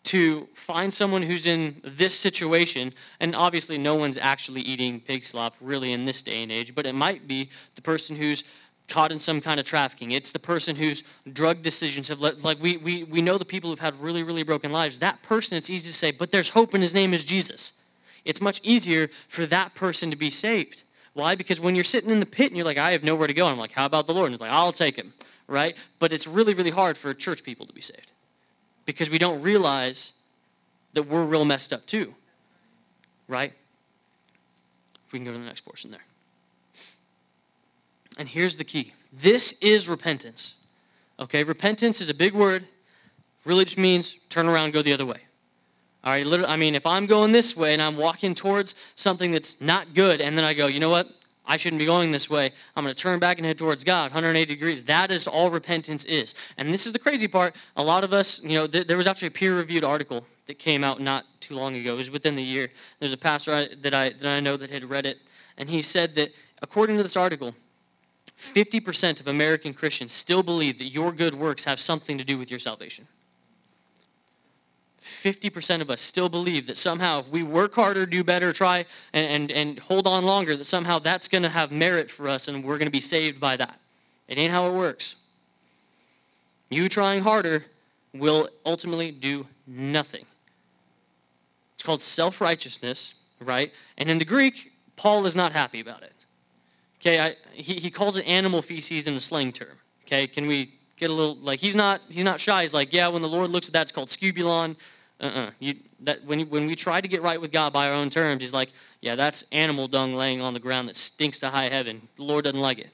to 0.04 0.48
find 0.54 0.94
someone 0.94 1.24
who's 1.24 1.48
in 1.48 1.82
this 1.84 2.14
situation, 2.18 2.94
and 3.20 3.36
obviously 3.36 3.78
no 3.78 3.96
one's 3.96 4.18
actually 4.18 4.62
eating 4.62 5.00
pig 5.00 5.26
slop 5.26 5.56
really 5.60 5.94
in 5.94 6.06
this 6.06 6.22
day 6.22 6.44
and 6.44 6.52
age, 6.52 6.76
but 6.76 6.86
it 6.86 6.94
might 6.94 7.28
be 7.28 7.50
the 7.74 7.82
person 7.82 8.16
who's 8.16 8.44
caught 8.88 9.12
in 9.12 9.18
some 9.18 9.42
kind 9.42 9.60
of 9.60 9.66
trafficking. 9.66 10.12
It's 10.12 10.32
the 10.32 10.38
person 10.38 10.76
whose 10.76 11.04
drug 11.34 11.64
decisions 11.64 12.08
have 12.10 12.22
let, 12.22 12.44
like 12.44 12.62
we, 12.62 12.78
we, 12.78 13.04
we 13.06 13.22
know 13.22 13.40
the 13.40 13.46
people 13.46 13.72
who've 13.72 13.80
had 13.80 14.00
really, 14.00 14.22
really 14.22 14.44
broken 14.44 14.72
lives. 14.72 15.00
That 15.00 15.24
person, 15.24 15.58
it's 15.58 15.72
easy 15.72 15.90
to 15.90 15.96
say, 15.96 16.12
but 16.12 16.32
there's 16.32 16.50
hope 16.50 16.76
and 16.76 16.84
his 16.84 16.94
name 16.94 17.14
is 17.14 17.24
Jesus. 17.24 17.74
It's 18.26 18.42
much 18.42 18.62
easier 18.64 19.10
for 19.28 19.48
that 19.48 19.74
person 19.74 20.12
to 20.12 20.16
be 20.16 20.30
saved. 20.30 20.84
Why? 21.14 21.34
Because 21.34 21.60
when 21.60 21.74
you're 21.74 21.84
sitting 21.84 22.12
in 22.12 22.20
the 22.20 22.26
pit 22.26 22.48
and 22.48 22.58
you're 22.58 22.66
like, 22.66 22.78
I 22.78 22.92
have 22.92 23.04
nowhere 23.04 23.28
to 23.28 23.34
go, 23.34 23.48
I'm 23.48 23.58
like, 23.58 23.72
how 23.72 23.86
about 23.86 24.06
the 24.06 24.14
Lord? 24.14 24.28
And 24.28 24.36
it's 24.36 24.42
like, 24.42 24.52
I'll 24.52 24.74
take 24.74 24.98
him, 24.98 25.14
right? 25.48 25.76
But 26.00 26.12
it's 26.12 26.28
really, 26.28 26.54
really 26.54 26.72
hard 26.72 26.98
for 26.98 27.14
church 27.14 27.44
people 27.44 27.66
to 27.66 27.74
be 27.74 27.82
saved 27.82 28.12
because 28.86 29.10
we 29.10 29.18
don't 29.18 29.42
realize 29.42 30.14
that 30.94 31.04
we're 31.04 31.24
real 31.24 31.46
messed 31.46 31.74
up 31.74 31.86
too, 31.86 32.14
right? 33.28 33.54
If 35.06 35.14
we 35.14 35.20
can 35.20 35.26
go 35.26 35.32
to 35.32 35.38
the 35.38 35.46
next 35.46 35.62
portion 35.62 35.92
there. 35.92 36.06
And 38.18 38.30
here's 38.30 38.58
the 38.58 38.64
key 38.64 38.94
this 39.12 39.54
is 39.62 39.88
repentance. 39.88 40.56
Okay, 41.20 41.44
repentance 41.44 42.02
is 42.02 42.10
a 42.10 42.14
big 42.14 42.34
word. 42.34 42.66
Really 43.46 43.64
just 43.64 43.78
means 43.78 44.18
turn 44.30 44.48
around, 44.48 44.74
go 44.74 44.82
the 44.82 44.92
other 44.92 45.06
way. 45.06 45.20
All 46.04 46.12
right, 46.12 46.26
I 46.48 46.56
mean, 46.56 46.76
if 46.76 46.86
I'm 46.86 47.08
going 47.08 47.32
this 47.32 47.56
way 47.56 47.74
and 47.74 47.82
I'm 47.82 47.98
walking 47.98 48.36
towards 48.36 48.76
something 48.96 49.32
that's 49.32 49.60
not 49.60 49.94
good, 49.94 50.22
and 50.22 50.38
then 50.38 50.46
I 50.46 50.54
go, 50.54 50.68
you 50.68 50.80
know 50.80 50.90
what? 50.90 51.10
I 51.48 51.58
shouldn't 51.58 51.80
be 51.80 51.86
going 51.86 52.12
this 52.12 52.30
way. 52.30 52.52
I'm 52.76 52.84
going 52.84 52.96
to 52.96 53.02
turn 53.02 53.20
back 53.20 53.38
and 53.38 53.46
head 53.46 53.58
towards 53.58 53.84
God, 53.84 54.12
180 54.12 54.54
degrees. 54.54 54.84
That 54.86 55.12
is 55.12 55.28
all 55.28 55.52
repentance 55.52 56.04
is. 56.06 56.36
And 56.58 56.74
this 56.74 56.86
is 56.86 56.94
the 56.94 57.00
crazy 57.00 57.28
part. 57.28 57.56
A 57.76 57.84
lot 57.84 58.04
of 58.04 58.14
us, 58.14 58.42
you 58.42 58.58
know, 58.58 58.68
th- 58.68 58.88
there 58.88 58.98
was 58.98 59.08
actually 59.08 59.28
a 59.30 59.32
peer-reviewed 59.32 59.84
article 59.84 60.26
that 60.48 60.60
came 60.60 60.84
out 60.84 61.02
not 61.02 61.26
too 61.40 61.56
long 61.56 61.76
ago. 61.76 61.94
It 61.94 61.98
was 61.98 62.10
within 62.10 62.36
the 62.36 62.44
year. 62.44 62.70
There's 63.00 63.14
a 63.14 63.18
pastor 63.18 63.68
that 63.76 63.94
I 63.94 64.10
that 64.10 64.26
I 64.26 64.40
know 64.40 64.58
that 64.58 64.70
had 64.70 64.90
read 64.90 65.06
it, 65.06 65.18
and 65.58 65.70
he 65.70 65.82
said 65.82 66.16
that 66.16 66.32
according 66.62 66.98
to 66.98 67.04
this 67.04 67.16
article, 67.16 67.56
50% 68.38 69.20
of 69.20 69.28
American 69.28 69.74
Christians 69.74 70.12
still 70.12 70.44
believe 70.44 70.78
that 70.80 70.90
your 70.90 71.12
good 71.12 71.36
works 71.36 71.64
have 71.64 71.80
something 71.80 72.18
to 72.18 72.24
do 72.24 72.38
with 72.38 72.50
your 72.50 72.60
salvation. 72.60 73.08
50% 75.06 75.82
of 75.82 75.90
us 75.90 76.02
still 76.02 76.30
believe 76.30 76.68
that 76.68 76.78
somehow 76.78 77.20
if 77.20 77.30
we 77.30 77.44
work 77.44 77.76
harder, 77.76 78.06
do 78.06 78.24
better, 78.24 78.52
try, 78.52 78.86
and, 79.14 79.52
and, 79.52 79.52
and 79.52 79.80
hold 79.80 80.08
on 80.08 80.26
longer, 80.26 80.56
that 80.56 80.66
somehow 80.66 81.00
that's 81.00 81.28
going 81.28 81.44
to 81.44 81.50
have 81.50 81.72
merit 81.72 82.10
for 82.10 82.28
us 82.28 82.48
and 82.48 82.64
we're 82.64 82.78
going 82.78 82.88
to 82.88 82.92
be 82.92 83.02
saved 83.02 83.40
by 83.40 83.56
that. 83.56 83.80
It 84.28 84.38
ain't 84.38 84.52
how 84.52 84.68
it 84.68 84.74
works. 84.74 85.16
You 86.70 86.90
trying 86.90 87.22
harder 87.22 87.66
will 88.14 88.50
ultimately 88.66 89.12
do 89.12 89.46
nothing. 89.68 90.26
It's 91.76 91.84
called 91.84 92.02
self-righteousness, 92.02 93.14
right? 93.40 93.72
And 93.98 94.10
in 94.10 94.18
the 94.18 94.26
Greek, 94.26 94.72
Paul 94.96 95.26
is 95.26 95.36
not 95.36 95.52
happy 95.52 95.82
about 95.82 96.02
it. 96.02 96.14
Okay, 97.00 97.20
I, 97.20 97.36
he, 97.52 97.76
he 97.76 97.92
calls 97.92 98.18
it 98.18 98.28
animal 98.28 98.64
feces 98.64 99.08
in 99.08 99.14
a 99.14 99.20
slang 99.20 99.52
term. 99.52 99.78
Okay, 100.06 100.26
can 100.26 100.48
we 100.48 100.74
get 100.98 101.10
a 101.10 101.14
little 101.14 101.36
like 101.36 101.60
he's 101.60 101.76
not 101.76 102.02
he's 102.10 102.24
not 102.24 102.40
shy. 102.40 102.64
He's 102.64 102.74
like, 102.74 102.94
yeah, 102.94 103.08
when 103.08 103.22
the 103.22 103.28
Lord 103.28 103.50
looks 103.50 103.68
at 103.68 103.74
that, 103.74 103.84
it's 103.84 103.92
called 103.92 104.08
skubalon. 104.08 104.76
Uh-uh. 105.20 105.52
You, 105.60 105.76
that 106.02 106.26
when 106.26 106.42
when 106.50 106.66
we 106.66 106.76
try 106.76 107.00
to 107.00 107.08
get 107.08 107.22
right 107.22 107.40
with 107.40 107.52
God 107.52 107.72
by 107.72 107.88
our 107.88 107.94
own 107.94 108.10
terms, 108.10 108.42
he's 108.42 108.54
like, 108.54 108.72
yeah, 109.02 109.16
that's 109.16 109.46
animal 109.52 109.88
dung 109.88 110.14
laying 110.14 110.42
on 110.42 110.54
the 110.54 110.60
ground 110.60 110.90
that 110.90 110.96
stinks 110.96 111.40
to 111.40 111.50
high 111.50 111.70
heaven. 111.70 112.08
The 112.18 112.24
Lord 112.24 112.44
doesn't 112.44 112.60
like 112.60 112.80
it. 112.80 112.90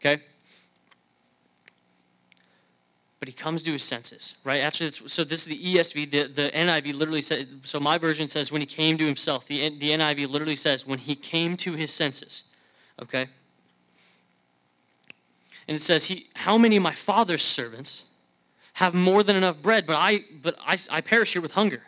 Okay. 0.00 0.22
But 3.20 3.28
he 3.28 3.34
comes 3.34 3.62
to 3.62 3.72
his 3.72 3.84
senses, 3.84 4.34
right? 4.42 4.60
Actually, 4.60 4.90
so 4.90 5.22
this 5.22 5.42
is 5.42 5.46
the 5.46 5.76
ESV. 5.76 6.10
The, 6.10 6.22
the 6.24 6.50
NIV 6.50 6.94
literally 6.94 7.22
says, 7.22 7.46
so 7.62 7.78
my 7.78 7.96
version 7.96 8.26
says 8.26 8.50
when 8.50 8.60
he 8.60 8.66
came 8.66 8.98
to 8.98 9.06
himself. 9.06 9.46
The, 9.46 9.68
the 9.78 9.90
NIV 9.90 10.28
literally 10.28 10.56
says 10.56 10.84
when 10.84 10.98
he 10.98 11.14
came 11.14 11.56
to 11.58 11.74
his 11.74 11.92
senses. 11.92 12.42
Okay? 13.00 13.28
and 15.68 15.76
it 15.76 15.82
says, 15.82 16.06
he, 16.06 16.28
How 16.34 16.58
many 16.58 16.76
of 16.76 16.82
my 16.82 16.92
father's 16.94 17.42
servants 17.42 18.04
have 18.82 18.94
more 18.94 19.22
than 19.22 19.36
enough 19.36 19.62
bread, 19.62 19.86
but 19.86 19.96
I, 19.96 20.24
but 20.42 20.56
I, 20.66 20.76
I 20.90 21.00
perish 21.00 21.34
here 21.34 21.42
with 21.42 21.52
hunger? 21.52 21.82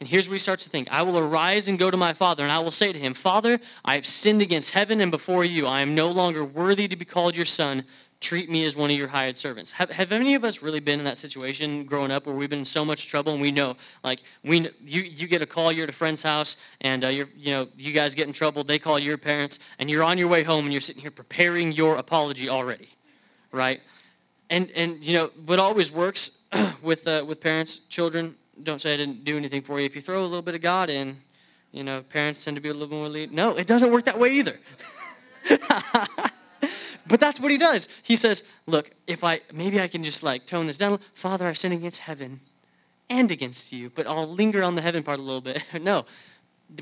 And 0.00 0.08
here's 0.08 0.26
where 0.26 0.34
he 0.34 0.38
starts 0.38 0.64
to 0.64 0.70
think 0.70 0.90
I 0.90 1.02
will 1.02 1.18
arise 1.18 1.68
and 1.68 1.78
go 1.78 1.90
to 1.90 1.96
my 1.96 2.14
father, 2.14 2.42
and 2.42 2.50
I 2.50 2.58
will 2.60 2.70
say 2.70 2.92
to 2.92 2.98
him, 2.98 3.12
Father, 3.12 3.60
I 3.84 3.96
have 3.96 4.06
sinned 4.06 4.40
against 4.40 4.70
heaven 4.70 5.02
and 5.02 5.10
before 5.10 5.44
you. 5.44 5.66
I 5.66 5.82
am 5.82 5.94
no 5.94 6.10
longer 6.10 6.42
worthy 6.42 6.88
to 6.88 6.96
be 6.96 7.04
called 7.04 7.36
your 7.36 7.44
son. 7.44 7.84
Treat 8.20 8.50
me 8.50 8.64
as 8.64 8.74
one 8.74 8.90
of 8.90 8.96
your 8.96 9.08
hired 9.08 9.36
servants. 9.36 9.72
Have, 9.72 9.90
have 9.90 10.12
any 10.12 10.34
of 10.34 10.44
us 10.44 10.62
really 10.62 10.80
been 10.80 10.98
in 10.98 11.04
that 11.04 11.18
situation 11.18 11.84
growing 11.84 12.10
up 12.10 12.26
where 12.26 12.34
we've 12.34 12.50
been 12.50 12.60
in 12.60 12.64
so 12.64 12.84
much 12.84 13.06
trouble 13.06 13.32
and 13.32 13.40
we 13.40 13.50
know, 13.50 13.76
like, 14.02 14.22
we, 14.42 14.60
you, 14.84 15.02
you 15.02 15.26
get 15.26 15.42
a 15.42 15.46
call, 15.46 15.72
you're 15.72 15.84
at 15.84 15.90
a 15.90 15.92
friend's 15.92 16.22
house, 16.22 16.56
and 16.80 17.04
uh, 17.04 17.08
you're, 17.08 17.28
you 17.36 17.50
know, 17.50 17.68
you 17.76 17.92
guys 17.92 18.14
get 18.14 18.26
in 18.26 18.32
trouble, 18.32 18.64
they 18.64 18.78
call 18.78 18.98
your 18.98 19.18
parents, 19.18 19.58
and 19.78 19.90
you're 19.90 20.04
on 20.04 20.16
your 20.16 20.28
way 20.28 20.42
home 20.42 20.64
and 20.64 20.72
you're 20.72 20.80
sitting 20.82 21.02
here 21.02 21.10
preparing 21.10 21.72
your 21.72 21.96
apology 21.96 22.48
already 22.48 22.88
right? 23.52 23.80
And 24.50 24.70
and 24.72 25.04
you 25.04 25.14
know 25.14 25.30
what 25.46 25.58
always 25.58 25.90
works 25.90 26.42
with 26.82 27.06
uh, 27.06 27.24
with 27.26 27.40
parents, 27.40 27.78
children. 27.88 28.34
Don't 28.62 28.80
say 28.80 28.92
I 28.92 28.96
didn't 28.96 29.24
do 29.24 29.36
anything 29.36 29.62
for 29.62 29.78
you. 29.80 29.86
If 29.86 29.94
you 29.96 30.02
throw 30.02 30.20
a 30.20 30.26
little 30.26 30.42
bit 30.42 30.54
of 30.54 30.60
God 30.60 30.90
in, 30.90 31.16
you 31.72 31.82
know, 31.84 32.02
parents 32.02 32.44
tend 32.44 32.56
to 32.56 32.60
be 32.60 32.68
a 32.68 32.74
little 32.74 32.94
more 32.94 33.08
lead. 33.08 33.32
No, 33.32 33.56
it 33.56 33.66
doesn't 33.66 33.90
work 33.90 34.04
that 34.04 34.18
way 34.18 34.32
either. 34.32 34.58
but 37.08 37.20
that's 37.20 37.40
what 37.40 37.50
he 37.50 37.56
does. 37.56 37.88
He 38.02 38.16
says, 38.16 38.44
"Look, 38.66 38.90
if 39.06 39.24
I 39.24 39.40
maybe 39.52 39.80
I 39.80 39.88
can 39.88 40.02
just 40.02 40.22
like 40.22 40.46
tone 40.46 40.66
this 40.66 40.78
down. 40.78 40.98
Father, 41.14 41.46
I've 41.46 41.56
sinned 41.56 41.74
against 41.74 42.00
heaven 42.00 42.40
and 43.08 43.30
against 43.30 43.72
you, 43.72 43.90
but 43.90 44.06
I'll 44.06 44.26
linger 44.26 44.62
on 44.62 44.74
the 44.74 44.82
heaven 44.82 45.02
part 45.02 45.18
a 45.18 45.22
little 45.22 45.40
bit. 45.40 45.64
no, 45.80 46.06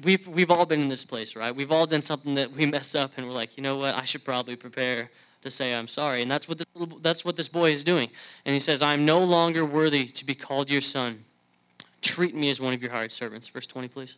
we've 0.05 0.27
we've 0.27 0.51
all 0.51 0.67
been 0.67 0.81
in 0.81 0.89
this 0.89 1.05
place, 1.05 1.37
right? 1.37 1.55
We've 1.55 1.73
all 1.73 1.87
done 1.87 2.03
something 2.03 2.35
that 2.37 2.51
we 2.53 2.67
messed 2.67 2.97
up, 2.97 3.13
and 3.17 3.27
we're 3.27 3.33
like, 3.33 3.57
you 3.57 3.63
know 3.63 3.77
what? 3.77 3.95
I 3.95 4.05
should 4.05 4.25
probably 4.25 4.57
prepare 4.57 5.11
to 5.49 5.55
say 5.57 5.75
I'm 5.75 5.89
sorry. 5.89 6.23
And 6.23 6.31
that's 6.31 6.49
what, 6.49 6.59
this, 6.59 6.67
that's 7.01 7.25
what 7.25 7.37
this 7.37 7.49
boy 7.49 7.73
is 7.73 7.83
doing. 7.83 8.11
And 8.45 8.55
he 8.55 8.61
says, 8.61 8.83
I'm 8.83 9.05
no 9.05 9.23
longer 9.23 9.65
worthy 9.65 10.07
to 10.07 10.25
be 10.25 10.35
called 10.35 10.71
your 10.71 10.81
son. 10.81 11.25
Treat 12.03 12.35
me 12.35 12.51
as 12.51 12.61
one 12.61 12.75
of 12.75 12.83
your 12.83 12.91
hired 12.91 13.13
servants. 13.13 13.49
Verse 13.49 13.67
20, 13.67 13.89
please. 13.89 14.17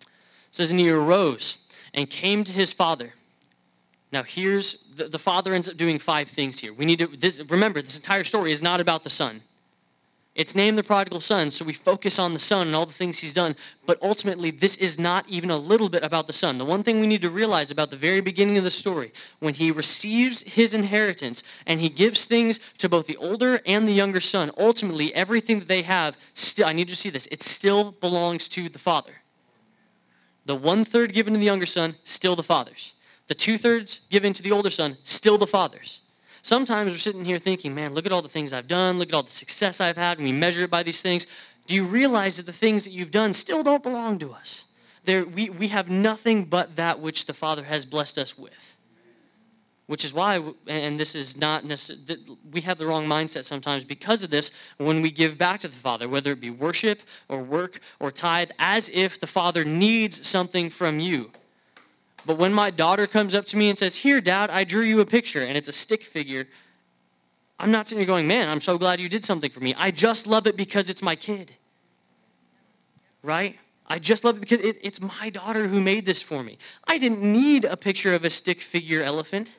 It 0.00 0.08
says, 0.50 0.70
And 0.70 0.80
he 0.80 0.90
arose 0.90 1.58
and 1.94 2.08
came 2.08 2.44
to 2.44 2.52
his 2.52 2.72
father. 2.72 3.14
Now, 4.12 4.22
here's 4.22 4.84
the, 4.96 5.08
the 5.08 5.18
father 5.18 5.54
ends 5.54 5.68
up 5.68 5.76
doing 5.76 5.98
five 5.98 6.28
things 6.28 6.58
here. 6.58 6.72
We 6.72 6.84
need 6.84 6.98
to 6.98 7.06
this, 7.06 7.40
remember 7.48 7.80
this 7.80 7.96
entire 7.96 8.24
story 8.24 8.52
is 8.52 8.62
not 8.62 8.80
about 8.80 9.04
the 9.04 9.10
son. 9.10 9.40
It's 10.34 10.54
named 10.54 10.78
the 10.78 10.82
prodigal 10.82 11.20
son, 11.20 11.50
so 11.50 11.62
we 11.62 11.74
focus 11.74 12.18
on 12.18 12.32
the 12.32 12.38
son 12.38 12.66
and 12.66 12.74
all 12.74 12.86
the 12.86 12.92
things 12.92 13.18
he's 13.18 13.34
done. 13.34 13.54
But 13.84 13.98
ultimately, 14.00 14.50
this 14.50 14.76
is 14.76 14.98
not 14.98 15.28
even 15.28 15.50
a 15.50 15.58
little 15.58 15.90
bit 15.90 16.02
about 16.02 16.26
the 16.26 16.32
son. 16.32 16.56
The 16.56 16.64
one 16.64 16.82
thing 16.82 17.00
we 17.00 17.06
need 17.06 17.20
to 17.20 17.28
realize 17.28 17.70
about 17.70 17.90
the 17.90 17.96
very 17.96 18.22
beginning 18.22 18.56
of 18.56 18.64
the 18.64 18.70
story, 18.70 19.12
when 19.40 19.52
he 19.52 19.70
receives 19.70 20.40
his 20.42 20.72
inheritance 20.72 21.42
and 21.66 21.80
he 21.80 21.90
gives 21.90 22.24
things 22.24 22.60
to 22.78 22.88
both 22.88 23.06
the 23.06 23.16
older 23.18 23.60
and 23.66 23.86
the 23.86 23.92
younger 23.92 24.22
son, 24.22 24.50
ultimately, 24.56 25.14
everything 25.14 25.58
that 25.58 25.68
they 25.68 25.82
have, 25.82 26.16
still, 26.32 26.66
I 26.66 26.72
need 26.72 26.88
you 26.88 26.94
to 26.94 27.00
see 27.00 27.10
this, 27.10 27.26
it 27.30 27.42
still 27.42 27.92
belongs 27.92 28.48
to 28.50 28.70
the 28.70 28.78
father. 28.78 29.12
The 30.46 30.56
one 30.56 30.86
third 30.86 31.12
given 31.12 31.34
to 31.34 31.38
the 31.38 31.44
younger 31.44 31.66
son, 31.66 31.96
still 32.04 32.36
the 32.36 32.42
father's. 32.42 32.94
The 33.26 33.34
two 33.34 33.58
thirds 33.58 34.00
given 34.10 34.32
to 34.32 34.42
the 34.42 34.52
older 34.52 34.70
son, 34.70 34.96
still 35.04 35.36
the 35.36 35.46
father's. 35.46 36.01
Sometimes 36.42 36.92
we're 36.92 36.98
sitting 36.98 37.24
here 37.24 37.38
thinking, 37.38 37.72
man, 37.72 37.94
look 37.94 38.04
at 38.04 38.10
all 38.10 38.20
the 38.20 38.28
things 38.28 38.52
I've 38.52 38.66
done, 38.66 38.98
look 38.98 39.08
at 39.08 39.14
all 39.14 39.22
the 39.22 39.30
success 39.30 39.80
I've 39.80 39.96
had, 39.96 40.18
and 40.18 40.26
we 40.26 40.32
measure 40.32 40.64
it 40.64 40.70
by 40.70 40.82
these 40.82 41.00
things. 41.00 41.26
Do 41.66 41.74
you 41.76 41.84
realize 41.84 42.36
that 42.36 42.46
the 42.46 42.52
things 42.52 42.82
that 42.84 42.90
you've 42.90 43.12
done 43.12 43.32
still 43.32 43.62
don't 43.62 43.82
belong 43.82 44.18
to 44.18 44.32
us? 44.32 44.64
There, 45.04 45.24
we, 45.24 45.50
we 45.50 45.68
have 45.68 45.88
nothing 45.88 46.44
but 46.44 46.74
that 46.76 46.98
which 47.00 47.26
the 47.26 47.32
Father 47.32 47.64
has 47.64 47.86
blessed 47.86 48.18
us 48.18 48.36
with. 48.36 48.76
Which 49.86 50.04
is 50.04 50.12
why, 50.12 50.42
and 50.66 50.98
this 50.98 51.14
is 51.14 51.36
not 51.36 51.64
necessarily, 51.64 52.38
we 52.50 52.60
have 52.62 52.78
the 52.78 52.86
wrong 52.86 53.06
mindset 53.06 53.44
sometimes 53.44 53.84
because 53.84 54.22
of 54.22 54.30
this 54.30 54.50
when 54.78 55.02
we 55.02 55.10
give 55.10 55.38
back 55.38 55.60
to 55.60 55.68
the 55.68 55.76
Father, 55.76 56.08
whether 56.08 56.32
it 56.32 56.40
be 56.40 56.50
worship 56.50 57.00
or 57.28 57.42
work 57.42 57.78
or 58.00 58.10
tithe, 58.10 58.50
as 58.58 58.88
if 58.88 59.20
the 59.20 59.26
Father 59.26 59.64
needs 59.64 60.26
something 60.26 60.70
from 60.70 60.98
you. 60.98 61.30
But 62.24 62.38
when 62.38 62.52
my 62.52 62.70
daughter 62.70 63.06
comes 63.06 63.34
up 63.34 63.46
to 63.46 63.56
me 63.56 63.68
and 63.68 63.78
says, 63.78 63.96
Here, 63.96 64.20
Dad, 64.20 64.50
I 64.50 64.64
drew 64.64 64.82
you 64.82 65.00
a 65.00 65.06
picture, 65.06 65.42
and 65.42 65.56
it's 65.56 65.68
a 65.68 65.72
stick 65.72 66.04
figure, 66.04 66.46
I'm 67.58 67.70
not 67.70 67.86
sitting 67.88 68.00
here 68.00 68.06
going, 68.06 68.26
Man, 68.26 68.48
I'm 68.48 68.60
so 68.60 68.78
glad 68.78 69.00
you 69.00 69.08
did 69.08 69.24
something 69.24 69.50
for 69.50 69.60
me. 69.60 69.74
I 69.76 69.90
just 69.90 70.26
love 70.26 70.46
it 70.46 70.56
because 70.56 70.90
it's 70.90 71.02
my 71.02 71.16
kid. 71.16 71.52
Right? 73.22 73.58
I 73.86 73.98
just 73.98 74.24
love 74.24 74.36
it 74.36 74.40
because 74.40 74.60
it, 74.60 74.78
it's 74.82 75.00
my 75.00 75.30
daughter 75.30 75.68
who 75.68 75.80
made 75.80 76.06
this 76.06 76.22
for 76.22 76.42
me. 76.42 76.58
I 76.86 76.98
didn't 76.98 77.22
need 77.22 77.64
a 77.64 77.76
picture 77.76 78.14
of 78.14 78.24
a 78.24 78.30
stick 78.30 78.62
figure 78.62 79.02
elephant, 79.02 79.52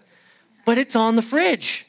but 0.66 0.78
it's 0.78 0.96
on 0.96 1.16
the 1.16 1.22
fridge. 1.22 1.86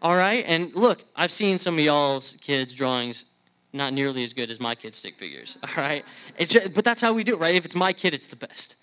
All 0.00 0.16
right? 0.16 0.44
And 0.46 0.74
look, 0.74 1.04
I've 1.14 1.30
seen 1.30 1.58
some 1.58 1.74
of 1.78 1.84
y'all's 1.84 2.34
kids' 2.40 2.72
drawings 2.72 3.26
not 3.72 3.92
nearly 3.92 4.24
as 4.24 4.32
good 4.32 4.50
as 4.50 4.60
my 4.60 4.74
kids' 4.74 4.96
stick 4.96 5.16
figures. 5.16 5.58
All 5.62 5.82
right? 5.82 6.04
Just, 6.38 6.74
but 6.74 6.84
that's 6.84 7.00
how 7.00 7.12
we 7.12 7.24
do 7.24 7.34
it, 7.34 7.40
right? 7.40 7.54
If 7.54 7.64
it's 7.64 7.76
my 7.76 7.92
kid, 7.92 8.14
it's 8.14 8.26
the 8.26 8.36
best. 8.36 8.76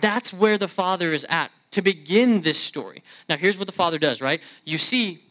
That's 0.00 0.32
where 0.32 0.58
the 0.58 0.68
father 0.68 1.12
is 1.12 1.26
at 1.28 1.50
to 1.72 1.82
begin 1.82 2.40
this 2.40 2.58
story. 2.58 3.02
Now, 3.28 3.36
here's 3.36 3.58
what 3.58 3.66
the 3.66 3.72
father 3.72 3.98
does, 3.98 4.22
right? 4.22 4.40
You 4.64 4.78
see, 4.78 5.22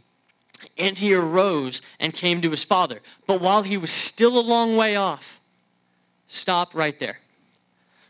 and 0.78 0.98
he 0.98 1.14
arose 1.14 1.82
and 2.00 2.14
came 2.14 2.42
to 2.42 2.52
his 2.52 2.64
father. 2.64 3.02
But 3.28 3.42
while 3.42 3.64
he 3.64 3.78
was 3.78 3.92
still 3.92 4.38
a 4.38 4.42
long 4.42 4.76
way 4.78 4.96
off, 4.96 5.40
stop 6.28 6.74
right 6.74 6.98
there. 7.00 7.20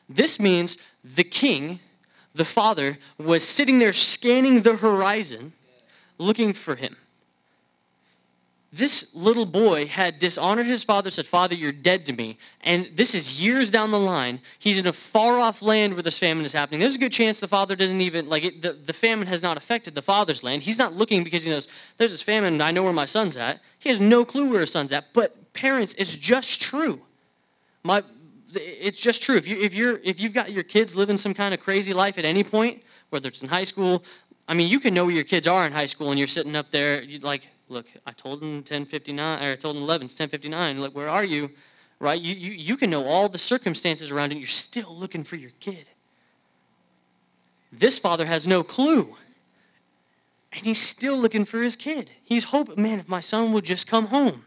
This 0.08 0.39
means 0.39 0.78
the 1.03 1.24
king, 1.24 1.80
the 2.34 2.45
father, 2.45 2.97
was 3.18 3.43
sitting 3.43 3.80
there 3.80 3.93
scanning 3.93 4.62
the 4.62 4.78
horizon, 4.78 5.53
looking 6.18 6.53
for 6.53 6.76
him. 6.76 6.95
This 8.76 9.15
little 9.15 9.45
boy 9.45 9.86
had 9.86 10.19
dishonored 10.19 10.65
his 10.65 10.84
father, 10.84 11.09
said, 11.09 11.26
Father, 11.26 11.55
you're 11.55 11.71
dead 11.71 12.05
to 12.07 12.13
me. 12.13 12.38
And 12.59 12.89
this 12.93 13.15
is 13.15 13.41
years 13.41 13.71
down 13.71 13.89
the 13.89 13.99
line. 13.99 14.41
He's 14.59 14.78
in 14.78 14.86
a 14.86 14.91
far 14.91 15.39
off 15.39 15.61
land 15.61 15.93
where 15.93 16.03
this 16.03 16.19
famine 16.19 16.43
is 16.43 16.51
happening. 16.51 16.82
There's 16.82 16.95
a 16.95 16.99
good 16.99 17.13
chance 17.13 17.39
the 17.39 17.47
father 17.47 17.78
doesn't 17.78 18.01
even, 18.01 18.28
like, 18.28 18.43
it, 18.43 18.61
the, 18.61 18.73
the 18.73 18.91
famine 18.91 19.28
has 19.28 19.41
not 19.41 19.55
affected 19.55 19.95
the 19.95 20.01
father's 20.01 20.43
land. 20.43 20.63
He's 20.63 20.78
not 20.78 20.91
looking 20.91 21.23
because 21.23 21.45
he 21.45 21.51
knows, 21.51 21.69
there's 21.95 22.11
this 22.11 22.21
famine 22.21 22.55
and 22.55 22.61
I 22.61 22.71
know 22.71 22.84
where 22.84 22.91
my 22.91 23.05
son's 23.05 23.38
at. 23.38 23.61
He 23.80 23.88
has 23.88 24.01
no 24.01 24.26
clue 24.26 24.51
where 24.51 24.59
his 24.59 24.73
son's 24.73 24.91
at. 24.91 25.05
But 25.13 25.53
parents, 25.53 25.95
it's 25.97 26.13
just 26.13 26.61
true. 26.61 26.99
My, 27.82 28.03
it's 28.53 28.99
just 28.99 29.23
true. 29.23 29.38
If, 29.38 29.47
you, 29.47 29.57
if, 29.57 29.73
you're, 29.73 30.01
if 30.03 30.19
you've 30.19 30.34
got 30.34 30.51
your 30.51 30.63
kids 30.63 30.97
living 30.97 31.15
some 31.15 31.34
kind 31.34 31.53
of 31.53 31.61
crazy 31.61 31.93
life 31.93 32.17
at 32.17 32.26
any 32.26 32.43
point, 32.43 32.84
whether 33.09 33.30
it's 33.30 33.41
in 33.41 33.47
high 33.47 33.63
school, 33.63 34.03
I 34.49 34.53
mean, 34.53 34.67
you 34.67 34.82
can 34.82 34.93
know 34.93 35.05
where 35.05 35.15
your 35.15 35.23
kids 35.23 35.47
are 35.47 35.65
in 35.65 35.71
high 35.71 35.86
school 35.86 36.09
and 36.09 36.19
you're 36.19 36.28
sitting 36.28 36.57
up 36.57 36.71
there, 36.71 37.05
like, 37.21 37.47
look, 37.70 37.88
I 38.05 38.11
told 38.11 38.41
him 38.41 38.55
1059, 38.55 39.43
or 39.43 39.51
I 39.51 39.55
told 39.55 39.76
him 39.76 39.84
11, 39.84 40.05
it's 40.05 40.13
1059. 40.13 40.80
Like, 40.80 40.91
where 40.93 41.09
are 41.09 41.24
you? 41.24 41.51
Right? 41.99 42.22
You, 42.22 42.36
you, 42.36 42.51
you 42.51 42.78
can 42.78 42.89
know 42.89 43.05
all 43.05 43.30
the 43.30 43.38
circumstances 43.38 44.11
around 44.11 44.32
it. 44.32 44.38
You're 44.38 44.47
still 44.47 44.95
looking 44.95 45.24
for 45.24 45.36
your 45.36 45.51
kid. 45.59 45.89
This 47.72 47.97
father 47.99 48.26
has 48.26 48.45
no 48.45 48.63
clue. 48.63 49.16
And 50.53 50.66
he's 50.66 50.82
still 50.82 51.18
looking 51.18 51.45
for 51.45 51.61
his 51.61 51.76
kid. 51.76 52.09
He's 52.24 52.45
hoping, 52.45 52.82
man, 52.82 52.99
if 52.99 53.09
my 53.09 53.20
son 53.20 53.51
would 53.53 53.66
just 53.66 53.88
come 53.88 54.07
home. 54.07 54.45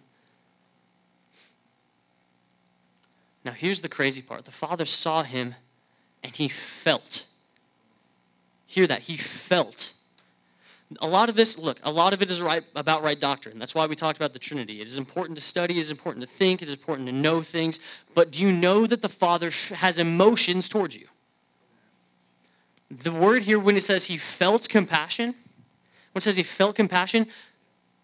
Now, 3.44 3.52
here's 3.52 3.80
the 3.80 3.88
crazy 3.88 4.22
part 4.22 4.44
the 4.44 4.50
father 4.50 4.84
saw 4.84 5.22
him 5.22 5.54
and 6.22 6.34
he 6.34 6.48
felt. 6.48 7.26
Hear 8.66 8.86
that. 8.86 9.02
He 9.02 9.16
felt 9.16 9.94
a 11.00 11.06
lot 11.06 11.28
of 11.28 11.36
this, 11.36 11.58
look, 11.58 11.78
a 11.82 11.90
lot 11.90 12.12
of 12.12 12.22
it 12.22 12.30
is 12.30 12.40
right 12.40 12.64
about 12.74 13.02
right 13.02 13.18
doctrine. 13.18 13.58
That's 13.58 13.74
why 13.74 13.86
we 13.86 13.94
talked 13.94 14.16
about 14.16 14.32
the 14.32 14.38
Trinity. 14.38 14.80
It 14.80 14.86
is 14.86 14.96
important 14.96 15.36
to 15.38 15.44
study, 15.44 15.76
it 15.76 15.80
is 15.80 15.90
important 15.90 16.24
to 16.24 16.30
think, 16.30 16.62
it 16.62 16.68
is 16.68 16.74
important 16.74 17.06
to 17.08 17.12
know 17.12 17.42
things. 17.42 17.80
But 18.14 18.30
do 18.30 18.42
you 18.42 18.50
know 18.50 18.86
that 18.86 19.02
the 19.02 19.08
Father 19.08 19.50
has 19.74 19.98
emotions 19.98 20.68
towards 20.68 20.96
you? 20.96 21.06
The 22.90 23.12
word 23.12 23.42
here, 23.42 23.58
when 23.58 23.76
it 23.76 23.84
says 23.84 24.06
he 24.06 24.16
felt 24.16 24.68
compassion, 24.68 25.34
when 26.12 26.20
it 26.20 26.22
says 26.22 26.36
he 26.36 26.42
felt 26.42 26.74
compassion, 26.74 27.26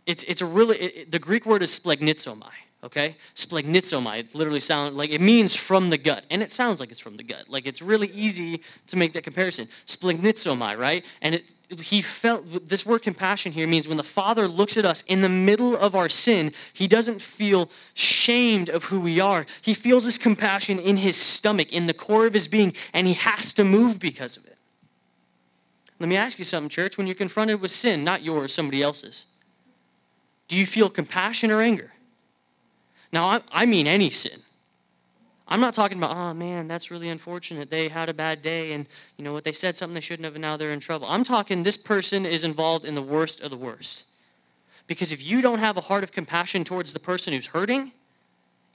it's, 0.05 0.23
it's 0.25 0.43
a 0.43 0.47
really, 0.47 0.77
it, 0.79 1.11
the 1.11 1.19
Greek 1.19 1.47
word 1.47 1.63
is 1.63 1.79
splanchnizomai 1.79 2.51
okay? 2.85 3.17
Splanchnizomai, 3.35 4.19
it 4.21 4.35
literally 4.35 4.61
sounds 4.61 4.95
like 4.95 5.11
it 5.11 5.21
means 5.21 5.57
from 5.57 5.89
the 5.89 5.99
gut, 5.99 6.25
and 6.31 6.43
it 6.43 6.53
sounds 6.53 6.81
like 6.81 6.91
it's 6.91 7.01
from 7.01 7.17
the 7.17 7.23
gut. 7.23 7.45
Like 7.49 7.67
it's 7.67 7.81
really 7.81 8.09
easy 8.09 8.61
to 8.89 8.97
make 8.97 9.13
that 9.15 9.25
comparison. 9.25 9.69
Splanchnizomai, 9.87 10.79
right? 10.79 11.05
And 11.23 11.35
it, 11.37 11.55
he 11.81 12.03
felt 12.03 12.69
this 12.69 12.85
word 12.85 13.03
compassion 13.03 13.53
here 13.53 13.67
means 13.67 13.89
when 13.89 13.97
the 13.97 14.05
Father 14.05 14.47
looks 14.47 14.77
at 14.77 14.85
us 14.85 15.03
in 15.09 15.23
the 15.23 15.29
middle 15.29 15.77
of 15.77 15.95
our 15.95 16.09
sin, 16.09 16.53
he 16.75 16.87
doesn't 16.87 17.21
feel 17.21 17.71
shamed 17.95 18.69
of 18.69 18.85
who 18.85 19.01
we 19.01 19.19
are. 19.19 19.47
He 19.63 19.73
feels 19.73 20.05
this 20.05 20.19
compassion 20.19 20.79
in 20.79 20.99
his 20.99 21.17
stomach, 21.17 21.73
in 21.73 21.87
the 21.87 21.95
core 21.95 22.27
of 22.27 22.35
his 22.35 22.47
being, 22.47 22.75
and 22.93 23.07
he 23.07 23.15
has 23.15 23.53
to 23.55 23.65
move 23.65 23.99
because 23.99 24.37
of 24.37 24.45
it. 24.47 24.59
Let 25.99 26.09
me 26.09 26.17
ask 26.17 26.39
you 26.39 26.45
something, 26.45 26.69
church. 26.69 26.99
When 26.99 27.07
you're 27.07 27.15
confronted 27.15 27.63
with 27.63 27.71
sin, 27.71 28.05
not 28.05 28.23
yours, 28.23 28.53
somebody 28.53 28.83
else's, 28.83 29.25
do 30.49 30.57
you 30.57 30.67
feel 30.67 30.91
compassion 30.91 31.51
or 31.51 31.63
anger? 31.63 31.94
Now, 33.15 33.27
I, 33.27 33.41
I 33.53 33.67
mean 33.67 33.87
any 33.87 34.11
sin. 34.11 34.41
I'm 35.47 35.61
not 35.61 35.73
talking 35.73 35.99
about, 35.99 36.17
oh 36.17 36.35
man, 36.35 36.67
that's 36.67 36.91
really 36.91 37.09
unfortunate. 37.09 37.71
They 37.71 37.87
had 37.87 38.09
a 38.09 38.15
bad 38.15 38.43
day 38.43 38.73
and 38.73 38.89
you 39.17 39.25
know 39.25 39.33
what, 39.33 39.45
they 39.45 39.53
said 39.53 39.77
something 39.77 39.95
they 39.95 40.01
shouldn't 40.01 40.25
have 40.25 40.35
and 40.35 40.43
now 40.43 40.57
they're 40.57 40.73
in 40.73 40.81
trouble. 40.81 41.07
I'm 41.09 41.23
talking 41.23 41.63
this 41.63 41.77
person 41.77 42.27
is 42.27 42.43
involved 42.43 42.85
in 42.85 42.97
the 42.97 43.03
worst 43.03 43.41
of 43.41 43.51
the 43.51 43.57
worst. 43.57 44.07
Because 44.89 45.13
if 45.13 45.23
you 45.23 45.41
don't 45.41 45.61
have 45.61 45.77
a 45.77 45.83
heart 45.83 46.03
of 46.03 46.11
compassion 46.11 46.65
towards 46.65 46.93
the 46.93 46.99
person 46.99 47.33
who's 47.33 47.47
hurting, 47.47 47.93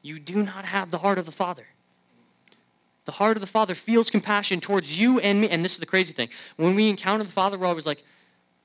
you 0.04 0.20
do 0.20 0.42
not 0.42 0.64
have 0.64 0.90
the 0.90 1.00
heart 1.00 1.18
of 1.18 1.26
the 1.26 1.34
Father. 1.34 1.68
The 3.04 3.12
heart 3.12 3.36
of 3.36 3.42
the 3.42 3.48
Father 3.48 3.76
feels 3.76 4.10
compassion 4.10 4.62
towards 4.62 4.98
you 4.98 5.20
and 5.20 5.42
me. 5.42 5.50
And 5.50 5.66
this 5.66 5.74
is 5.74 5.80
the 5.80 5.86
crazy 5.86 6.14
thing. 6.14 6.30
When 6.56 6.76
we 6.76 6.88
encounter 6.88 7.26
the 7.26 7.32
Father, 7.32 7.58
we're 7.58 7.68
always 7.68 7.86
like, 7.86 8.06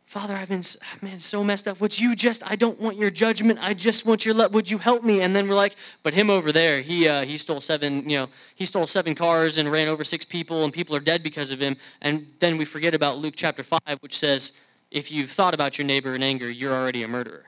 Father, 0.05 0.37
I've 0.37 0.49
been 0.49 0.63
man 1.01 1.19
so 1.19 1.43
messed 1.43 1.67
up. 1.67 1.81
Would 1.81 1.99
you 1.99 2.15
just? 2.15 2.49
I 2.49 2.57
don't 2.57 2.79
want 2.79 2.97
your 2.97 3.11
judgment. 3.11 3.59
I 3.63 3.75
just 3.75 4.05
want 4.07 4.25
your 4.25 4.35
love. 4.35 4.53
Would 4.53 4.71
you 4.71 4.79
help 4.79 5.03
me? 5.03 5.23
And 5.23 5.35
then 5.35 5.49
we're 5.49 5.55
like, 5.55 5.77
but 6.03 6.13
him 6.13 6.31
over 6.31 6.53
there, 6.53 6.83
he 6.83 7.09
uh, 7.09 7.25
he 7.25 7.39
stole 7.39 7.61
seven. 7.61 8.09
You 8.09 8.19
know, 8.19 8.29
he 8.55 8.67
stole 8.67 8.87
seven 8.87 9.15
cars 9.15 9.59
and 9.59 9.71
ran 9.73 9.89
over 9.89 10.05
six 10.05 10.25
people, 10.25 10.65
and 10.65 10.73
people 10.73 10.95
are 10.95 11.01
dead 11.01 11.23
because 11.23 11.51
of 11.51 11.59
him. 11.59 11.77
And 12.03 12.27
then 12.39 12.59
we 12.59 12.65
forget 12.65 12.95
about 12.95 13.19
Luke 13.19 13.35
chapter 13.37 13.63
five, 13.63 13.99
which 14.01 14.17
says, 14.19 14.53
if 14.91 15.11
you've 15.11 15.31
thought 15.31 15.55
about 15.55 15.79
your 15.79 15.87
neighbor 15.87 16.15
in 16.15 16.23
anger, 16.23 16.51
you're 16.51 16.75
already 16.75 17.03
a 17.03 17.09
murderer. 17.09 17.47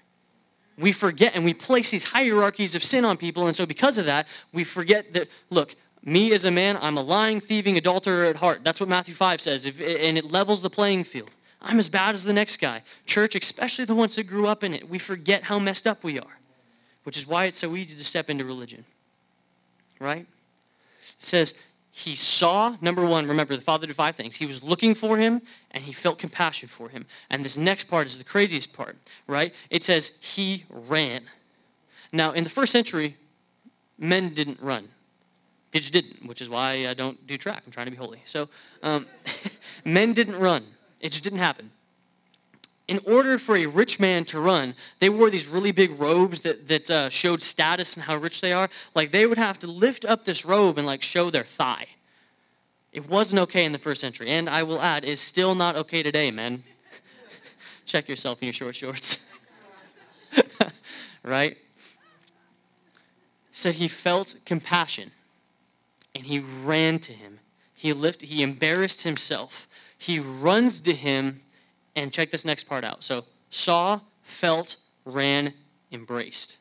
We 0.79 0.93
forget 0.93 1.37
and 1.37 1.45
we 1.45 1.55
place 1.55 1.91
these 1.91 2.05
hierarchies 2.05 2.75
of 2.75 2.83
sin 2.83 3.05
on 3.05 3.17
people, 3.17 3.47
and 3.47 3.55
so 3.55 3.67
because 3.67 3.99
of 3.99 4.07
that, 4.07 4.27
we 4.53 4.65
forget 4.65 5.13
that. 5.13 5.29
Look, 5.51 5.77
me 6.03 6.33
as 6.33 6.45
a 6.45 6.51
man, 6.51 6.79
I'm 6.81 6.97
a 6.97 7.03
lying, 7.03 7.41
thieving 7.41 7.77
adulterer 7.77 8.25
at 8.25 8.37
heart. 8.37 8.65
That's 8.65 8.81
what 8.81 8.89
Matthew 8.89 9.15
5 9.15 9.41
says, 9.41 9.67
if, 9.67 9.81
and 9.81 10.17
it 10.17 10.31
levels 10.31 10.63
the 10.63 10.71
playing 10.71 11.05
field. 11.05 11.31
I'm 11.67 11.81
as 11.81 11.89
bad 11.89 12.15
as 12.15 12.25
the 12.25 12.33
next 12.33 12.59
guy. 12.59 12.83
Church, 13.07 13.35
especially 13.35 13.85
the 13.85 13.95
ones 13.95 14.15
that 14.17 14.25
grew 14.25 14.47
up 14.47 14.63
in 14.63 14.73
it, 14.73 14.89
we 14.89 14.99
forget 14.99 15.43
how 15.43 15.59
messed 15.59 15.87
up 15.87 16.05
we 16.05 16.19
are, 16.19 16.39
which 17.03 17.19
is 17.19 17.27
why 17.27 17.47
it's 17.47 17.59
so 17.59 17.75
easy 17.75 17.97
to 17.97 18.05
step 18.05 18.31
into 18.31 18.45
religion. 18.45 18.85
Right? 19.99 20.27
It 21.03 21.15
says, 21.19 21.55
he 21.91 22.15
saw, 22.15 22.77
number 22.81 23.05
one, 23.05 23.27
remember, 23.27 23.57
the 23.57 23.63
Father 23.63 23.87
did 23.87 23.97
five 23.97 24.15
things. 24.15 24.37
He 24.37 24.47
was 24.47 24.63
looking 24.63 24.95
for 24.95 25.17
him 25.17 25.43
and 25.73 25.83
he 25.83 25.93
felt 25.93 26.19
compassion 26.19 26.69
for 26.69 26.89
him. 26.89 27.05
And 27.31 27.45
this 27.45 27.57
next 27.57 27.85
part 27.85 28.07
is 28.07 28.17
the 28.17 28.25
craziest 28.25 28.73
part, 28.73 28.97
right? 29.27 29.53
It 29.71 29.83
says, 29.83 30.13
he 30.21 30.67
ran. 30.71 31.23
Now, 32.13 32.33
in 32.33 32.45
the 32.45 32.51
first 32.51 32.71
century, 32.71 33.17
men 33.99 34.35
didn't 34.35 34.61
run. 34.61 34.89
They 35.73 35.81
just 35.81 35.93
didn't, 35.93 36.27
which 36.27 36.41
is 36.41 36.49
why 36.49 36.87
I 36.87 36.95
don't 36.95 37.27
do 37.27 37.37
track. 37.37 37.63
I'm 37.67 37.73
trying 37.73 37.87
to 37.87 37.91
be 37.91 37.97
holy. 37.97 38.21
So, 38.25 38.49
um, 38.83 39.07
men 39.85 40.13
didn't 40.13 40.39
run. 40.39 40.65
It 41.01 41.13
just 41.13 41.25
didn't 41.25 41.41
happen. 41.41 41.71
In 42.89 43.01
order 43.05 43.37
for 43.39 43.57
a 43.57 43.67
rich 43.67 43.99
man 43.99 44.25
to 44.27 44.39
run, 44.39 44.75
they 45.01 45.09
wore 45.09 45.29
these 45.29 45.49
really 45.49 45.73
big 45.73 45.99
robes 45.99 46.41
that, 46.43 46.69
that 46.69 46.91
uh, 46.91 47.09
showed 47.09 47.43
status 47.43 47.97
and 47.97 48.05
how 48.05 48.17
rich 48.17 48.41
they 48.41 48.53
are. 48.53 48.71
Like 48.95 49.11
they 49.11 49.27
would 49.27 49.39
have 49.39 49.59
to 49.61 49.67
lift 49.67 50.05
up 50.05 50.25
this 50.25 50.45
robe 50.45 50.79
and 50.79 50.87
like 50.87 51.03
show 51.03 51.31
their 51.31 51.45
thigh. 51.45 51.87
It 52.93 53.09
wasn't 53.11 53.41
okay 53.41 53.65
in 53.65 53.73
the 53.73 53.79
first 53.79 54.01
century. 54.01 54.31
And 54.31 54.49
I 54.49 54.63
will 54.63 54.81
add, 54.81 55.05
is 55.05 55.21
still 55.21 55.55
not 55.55 55.75
okay 55.77 56.03
today, 56.03 56.31
men. 56.31 56.63
Check 57.85 58.09
yourself 58.09 58.41
in 58.41 58.47
your 58.47 58.55
short 58.55 58.77
shorts. 58.77 59.19
right? 61.25 61.59
Said 63.51 63.75
he 63.75 63.89
felt 63.89 64.37
compassion 64.45 65.11
and 66.15 66.25
he 66.25 66.39
ran 66.39 67.01
to 67.01 67.13
him. 67.13 67.41
He 67.75 67.93
lifted, 67.93 68.29
he 68.29 68.43
embarrassed 68.43 69.03
himself 69.03 69.66
he 69.99 70.19
runs 70.19 70.81
to 70.83 70.95
him, 70.95 71.41
and 71.95 72.13
check 72.13 72.31
this 72.31 72.45
next 72.45 72.65
part 72.65 72.85
out. 72.85 73.03
So, 73.03 73.25
saw, 73.51 74.01
felt, 74.23 74.77
ran, 75.05 75.55
embraced. 75.93 76.59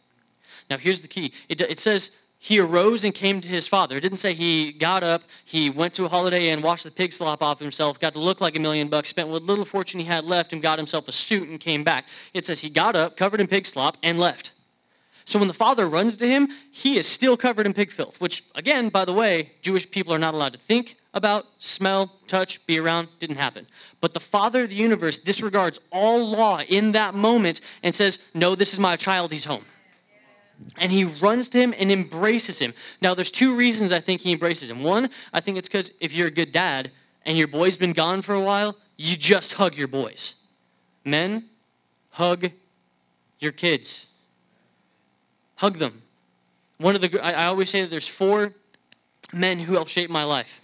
Now, 0.69 0.77
here's 0.77 1.01
the 1.01 1.07
key 1.07 1.33
it, 1.49 1.61
it 1.61 1.79
says, 1.79 2.11
he 2.38 2.59
arose 2.59 3.03
and 3.03 3.13
came 3.13 3.41
to 3.41 3.49
his 3.49 3.67
father. 3.67 3.97
It 3.97 4.01
didn't 4.01 4.19
say 4.19 4.33
he 4.33 4.71
got 4.71 5.03
up, 5.03 5.23
he 5.45 5.69
went 5.69 5.95
to 5.95 6.05
a 6.05 6.07
holiday 6.07 6.49
and 6.49 6.61
washed 6.61 6.83
the 6.83 6.91
pig 6.91 7.11
slop 7.11 7.41
off 7.41 7.59
himself, 7.59 7.99
got 7.99 8.13
to 8.13 8.19
look 8.19 8.39
like 8.39 8.55
a 8.55 8.59
million 8.59 8.88
bucks, 8.88 9.09
spent 9.09 9.29
what 9.29 9.41
little 9.41 9.65
fortune 9.65 9.99
he 9.99 10.05
had 10.05 10.25
left, 10.25 10.53
and 10.53 10.61
got 10.61 10.77
himself 10.77 11.07
a 11.07 11.11
suit 11.11 11.49
and 11.49 11.59
came 11.59 11.83
back. 11.83 12.05
It 12.36 12.45
says 12.45 12.59
he 12.59 12.69
got 12.69 12.95
up, 12.95 13.17
covered 13.17 13.41
in 13.41 13.47
pig 13.47 13.65
slop, 13.65 13.97
and 14.03 14.19
left. 14.19 14.51
So 15.25 15.39
when 15.39 15.47
the 15.47 15.55
father 15.55 15.89
runs 15.89 16.17
to 16.17 16.27
him, 16.27 16.49
he 16.69 16.99
is 16.99 17.07
still 17.07 17.36
covered 17.36 17.65
in 17.65 17.73
pig 17.73 17.91
filth, 17.91 18.21
which, 18.21 18.43
again, 18.53 18.89
by 18.89 19.05
the 19.05 19.13
way, 19.13 19.53
Jewish 19.63 19.89
people 19.89 20.13
are 20.13 20.19
not 20.19 20.36
allowed 20.36 20.53
to 20.53 20.59
think 20.59 20.97
about, 21.16 21.45
smell, 21.57 22.11
touch, 22.28 22.66
be 22.68 22.80
around. 22.80 23.07
Didn't 23.20 23.38
happen. 23.38 23.66
But 24.01 24.13
the 24.13 24.20
father 24.20 24.63
of 24.63 24.70
the 24.70 24.76
universe 24.76 25.18
disregards 25.18 25.80
all 25.91 26.30
law 26.30 26.61
in 26.61 26.91
that 26.91 27.16
moment 27.16 27.61
and 27.82 27.95
says, 27.95 28.20
No, 28.34 28.53
this 28.53 28.74
is 28.74 28.80
my 28.80 28.95
child, 28.95 29.32
he's 29.32 29.45
home. 29.45 29.66
And 30.78 30.91
he 30.91 31.05
runs 31.05 31.49
to 31.49 31.59
him 31.59 31.74
and 31.78 31.91
embraces 31.91 32.59
him. 32.59 32.74
Now, 33.01 33.13
there's 33.13 33.32
two 33.32 33.55
reasons 33.55 33.91
I 33.91 33.99
think 33.99 34.22
he 34.22 34.32
embraces 34.32 34.70
him. 34.70 34.84
One, 34.84 35.09
I 35.34 35.41
think 35.41 35.57
it's 35.57 35.68
because 35.68 35.91
if 35.99 36.13
you're 36.13 36.28
a 36.28 36.32
good 36.32 36.51
dad 36.51 36.91
and 37.26 37.38
your 37.38 37.47
boy's 37.47 37.76
been 37.76 37.93
gone 37.93 38.22
for 38.22 38.36
a 38.36 38.41
while, 38.41 38.78
you 38.95 39.18
just 39.18 39.53
hug 39.53 39.76
your 39.76 39.88
boys. 39.88 40.36
Men, 41.03 41.45
hug 42.11 42.51
your 43.39 43.51
kids 43.51 44.07
Hug 45.57 45.78
them. 45.78 46.01
One 46.78 46.95
of 46.95 47.01
the 47.01 47.20
I, 47.24 47.45
always 47.45 47.70
say 47.70 47.82
that 47.82 47.89
there's 47.89 48.07
four 48.07 48.53
men 49.32 49.59
who 49.59 49.74
helped 49.74 49.91
shape 49.91 50.09
my 50.09 50.24
life. 50.24 50.61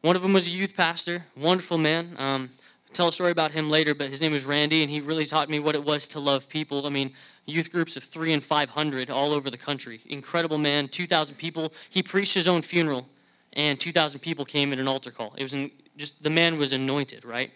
One 0.00 0.16
of 0.16 0.22
them 0.22 0.32
was 0.32 0.46
a 0.46 0.50
youth 0.50 0.76
pastor, 0.76 1.24
wonderful 1.36 1.78
man. 1.78 2.14
Um, 2.18 2.50
tell 2.92 3.08
a 3.08 3.12
story 3.12 3.30
about 3.30 3.52
him 3.52 3.68
later, 3.68 3.94
but 3.94 4.10
his 4.10 4.20
name 4.20 4.32
was 4.32 4.44
Randy, 4.44 4.82
and 4.82 4.90
he 4.90 5.00
really 5.00 5.26
taught 5.26 5.48
me 5.48 5.58
what 5.58 5.74
it 5.74 5.84
was 5.84 6.06
to 6.08 6.20
love 6.20 6.48
people. 6.48 6.86
I 6.86 6.90
mean, 6.90 7.12
youth 7.46 7.70
groups 7.72 7.96
of 7.96 8.04
three 8.04 8.32
and 8.32 8.42
500 8.42 9.10
all 9.10 9.32
over 9.32 9.50
the 9.50 9.58
country. 9.58 10.00
Incredible 10.06 10.58
man, 10.58 10.88
2,000 10.88 11.36
people. 11.36 11.72
He 11.90 12.02
preached 12.02 12.34
his 12.34 12.46
own 12.46 12.62
funeral, 12.62 13.06
and 13.54 13.78
2,000 13.78 14.20
people 14.20 14.44
came 14.44 14.72
at 14.72 14.78
an 14.78 14.86
altar 14.88 15.10
call. 15.10 15.34
It 15.36 15.42
was 15.42 15.54
an, 15.54 15.70
just, 15.96 16.22
the 16.22 16.30
man 16.30 16.58
was 16.58 16.72
anointed, 16.72 17.24
right? 17.24 17.50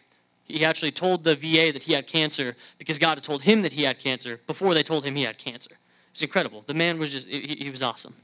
he 0.53 0.65
actually 0.65 0.91
told 0.91 1.25
the 1.25 1.35
VA 1.35 1.73
that 1.73 1.83
he 1.83 1.93
had 1.93 2.07
cancer 2.07 2.57
because 2.79 2.99
God 2.99 3.17
had 3.17 3.25
told 3.25 3.43
him 3.43 3.63
that 3.63 3.73
he 3.73 3.83
had 3.83 3.99
cancer 3.99 4.41
before 4.47 4.75
they 4.75 4.83
told 4.83 5.05
him 5.05 5.17
he 5.17 5.23
had 5.23 5.39
cancer. 5.39 5.77
It's 6.11 6.23
incredible. 6.23 6.63
The 6.67 6.75
man 6.75 6.99
was 6.99 7.13
just, 7.13 7.27
he, 7.27 7.57
he 7.59 7.71
was 7.71 7.83
awesome. 7.83 8.15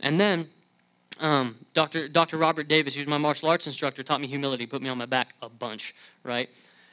And 0.00 0.20
then 0.20 0.48
um, 1.20 1.56
Dr. 1.74 2.08
Dr. 2.08 2.38
Robert 2.38 2.68
Davis, 2.68 2.94
who's 2.94 3.06
my 3.06 3.18
martial 3.18 3.48
arts 3.48 3.66
instructor, 3.66 4.02
taught 4.02 4.20
me 4.20 4.26
humility, 4.26 4.66
put 4.66 4.82
me 4.82 4.88
on 4.88 4.98
my 4.98 5.06
back 5.06 5.34
a 5.42 5.48
bunch, 5.48 5.94
right? 6.22 6.48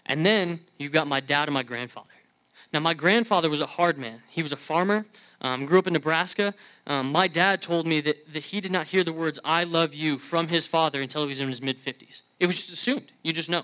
And 0.05 0.26
then 0.26 0.59
you've 0.78 0.91
got 0.91 1.07
my 1.07 1.19
dad 1.19 1.47
and 1.47 1.53
my 1.53 1.63
grandfather. 1.63 2.07
Now, 2.74 2.80
my 2.80 2.93
grandfather 2.93 3.49
was 3.49 3.61
a 3.61 3.65
hard 3.65 3.97
man. 3.97 4.22
He 4.30 4.41
was 4.41 4.51
a 4.51 4.57
farmer, 4.57 5.05
um, 5.41 5.65
grew 5.65 5.80
up 5.80 5.88
in 5.88 5.93
Nebraska. 5.93 6.53
Um, 6.88 7.11
my 7.11 7.28
dad 7.28 7.61
told 7.61 7.86
me 7.86 7.99
that, 8.01 8.32
that 8.34 8.43
he 8.43 8.61
did 8.61 8.72
not 8.72 8.88
hear 8.88 9.03
the 9.03 9.11
words, 9.11 9.39
I 9.43 9.65
love 9.65 9.93
you, 9.93 10.17
from 10.17 10.47
his 10.47 10.65
father 10.67 11.01
until 11.01 11.24
he 11.24 11.30
was 11.30 11.39
in 11.39 11.49
his 11.49 11.61
mid 11.61 11.78
50s. 11.78 12.22
It 12.39 12.45
was 12.45 12.55
just 12.57 12.72
assumed. 12.72 13.11
You 13.24 13.34
just 13.34 13.49
know, 13.49 13.63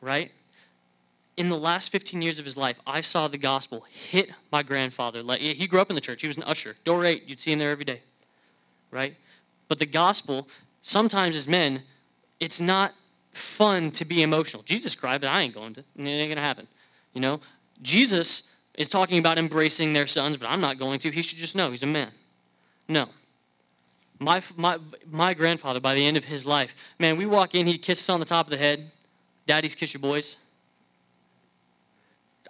right? 0.00 0.32
In 1.36 1.48
the 1.48 1.58
last 1.58 1.92
15 1.92 2.22
years 2.22 2.38
of 2.38 2.44
his 2.44 2.56
life, 2.56 2.78
I 2.86 3.02
saw 3.02 3.28
the 3.28 3.38
gospel 3.38 3.84
hit 3.90 4.30
my 4.50 4.62
grandfather. 4.62 5.22
He 5.38 5.66
grew 5.66 5.80
up 5.80 5.90
in 5.90 5.94
the 5.94 6.00
church. 6.00 6.22
He 6.22 6.26
was 6.26 6.36
an 6.36 6.42
usher. 6.44 6.76
Door 6.84 7.04
8, 7.04 7.24
you'd 7.26 7.40
see 7.40 7.52
him 7.52 7.58
there 7.58 7.70
every 7.70 7.84
day, 7.84 8.00
right? 8.90 9.14
But 9.70 9.78
the 9.78 9.86
gospel, 9.86 10.48
sometimes 10.80 11.36
as 11.36 11.46
men, 11.46 11.84
it's 12.40 12.60
not 12.60 12.92
fun 13.32 13.92
to 13.92 14.04
be 14.04 14.20
emotional. 14.20 14.64
Jesus 14.64 14.96
cried, 14.96 15.20
but 15.20 15.28
I 15.28 15.42
ain't 15.42 15.54
going 15.54 15.74
to. 15.74 15.80
It 15.80 15.86
ain't 15.96 16.28
going 16.28 16.34
to 16.34 16.42
happen. 16.42 16.66
You 17.14 17.20
know, 17.20 17.40
Jesus 17.80 18.50
is 18.74 18.88
talking 18.88 19.20
about 19.20 19.38
embracing 19.38 19.92
their 19.92 20.08
sons, 20.08 20.36
but 20.36 20.50
I'm 20.50 20.60
not 20.60 20.76
going 20.76 20.98
to. 20.98 21.10
He 21.12 21.22
should 21.22 21.38
just 21.38 21.54
know 21.54 21.70
he's 21.70 21.84
a 21.84 21.86
man. 21.86 22.10
No. 22.88 23.10
My, 24.18 24.42
my, 24.56 24.78
my 25.08 25.34
grandfather, 25.34 25.78
by 25.78 25.94
the 25.94 26.04
end 26.04 26.16
of 26.16 26.24
his 26.24 26.44
life, 26.44 26.74
man, 26.98 27.16
we 27.16 27.24
walk 27.24 27.54
in, 27.54 27.68
he 27.68 27.78
kisses 27.78 28.10
on 28.10 28.18
the 28.18 28.26
top 28.26 28.46
of 28.46 28.50
the 28.50 28.58
head. 28.58 28.90
Daddy's 29.46 29.76
kiss 29.76 29.94
your 29.94 30.00
boys. 30.00 30.36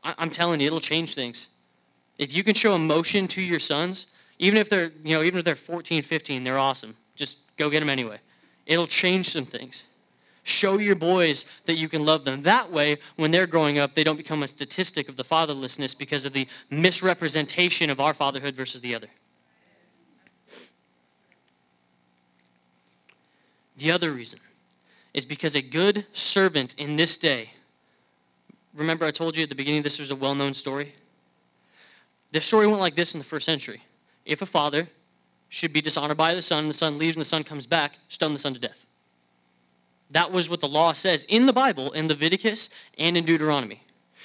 I, 0.02 0.14
I'm 0.16 0.30
telling 0.30 0.60
you, 0.60 0.68
it'll 0.68 0.80
change 0.80 1.14
things. 1.14 1.48
If 2.16 2.34
you 2.34 2.42
can 2.42 2.54
show 2.54 2.74
emotion 2.74 3.28
to 3.28 3.42
your 3.42 3.60
sons, 3.60 4.06
even 4.38 4.56
if 4.56 4.70
they're, 4.70 4.90
you 5.04 5.14
know, 5.14 5.22
even 5.22 5.38
if 5.38 5.44
they're 5.44 5.54
14, 5.54 6.02
15, 6.02 6.44
they're 6.44 6.58
awesome. 6.58 6.96
Just 7.20 7.54
go 7.58 7.68
get 7.68 7.80
them 7.80 7.90
anyway. 7.90 8.18
It'll 8.64 8.86
change 8.86 9.28
some 9.28 9.44
things. 9.44 9.84
Show 10.42 10.78
your 10.78 10.94
boys 10.94 11.44
that 11.66 11.74
you 11.74 11.86
can 11.86 12.06
love 12.06 12.24
them. 12.24 12.44
That 12.44 12.72
way, 12.72 12.96
when 13.16 13.30
they're 13.30 13.46
growing 13.46 13.78
up, 13.78 13.94
they 13.94 14.02
don't 14.02 14.16
become 14.16 14.42
a 14.42 14.46
statistic 14.46 15.06
of 15.06 15.16
the 15.16 15.22
fatherlessness 15.22 15.96
because 15.96 16.24
of 16.24 16.32
the 16.32 16.48
misrepresentation 16.70 17.90
of 17.90 18.00
our 18.00 18.14
fatherhood 18.14 18.54
versus 18.54 18.80
the 18.80 18.94
other. 18.94 19.08
The 23.76 23.90
other 23.90 24.12
reason 24.12 24.40
is 25.12 25.26
because 25.26 25.54
a 25.54 25.60
good 25.60 26.06
servant 26.14 26.74
in 26.78 26.96
this 26.96 27.18
day, 27.18 27.50
remember 28.74 29.04
I 29.04 29.10
told 29.10 29.36
you 29.36 29.42
at 29.42 29.50
the 29.50 29.54
beginning 29.54 29.82
this 29.82 29.98
was 29.98 30.10
a 30.10 30.16
well 30.16 30.34
known 30.34 30.54
story? 30.54 30.94
The 32.32 32.40
story 32.40 32.66
went 32.66 32.80
like 32.80 32.96
this 32.96 33.14
in 33.14 33.18
the 33.18 33.24
first 33.24 33.44
century. 33.44 33.82
If 34.24 34.40
a 34.40 34.46
father 34.46 34.88
should 35.50 35.72
be 35.72 35.82
dishonored 35.82 36.16
by 36.16 36.32
the 36.32 36.40
son, 36.40 36.68
the 36.68 36.74
son 36.74 36.96
leaves 36.96 37.16
and 37.16 37.20
the 37.20 37.28
son 37.28 37.44
comes 37.44 37.66
back, 37.66 37.98
stone 38.08 38.32
the 38.32 38.38
son 38.38 38.54
to 38.54 38.60
death. 38.60 38.86
That 40.10 40.32
was 40.32 40.48
what 40.48 40.60
the 40.60 40.68
law 40.68 40.92
says 40.92 41.24
in 41.24 41.44
the 41.46 41.52
Bible, 41.52 41.92
in 41.92 42.08
Leviticus 42.08 42.70
and 42.96 43.16
in 43.16 43.24
Deuteronomy. 43.24 43.82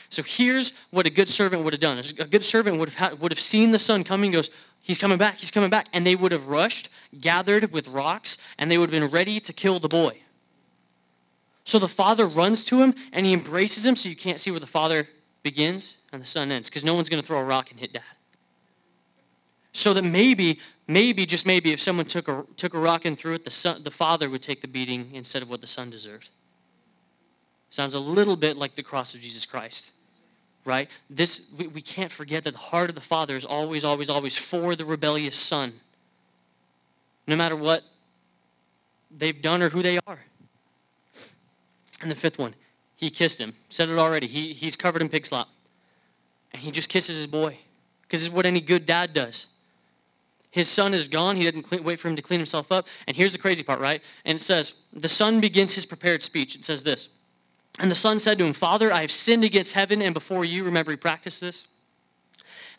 So 0.10 0.24
here's 0.24 0.72
what 0.92 1.08
a 1.08 1.10
good 1.10 1.28
servant 1.28 1.64
would 1.64 1.74
have 1.74 1.82
done. 1.82 2.02
A 2.20 2.26
good 2.26 2.44
servant 2.44 2.78
would 2.78 2.90
have, 2.90 3.12
had, 3.12 3.20
would 3.20 3.32
have 3.32 3.40
seen 3.40 3.72
the 3.72 3.80
son 3.80 4.04
coming 4.04 4.32
goes, 4.32 4.52
he's 4.82 5.00
coming 5.00 5.18
back, 5.18 5.40
he's 5.40 5.52
coming 5.52 5.70
back. 5.70 5.88
And 5.94 6.06
they 6.06 6.16
would 6.16 6.32
have 6.32 6.48
rushed, 6.48 6.90
gathered 7.20 7.72
with 7.72 7.88
rocks, 7.88 8.38
and 8.58 8.72
they 8.72 8.78
would 8.78 8.92
have 8.92 9.02
been 9.02 9.12
ready 9.12 9.40
to 9.40 9.52
kill 9.52 9.80
the 9.80 9.90
boy. 9.90 10.22
So 11.64 11.80
the 11.80 11.88
father 11.88 12.28
runs 12.28 12.64
to 12.66 12.84
him 12.84 12.94
and 13.12 13.26
he 13.26 13.34
embraces 13.34 13.84
him 13.84 13.96
so 13.96 14.08
you 14.08 14.16
can't 14.16 14.40
see 14.40 14.52
where 14.52 14.60
the 14.60 14.68
father 14.68 15.08
begins 15.42 15.98
and 16.14 16.22
the 16.22 16.26
son 16.26 16.52
ends 16.52 16.70
because 16.70 16.84
no 16.84 16.94
one's 16.94 17.10
going 17.10 17.22
to 17.22 17.26
throw 17.26 17.40
a 17.40 17.44
rock 17.44 17.72
and 17.72 17.80
hit 17.80 17.94
dad. 17.94 18.04
So 19.76 19.94
that 19.94 20.04
maybe 20.04 20.60
maybe, 20.88 21.26
just 21.26 21.46
maybe, 21.46 21.74
if 21.74 21.82
someone 21.82 22.06
took 22.06 22.30
a, 22.30 22.46
took 22.56 22.74
a 22.74 22.80
rock 22.80 23.04
and 23.04 23.18
threw 23.18 23.34
it, 23.34 23.44
the, 23.44 23.50
son, 23.50 23.84
the 23.84 23.92
father 23.92 24.30
would 24.30 24.42
take 24.42 24.62
the 24.62 24.70
beating 24.70 25.10
instead 25.14 25.42
of 25.42 25.50
what 25.50 25.60
the 25.60 25.68
son 25.68 25.90
deserved. 25.90 26.30
Sounds 27.70 27.94
a 27.94 28.00
little 28.00 28.38
bit 28.38 28.56
like 28.56 28.76
the 28.76 28.84
cross 28.84 29.14
of 29.14 29.20
Jesus 29.20 29.46
Christ, 29.46 29.92
right? 30.64 30.88
This, 31.10 31.48
we, 31.58 31.68
we 31.68 31.82
can't 31.82 32.12
forget 32.12 32.46
that 32.46 32.52
the 32.54 32.58
heart 32.58 32.90
of 32.90 32.96
the 32.96 33.02
father 33.02 33.36
is 33.36 33.44
always, 33.44 33.84
always, 33.84 34.10
always 34.10 34.38
for 34.38 34.78
the 34.78 34.86
rebellious 34.86 35.36
son, 35.36 35.74
no 37.28 37.36
matter 37.36 37.58
what 37.58 37.84
they've 39.12 39.42
done 39.42 39.62
or 39.62 39.70
who 39.70 39.82
they 39.82 40.00
are. 40.08 40.20
And 42.02 42.10
the 42.10 42.16
fifth 42.16 42.40
one, 42.40 42.56
he 42.96 43.10
kissed 43.10 43.42
him. 43.42 43.56
Said 43.68 43.90
it 43.90 43.98
already. 43.98 44.28
He, 44.28 44.54
he's 44.54 44.76
covered 44.76 45.02
in 45.02 45.10
pig 45.10 45.26
slop. 45.26 45.50
And 46.54 46.62
he 46.62 46.72
just 46.72 46.88
kisses 46.88 47.18
his 47.18 47.28
boy. 47.28 47.58
Because 48.04 48.26
it's 48.26 48.34
what 48.34 48.46
any 48.46 48.62
good 48.62 48.86
dad 48.86 49.14
does. 49.14 49.48
His 50.56 50.70
son 50.70 50.94
is 50.94 51.10
gone. 51.10 51.36
He 51.36 51.44
didn't 51.44 51.64
clean, 51.64 51.84
wait 51.84 52.00
for 52.00 52.08
him 52.08 52.16
to 52.16 52.22
clean 52.22 52.40
himself 52.40 52.72
up. 52.72 52.88
And 53.08 53.18
here's 53.18 53.34
the 53.34 53.38
crazy 53.38 53.62
part, 53.62 53.82
right? 53.82 54.02
And 54.24 54.38
it 54.38 54.42
says, 54.42 54.76
the 54.94 55.10
son 55.10 55.42
begins 55.42 55.76
his 55.76 55.86
prepared 55.86 56.22
speech. 56.22 56.56
It 56.56 56.64
says 56.64 56.82
this. 56.82 57.10
And 57.78 57.92
the 57.92 57.96
son 57.96 58.20
said 58.20 58.38
to 58.38 58.46
him, 58.46 58.54
Father, 58.54 58.90
I 58.90 59.02
have 59.02 59.12
sinned 59.12 59.44
against 59.44 59.74
heaven 59.74 60.02
and 60.02 60.14
before 60.14 60.46
you. 60.46 60.64
Remember, 60.64 60.92
he 60.92 60.96
practiced 60.96 61.42
this. 61.42 61.68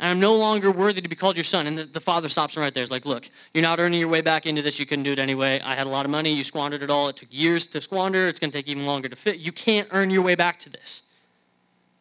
And 0.01 0.09
I'm 0.09 0.19
no 0.19 0.37
longer 0.37 0.71
worthy 0.71 1.03
to 1.03 1.09
be 1.09 1.17
called 1.17 1.37
your 1.37 1.45
son. 1.45 1.67
And 1.67 1.77
the, 1.77 1.85
the 1.85 2.01
father 2.01 2.31
stops 2.31 2.57
him 2.57 2.63
right 2.63 2.73
there. 2.73 2.83
He's 2.83 2.91
like, 2.91 3.05
Look, 3.05 3.29
you're 3.53 3.61
not 3.61 3.79
earning 3.79 4.01
your 4.01 4.09
way 4.09 4.23
back 4.23 4.47
into 4.47 4.63
this. 4.63 4.79
You 4.79 4.87
couldn't 4.87 5.05
do 5.05 5.13
it 5.13 5.19
anyway. 5.19 5.61
I 5.63 5.75
had 5.75 5.87
a 5.87 5.91
lot 5.91 6.07
of 6.07 6.11
money. 6.11 6.33
You 6.33 6.45
squandered 6.45 6.83
it 6.83 6.89
all. 6.89 7.11
It 7.11 7.17
took 7.17 7.29
years 7.31 7.67
to 7.69 7.83
squander. 7.83 8.27
It's 8.27 8.39
going 8.39 8.51
to 8.53 8.57
take 8.57 8.69
even 8.69 8.87
longer 8.87 9.11
to 9.11 9.17
fit. 9.17 9.37
You 9.37 9.53
can't 9.53 9.87
earn 9.91 10.09
your 10.09 10.23
way 10.23 10.35
back 10.35 10.59
to 10.61 10.71
this. 10.71 11.03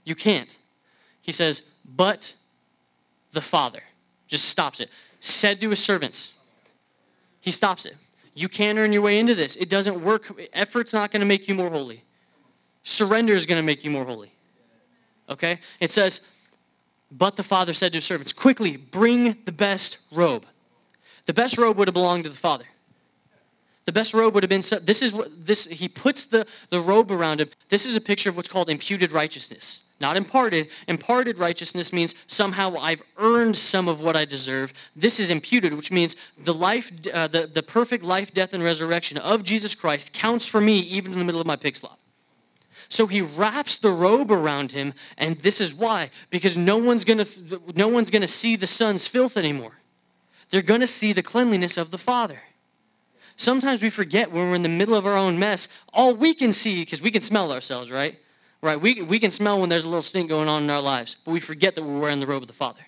You 0.05 0.15
can't. 0.15 0.57
He 1.21 1.33
says, 1.33 1.63
But 1.83 2.33
the 3.33 3.41
father 3.41 3.81
just 4.27 4.45
stops 4.45 4.79
it 4.79 4.89
said 5.25 5.59
to 5.61 5.69
his 5.69 5.79
servants, 5.79 6.33
he 7.39 7.51
stops 7.51 7.85
it. 7.85 7.95
You 8.33 8.49
can't 8.49 8.77
earn 8.77 8.91
your 8.91 9.01
way 9.01 9.17
into 9.17 9.33
this. 9.33 9.55
It 9.55 9.69
doesn't 9.69 10.03
work. 10.03 10.27
Effort's 10.53 10.93
not 10.93 11.11
going 11.11 11.21
to 11.21 11.25
make 11.25 11.47
you 11.47 11.55
more 11.55 11.69
holy. 11.69 12.03
Surrender 12.83 13.33
is 13.33 13.45
going 13.45 13.59
to 13.59 13.65
make 13.65 13.83
you 13.83 13.91
more 13.91 14.05
holy. 14.05 14.31
Okay? 15.29 15.59
It 15.79 15.89
says, 15.89 16.21
but 17.11 17.35
the 17.35 17.43
father 17.43 17.73
said 17.73 17.93
to 17.93 17.97
his 17.99 18.05
servants, 18.05 18.33
quickly 18.33 18.77
bring 18.77 19.37
the 19.45 19.51
best 19.51 19.99
robe. 20.11 20.45
The 21.25 21.33
best 21.33 21.57
robe 21.57 21.77
would 21.77 21.87
have 21.87 21.93
belonged 21.93 22.25
to 22.25 22.29
the 22.29 22.35
father. 22.35 22.65
The 23.85 23.91
best 23.91 24.13
robe 24.13 24.33
would 24.33 24.43
have 24.43 24.49
been 24.49 24.63
this 24.83 25.01
is 25.01 25.13
what 25.13 25.45
this 25.45 25.65
he 25.65 25.87
puts 25.87 26.25
the, 26.25 26.47
the 26.69 26.81
robe 26.81 27.11
around 27.11 27.39
him. 27.39 27.49
This 27.69 27.85
is 27.85 27.95
a 27.95 28.01
picture 28.01 28.29
of 28.29 28.35
what's 28.35 28.49
called 28.49 28.69
imputed 28.69 29.11
righteousness. 29.11 29.84
Not 29.99 30.17
imparted. 30.17 30.67
Imparted 30.87 31.39
righteousness 31.39 31.93
means 31.93 32.15
somehow 32.27 32.75
I've 32.77 33.01
earned 33.17 33.55
some 33.55 33.87
of 33.87 34.01
what 34.01 34.17
I 34.17 34.25
deserve. 34.25 34.73
This 34.95 35.19
is 35.19 35.29
imputed, 35.29 35.73
which 35.73 35.91
means 35.91 36.17
the 36.43 36.53
life, 36.53 36.91
uh, 37.13 37.27
the, 37.27 37.47
the 37.47 37.63
perfect 37.63 38.03
life, 38.03 38.33
death, 38.33 38.53
and 38.53 38.61
resurrection 38.61 39.17
of 39.17 39.43
Jesus 39.43 39.73
Christ 39.73 40.11
counts 40.11 40.45
for 40.45 40.59
me 40.59 40.79
even 40.79 41.13
in 41.13 41.19
the 41.19 41.25
middle 41.25 41.39
of 41.39 41.47
my 41.47 41.55
pig 41.55 41.77
slop. 41.77 41.97
So 42.89 43.07
he 43.07 43.21
wraps 43.21 43.77
the 43.77 43.89
robe 43.89 44.31
around 44.31 44.73
him, 44.73 44.93
and 45.17 45.37
this 45.37 45.59
is 45.59 45.73
why 45.73 46.11
because 46.29 46.55
no 46.55 46.77
one's 46.77 47.03
gonna 47.03 47.25
no 47.73 47.87
one's 47.87 48.11
gonna 48.11 48.27
see 48.27 48.55
the 48.55 48.67
son's 48.67 49.07
filth 49.07 49.37
anymore. 49.37 49.79
They're 50.49 50.61
gonna 50.61 50.87
see 50.87 51.11
the 51.11 51.23
cleanliness 51.23 51.77
of 51.77 51.89
the 51.89 51.97
father. 51.97 52.41
Sometimes 53.37 53.81
we 53.81 53.89
forget 53.89 54.31
when 54.31 54.49
we're 54.49 54.55
in 54.55 54.61
the 54.61 54.69
middle 54.69 54.95
of 54.95 55.05
our 55.05 55.17
own 55.17 55.39
mess, 55.39 55.67
all 55.93 56.15
we 56.15 56.33
can 56.33 56.53
see, 56.53 56.81
because 56.81 57.01
we 57.01 57.11
can 57.11 57.21
smell 57.21 57.51
ourselves, 57.51 57.91
right? 57.91 58.17
Right? 58.61 58.79
We, 58.79 59.01
we 59.01 59.19
can 59.19 59.31
smell 59.31 59.59
when 59.59 59.69
there's 59.69 59.85
a 59.85 59.87
little 59.87 60.01
stink 60.01 60.29
going 60.29 60.47
on 60.47 60.63
in 60.63 60.69
our 60.69 60.81
lives, 60.81 61.17
but 61.23 61.31
we 61.31 61.39
forget 61.39 61.75
that 61.75 61.83
we're 61.83 61.99
wearing 61.99 62.19
the 62.19 62.27
robe 62.27 62.41
of 62.41 62.47
the 62.47 62.53
Father. 62.53 62.81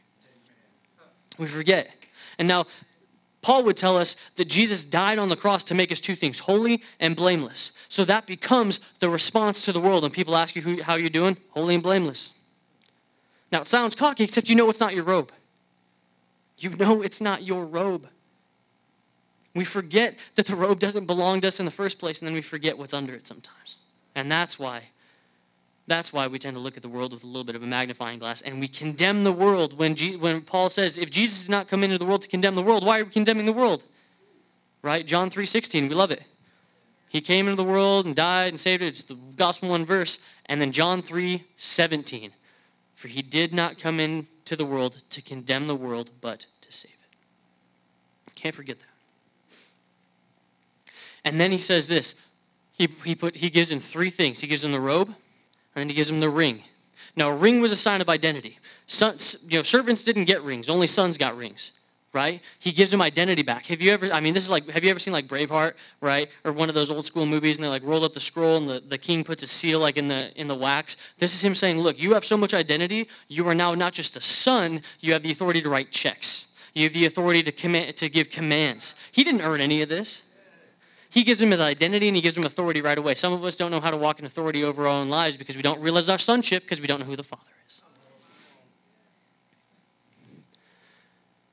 We 1.37 1.47
forget. 1.47 1.89
And 2.39 2.47
now, 2.47 2.65
Paul 3.41 3.63
would 3.63 3.77
tell 3.77 3.95
us 3.97 4.15
that 4.35 4.45
Jesus 4.45 4.83
died 4.83 5.19
on 5.19 5.29
the 5.29 5.35
cross 5.35 5.63
to 5.65 5.75
make 5.75 5.91
us 5.91 6.01
two 6.01 6.15
things 6.15 6.39
holy 6.39 6.81
and 6.99 7.15
blameless. 7.15 7.71
So 7.87 8.03
that 8.05 8.25
becomes 8.25 8.79
the 8.99 9.09
response 9.09 9.63
to 9.65 9.71
the 9.71 9.79
world. 9.79 10.03
When 10.03 10.11
people 10.11 10.35
ask 10.35 10.55
you 10.55 10.61
who, 10.61 10.81
how 10.81 10.95
you're 10.95 11.09
doing, 11.09 11.37
holy 11.51 11.75
and 11.75 11.83
blameless. 11.83 12.31
Now, 13.51 13.61
it 13.61 13.67
sounds 13.67 13.95
cocky, 13.95 14.23
except 14.23 14.49
you 14.49 14.55
know 14.55 14.69
it's 14.69 14.79
not 14.79 14.95
your 14.95 15.03
robe. 15.03 15.31
You 16.57 16.71
know 16.71 17.01
it's 17.01 17.21
not 17.21 17.43
your 17.43 17.65
robe. 17.65 18.07
We 19.53 19.63
forget 19.63 20.15
that 20.35 20.45
the 20.45 20.55
robe 20.55 20.79
doesn't 20.79 21.05
belong 21.05 21.41
to 21.41 21.47
us 21.47 21.59
in 21.59 21.65
the 21.65 21.71
first 21.71 21.99
place, 21.99 22.19
and 22.19 22.27
then 22.27 22.33
we 22.33 22.41
forget 22.41 22.77
what's 22.77 22.93
under 22.93 23.13
it 23.13 23.25
sometimes. 23.25 23.77
And 24.15 24.31
that's 24.31 24.59
why 24.59 24.89
that's 25.87 26.11
why 26.11 26.27
we 26.27 26.37
tend 26.37 26.55
to 26.55 26.59
look 26.59 26.75
at 26.75 26.83
the 26.83 26.89
world 26.89 27.13
with 27.13 27.23
a 27.23 27.27
little 27.27 27.45
bit 27.45 27.55
of 27.55 27.63
a 27.63 27.67
magnifying 27.67 28.19
glass 28.19 28.41
and 28.41 28.59
we 28.59 28.67
condemn 28.67 29.23
the 29.23 29.31
world 29.31 29.77
when, 29.77 29.95
Je- 29.95 30.17
when 30.17 30.41
Paul 30.41 30.69
says, 30.69 30.97
if 30.97 31.09
Jesus 31.09 31.43
did 31.43 31.49
not 31.49 31.69
come 31.69 31.83
into 31.83 31.97
the 31.97 32.05
world 32.05 32.21
to 32.23 32.27
condemn 32.27 32.55
the 32.55 32.61
world, 32.61 32.85
why 32.85 32.99
are 32.99 33.05
we 33.05 33.09
condemning 33.11 33.45
the 33.45 33.53
world? 33.53 33.83
Right? 34.81 35.07
John 35.07 35.29
3.16, 35.29 35.87
we 35.87 35.95
love 35.95 36.11
it. 36.11 36.23
He 37.09 37.21
came 37.21 37.47
into 37.47 37.55
the 37.55 37.67
world 37.67 38.05
and 38.05 38.15
died 38.15 38.49
and 38.49 38.59
saved 38.59 38.83
it. 38.83 38.87
It's 38.87 39.03
the 39.03 39.15
gospel 39.15 39.69
one 39.69 39.85
verse. 39.85 40.19
And 40.47 40.59
then 40.59 40.73
John 40.73 41.01
3.17, 41.01 42.31
for 42.95 43.07
he 43.07 43.21
did 43.21 43.53
not 43.53 43.79
come 43.79 43.99
into 43.99 44.57
the 44.57 44.65
world 44.65 45.03
to 45.09 45.21
condemn 45.21 45.67
the 45.67 45.75
world, 45.75 46.11
but 46.19 46.47
to 46.61 46.71
save 46.71 46.91
it. 46.91 48.35
Can't 48.35 48.53
forget 48.53 48.77
that. 48.79 48.85
And 51.23 51.39
then 51.39 51.51
he 51.51 51.57
says 51.57 51.87
this. 51.87 52.15
He, 52.73 52.87
he, 53.03 53.15
put, 53.15 53.37
he 53.37 53.49
gives 53.49 53.71
him 53.71 53.79
three 53.79 54.09
things. 54.09 54.41
He 54.41 54.47
gives 54.47 54.63
him 54.63 54.71
the 54.71 54.79
robe, 54.79 55.15
and 55.77 55.83
then 55.83 55.89
he 55.89 55.95
gives 55.95 56.09
him 56.09 56.19
the 56.19 56.29
ring. 56.29 56.63
Now, 57.15 57.29
a 57.29 57.35
ring 57.35 57.61
was 57.61 57.71
a 57.71 57.75
sign 57.75 58.01
of 58.01 58.09
identity. 58.09 58.57
Sons, 58.87 59.45
you 59.47 59.59
know, 59.59 59.63
servants 59.63 60.03
didn't 60.03 60.25
get 60.25 60.41
rings; 60.41 60.69
only 60.69 60.87
sons 60.87 61.17
got 61.17 61.37
rings 61.37 61.71
right? 62.13 62.41
He 62.57 62.71
gives 62.71 62.91
him 62.91 62.99
identity 62.99 63.43
back. 63.43 63.65
Have 63.67 63.79
you 63.79 63.91
ever, 63.91 64.11
I 64.11 64.19
mean, 64.21 64.33
this 64.33 64.43
is 64.43 64.49
like, 64.49 64.67
have 64.69 64.83
you 64.83 64.89
ever 64.89 64.97
seen 64.97 65.13
like 65.13 65.27
Braveheart, 65.27 65.73
right? 66.01 66.29
Or 66.45 66.51
one 66.51 66.67
of 66.67 66.73
those 66.73 66.89
old 66.89 67.05
school 67.05 67.27
movies 67.27 67.57
and 67.57 67.65
they 67.65 67.69
like 67.69 67.83
roll 67.83 68.03
up 68.03 68.15
the 68.15 68.19
scroll 68.19 68.57
and 68.57 68.67
the, 68.67 68.79
the 68.79 68.97
king 68.97 69.23
puts 69.23 69.43
a 69.43 69.47
seal 69.47 69.79
like 69.79 69.97
in 69.97 70.07
the, 70.07 70.31
in 70.39 70.47
the 70.47 70.55
wax? 70.55 70.97
This 71.19 71.35
is 71.35 71.43
him 71.43 71.53
saying, 71.53 71.77
look, 71.77 71.99
you 71.99 72.15
have 72.15 72.25
so 72.25 72.35
much 72.35 72.55
identity, 72.55 73.07
you 73.27 73.47
are 73.47 73.53
now 73.53 73.75
not 73.75 73.93
just 73.93 74.17
a 74.17 74.21
son, 74.21 74.81
you 74.99 75.13
have 75.13 75.21
the 75.21 75.31
authority 75.31 75.61
to 75.61 75.69
write 75.69 75.91
checks. 75.91 76.47
You 76.73 76.85
have 76.85 76.93
the 76.93 77.05
authority 77.05 77.43
to, 77.43 77.51
command, 77.51 77.95
to 77.97 78.09
give 78.09 78.29
commands. 78.29 78.95
He 79.11 79.23
didn't 79.23 79.41
earn 79.41 79.61
any 79.61 79.81
of 79.81 79.89
this. 79.89 80.23
He 81.17 81.23
gives 81.23 81.41
him 81.41 81.49
his 81.49 81.59
identity 81.59 82.07
and 82.07 82.15
he 82.15 82.21
gives 82.21 82.37
him 82.37 82.43
authority 82.43 82.79
right 82.79 82.95
away. 82.95 83.15
Some 83.15 83.33
of 83.33 83.43
us 83.43 83.55
don't 83.55 83.71
know 83.71 83.79
how 83.79 83.89
to 83.89 83.97
walk 83.97 84.19
in 84.19 84.25
authority 84.25 84.63
over 84.63 84.83
our 84.83 84.89
own 84.89 85.09
lives 85.09 85.35
because 85.35 85.55
we 85.55 85.63
don't 85.63 85.81
realize 85.81 86.09
our 86.09 86.19
sonship 86.19 86.61
because 86.61 86.79
we 86.79 86.85
don't 86.85 86.99
know 86.99 87.07
who 87.07 87.15
the 87.15 87.23
Father 87.23 87.41
is. 87.67 87.81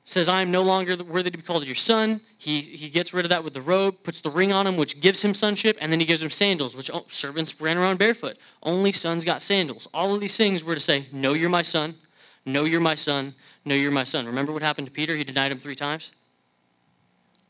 says, 0.04 0.28
I 0.28 0.42
am 0.42 0.50
no 0.50 0.60
longer 0.60 1.02
worthy 1.02 1.30
to 1.30 1.38
be 1.38 1.42
called 1.42 1.64
your 1.64 1.74
son. 1.76 2.20
He, 2.36 2.60
he 2.60 2.90
gets 2.90 3.14
rid 3.14 3.24
of 3.24 3.30
that 3.30 3.42
with 3.42 3.54
the 3.54 3.62
robe, 3.62 4.02
puts 4.02 4.20
the 4.20 4.28
ring 4.28 4.52
on 4.52 4.66
him, 4.66 4.76
which 4.76 5.00
gives 5.00 5.24
him 5.24 5.32
sonship, 5.32 5.78
and 5.80 5.90
then 5.90 5.98
he 5.98 6.04
gives 6.04 6.22
him 6.22 6.28
sandals, 6.28 6.76
which 6.76 6.90
oh, 6.92 7.06
servants 7.08 7.58
ran 7.58 7.78
around 7.78 7.98
barefoot. 7.98 8.36
Only 8.62 8.92
sons 8.92 9.24
got 9.24 9.40
sandals. 9.40 9.88
All 9.94 10.14
of 10.14 10.20
these 10.20 10.36
things 10.36 10.62
were 10.62 10.74
to 10.74 10.80
say, 10.80 11.06
No, 11.10 11.32
you're 11.32 11.48
my 11.48 11.62
son. 11.62 11.94
No, 12.44 12.64
you're 12.64 12.82
my 12.82 12.96
son. 12.96 13.34
No, 13.64 13.74
you're 13.74 13.90
my 13.90 14.04
son. 14.04 14.26
Remember 14.26 14.52
what 14.52 14.60
happened 14.60 14.88
to 14.88 14.92
Peter? 14.92 15.16
He 15.16 15.24
denied 15.24 15.52
him 15.52 15.58
three 15.58 15.74
times. 15.74 16.10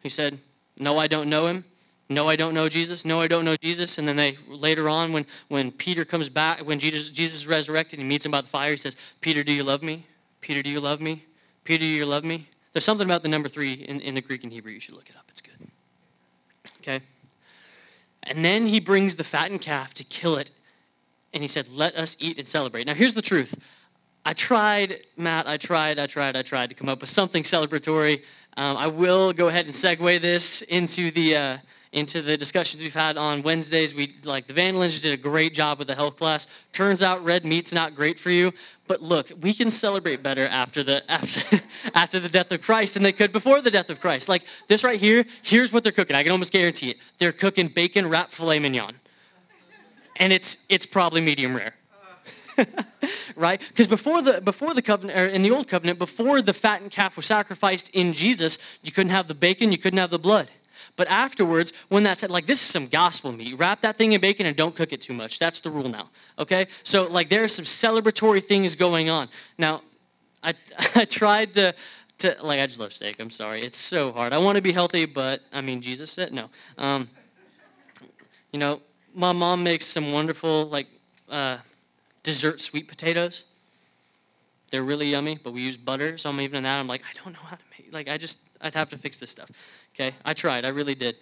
He 0.01 0.09
said, 0.09 0.39
No, 0.79 0.97
I 0.97 1.09
don't 1.09 1.29
know 1.29 1.49
him. 1.49 1.65
No, 2.09 2.29
I 2.29 2.37
don't 2.37 2.53
know 2.53 2.69
Jesus. 2.69 3.05
No, 3.05 3.21
I 3.21 3.29
don't 3.29 3.45
know 3.45 3.57
Jesus. 3.57 3.99
And 3.99 4.07
then 4.07 4.17
they 4.17 4.37
later 4.47 4.89
on, 4.89 5.13
when, 5.13 5.25
when 5.49 5.71
Peter 5.71 6.05
comes 6.05 6.29
back, 6.29 6.61
when 6.61 6.79
Jesus, 6.79 7.11
Jesus 7.11 7.41
is 7.41 7.47
resurrected, 7.47 7.99
he 7.99 8.05
meets 8.05 8.25
him 8.27 8.33
by 8.33 8.43
the 8.43 8.49
fire. 8.49 8.73
He 8.73 8.77
says, 8.77 8.97
Peter, 9.21 9.43
do 9.43 9.53
you 9.53 9.63
love 9.63 9.83
me? 9.83 10.07
Peter, 10.41 10.63
do 10.63 10.69
you 10.69 10.81
love 10.81 11.01
me? 11.01 11.25
Peter, 11.65 11.81
do 11.81 11.87
you 11.87 12.05
love 12.05 12.25
me? 12.25 12.47
There's 12.73 12.85
something 12.85 13.07
about 13.07 13.23
the 13.23 13.29
number 13.29 13.49
three 13.49 13.73
in, 13.75 14.01
in 14.01 14.15
the 14.15 14.21
Greek 14.21 14.45
and 14.45 14.53
Hebrew. 14.53 14.73
You 14.73 14.81
should 14.81 14.95
look 14.95 15.09
it 15.09 15.17
up. 15.17 15.25
It's 15.31 15.41
good. 15.41 15.57
Okay? 16.81 17.01
And 18.25 18.45
then 18.45 18.67
he 18.67 18.81
brings 18.81 19.17
the 19.17 19.25
fattened 19.25 19.63
calf 19.63 19.95
to 19.95 20.05
kill 20.05 20.37
it. 20.37 20.51
And 21.33 21.43
he 21.43 21.49
said, 21.49 21.69
Let 21.71 21.97
us 21.97 22.17
eat 22.21 22.39
and 22.39 22.47
celebrate. 22.47 22.87
Now, 22.87 22.95
here's 22.95 23.15
the 23.15 23.23
truth. 23.23 23.55
I 24.27 24.33
tried, 24.35 25.01
Matt, 25.17 25.47
I 25.47 25.57
tried, 25.57 25.99
I 25.99 26.07
tried, 26.07 26.37
I 26.37 26.43
tried 26.43 26.69
to 26.71 26.75
come 26.75 26.89
up 26.89 27.01
with 27.01 27.11
something 27.11 27.43
celebratory. 27.43 28.23
Um, 28.57 28.77
I 28.77 28.87
will 28.87 29.33
go 29.33 29.49
ahead 29.49 29.67
and 29.67 29.75
segue 29.75 30.21
this 30.21 30.61
into 30.63 31.11
the. 31.11 31.37
Uh, 31.37 31.59
into 31.95 32.21
the 32.21 32.37
discussions 32.37 32.83
we've 32.83 32.93
had 32.93 33.17
on 33.17 33.43
Wednesdays. 33.43 33.95
We 33.95 34.17
like 34.25 34.47
the 34.47 34.53
Vandalins 34.53 35.01
did 35.01 35.15
a 35.15 35.17
great 35.17 35.55
job 35.55 35.79
with 35.79 35.89
the 35.89 35.95
health 35.95 36.17
class. 36.17 36.47
Turns 36.73 37.03
out 37.03 37.25
red 37.25 37.45
meat's 37.45 37.73
not 37.73 37.95
great 37.95 38.19
for 38.19 38.31
you, 38.31 38.53
but 38.89 39.01
look, 39.01 39.31
we 39.41 39.55
can 39.55 39.71
celebrate 39.71 40.23
better 40.23 40.47
after 40.47 40.83
the 40.83 41.09
after 41.11 41.63
after 41.95 42.21
the 42.21 42.29
death 42.29 42.51
of 42.53 42.61
Christ 42.63 42.95
than 42.95 43.05
they 43.05 43.13
could 43.13 43.33
before 43.33 43.63
the 43.63 43.71
death 43.71 43.91
of 43.91 44.01
Christ. 44.01 44.29
Like 44.29 44.43
this 44.67 44.83
right 44.83 45.01
here, 45.01 45.25
here's 45.43 45.73
what 45.73 45.85
they're 45.85 45.93
cooking. 45.93 46.17
I 46.17 46.25
can 46.25 46.33
almost 46.33 46.53
guarantee 46.53 46.91
it. 46.91 46.97
They're 47.19 47.33
cooking 47.33 47.69
bacon 47.69 48.09
wrapped 48.09 48.35
filet 48.35 48.59
mignon. 48.59 48.93
And 50.17 50.33
it's 50.33 50.67
it's 50.69 50.87
probably 50.87 51.21
medium 51.21 51.57
rare. 51.57 51.75
right? 53.37 53.61
Because 53.69 53.87
before 53.87 54.21
the 54.21 54.41
before 54.41 54.75
the 54.75 54.83
covenant 54.83 55.19
or 55.19 55.27
in 55.27 55.43
the 55.43 55.53
old 55.53 55.69
covenant, 55.69 56.01
before 56.01 56.43
the 56.43 56.53
fattened 56.53 56.91
calf 56.91 57.17
was 57.17 57.27
sacrificed 57.27 57.89
in 57.91 58.13
Jesus, 58.13 58.59
you 58.83 58.91
couldn't 58.91 59.11
have 59.11 59.29
the 59.29 59.35
bacon, 59.35 59.71
you 59.71 59.79
couldn't 59.79 59.99
have 59.99 60.11
the 60.11 60.19
blood. 60.19 60.51
But 60.97 61.09
afterwards, 61.09 61.73
when 61.89 62.05
that's 62.05 62.23
like, 62.23 62.47
this 62.47 62.61
is 62.61 62.67
some 62.67 62.87
gospel 62.87 63.33
meat. 63.33 63.59
Wrap 63.59 63.81
that 63.81 63.97
thing 63.97 64.13
in 64.13 64.21
bacon 64.21 64.47
and 64.47 64.57
don't 64.57 64.77
cook 64.77 64.93
it 64.93 65.01
too 65.01 65.13
much. 65.13 65.39
That's 65.39 65.61
the 65.61 65.71
rule 65.71 65.89
now. 65.89 66.11
Okay? 66.39 66.69
So, 66.85 67.07
like, 67.09 67.29
there 67.29 67.43
are 67.43 67.49
some 67.49 67.65
celebratory 67.65 68.43
things 68.43 68.77
going 68.77 69.11
on. 69.11 69.29
Now, 69.59 69.83
I, 70.43 70.55
I 70.95 71.05
tried 71.05 71.55
to, 71.55 71.75
to, 72.19 72.37
like, 72.43 72.61
I 72.61 72.67
just 72.67 72.79
love 72.79 72.93
steak. 72.93 73.17
I'm 73.19 73.31
sorry. 73.31 73.63
It's 73.63 73.79
so 73.79 74.13
hard. 74.13 74.33
I 74.33 74.39
want 74.39 74.57
to 74.57 74.63
be 74.63 74.73
healthy, 74.73 75.05
but, 75.05 75.41
I 75.53 75.61
mean, 75.61 75.81
Jesus 75.81 76.13
said 76.13 76.33
no. 76.33 76.49
Um, 76.79 77.09
you 78.53 78.61
know, 78.61 78.81
my 79.15 79.33
mom 79.33 79.65
makes 79.65 79.87
some 79.87 80.13
wonderful, 80.13 80.67
like, 80.67 80.87
uh, 81.29 81.59
dessert 82.23 82.61
sweet 82.61 82.87
potatoes. 82.87 83.45
They're 84.71 84.85
really 84.85 85.11
yummy, 85.11 85.39
but 85.43 85.53
we 85.53 85.63
use 85.63 85.77
butter. 85.77 86.19
So 86.19 86.31
I'm 86.31 86.41
even 86.41 86.59
in 86.59 86.63
that. 86.65 86.79
I'm 86.79 86.87
like, 86.87 87.03
I 87.03 87.23
don't 87.23 87.33
know 87.33 87.41
how 87.41 87.57
to 87.57 87.63
make. 87.77 87.93
Like, 87.93 88.09
I 88.09 88.17
just, 88.17 88.41
I'd 88.61 88.75
have 88.75 88.89
to 88.91 88.99
fix 88.99 89.19
this 89.19 89.31
stuff. 89.31 89.51
Okay? 89.95 90.15
I 90.25 90.35
tried. 90.35 90.65
I 90.65 90.69
really 90.69 90.95
did. 90.95 91.17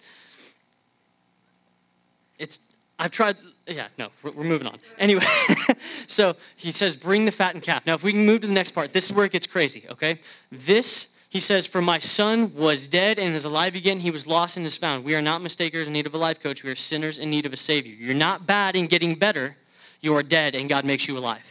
It's, 2.39 2.59
I've 2.97 3.11
tried, 3.11 3.37
yeah, 3.67 3.87
no, 3.97 4.09
we're, 4.23 4.43
moving 4.43 4.67
on. 4.67 4.79
Anyway, 4.97 5.23
so 6.07 6.35
he 6.55 6.71
says, 6.71 6.95
bring 6.95 7.25
the 7.25 7.31
fattened 7.31 7.63
calf. 7.63 7.85
Now, 7.85 7.93
if 7.93 8.03
we 8.03 8.11
can 8.11 8.25
move 8.25 8.41
to 8.41 8.47
the 8.47 8.53
next 8.53 8.71
part, 8.71 8.93
this 8.93 9.05
is 9.09 9.13
where 9.15 9.25
it 9.25 9.31
gets 9.31 9.45
crazy, 9.47 9.83
okay? 9.89 10.19
This, 10.51 11.15
he 11.29 11.39
says, 11.39 11.67
for 11.67 11.81
my 11.81 11.99
son 11.99 12.53
was 12.55 12.87
dead 12.87 13.19
and 13.19 13.35
is 13.35 13.45
alive 13.45 13.75
again. 13.75 13.99
He 13.99 14.11
was 14.11 14.25
lost 14.25 14.57
and 14.57 14.65
is 14.65 14.75
found. 14.75 15.03
We 15.03 15.15
are 15.15 15.21
not 15.21 15.41
mistakers 15.41 15.87
in 15.87 15.93
need 15.93 16.07
of 16.07 16.13
a 16.13 16.17
life 16.17 16.41
coach. 16.41 16.63
We 16.63 16.71
are 16.71 16.75
sinners 16.75 17.17
in 17.17 17.29
need 17.29 17.45
of 17.45 17.53
a 17.53 17.57
savior. 17.57 17.93
You're 17.93 18.15
not 18.15 18.47
bad 18.47 18.75
in 18.75 18.87
getting 18.87 19.15
better. 19.15 19.55
You 20.01 20.15
are 20.15 20.23
dead 20.23 20.55
and 20.55 20.67
God 20.67 20.83
makes 20.83 21.07
you 21.07 21.17
alive. 21.17 21.43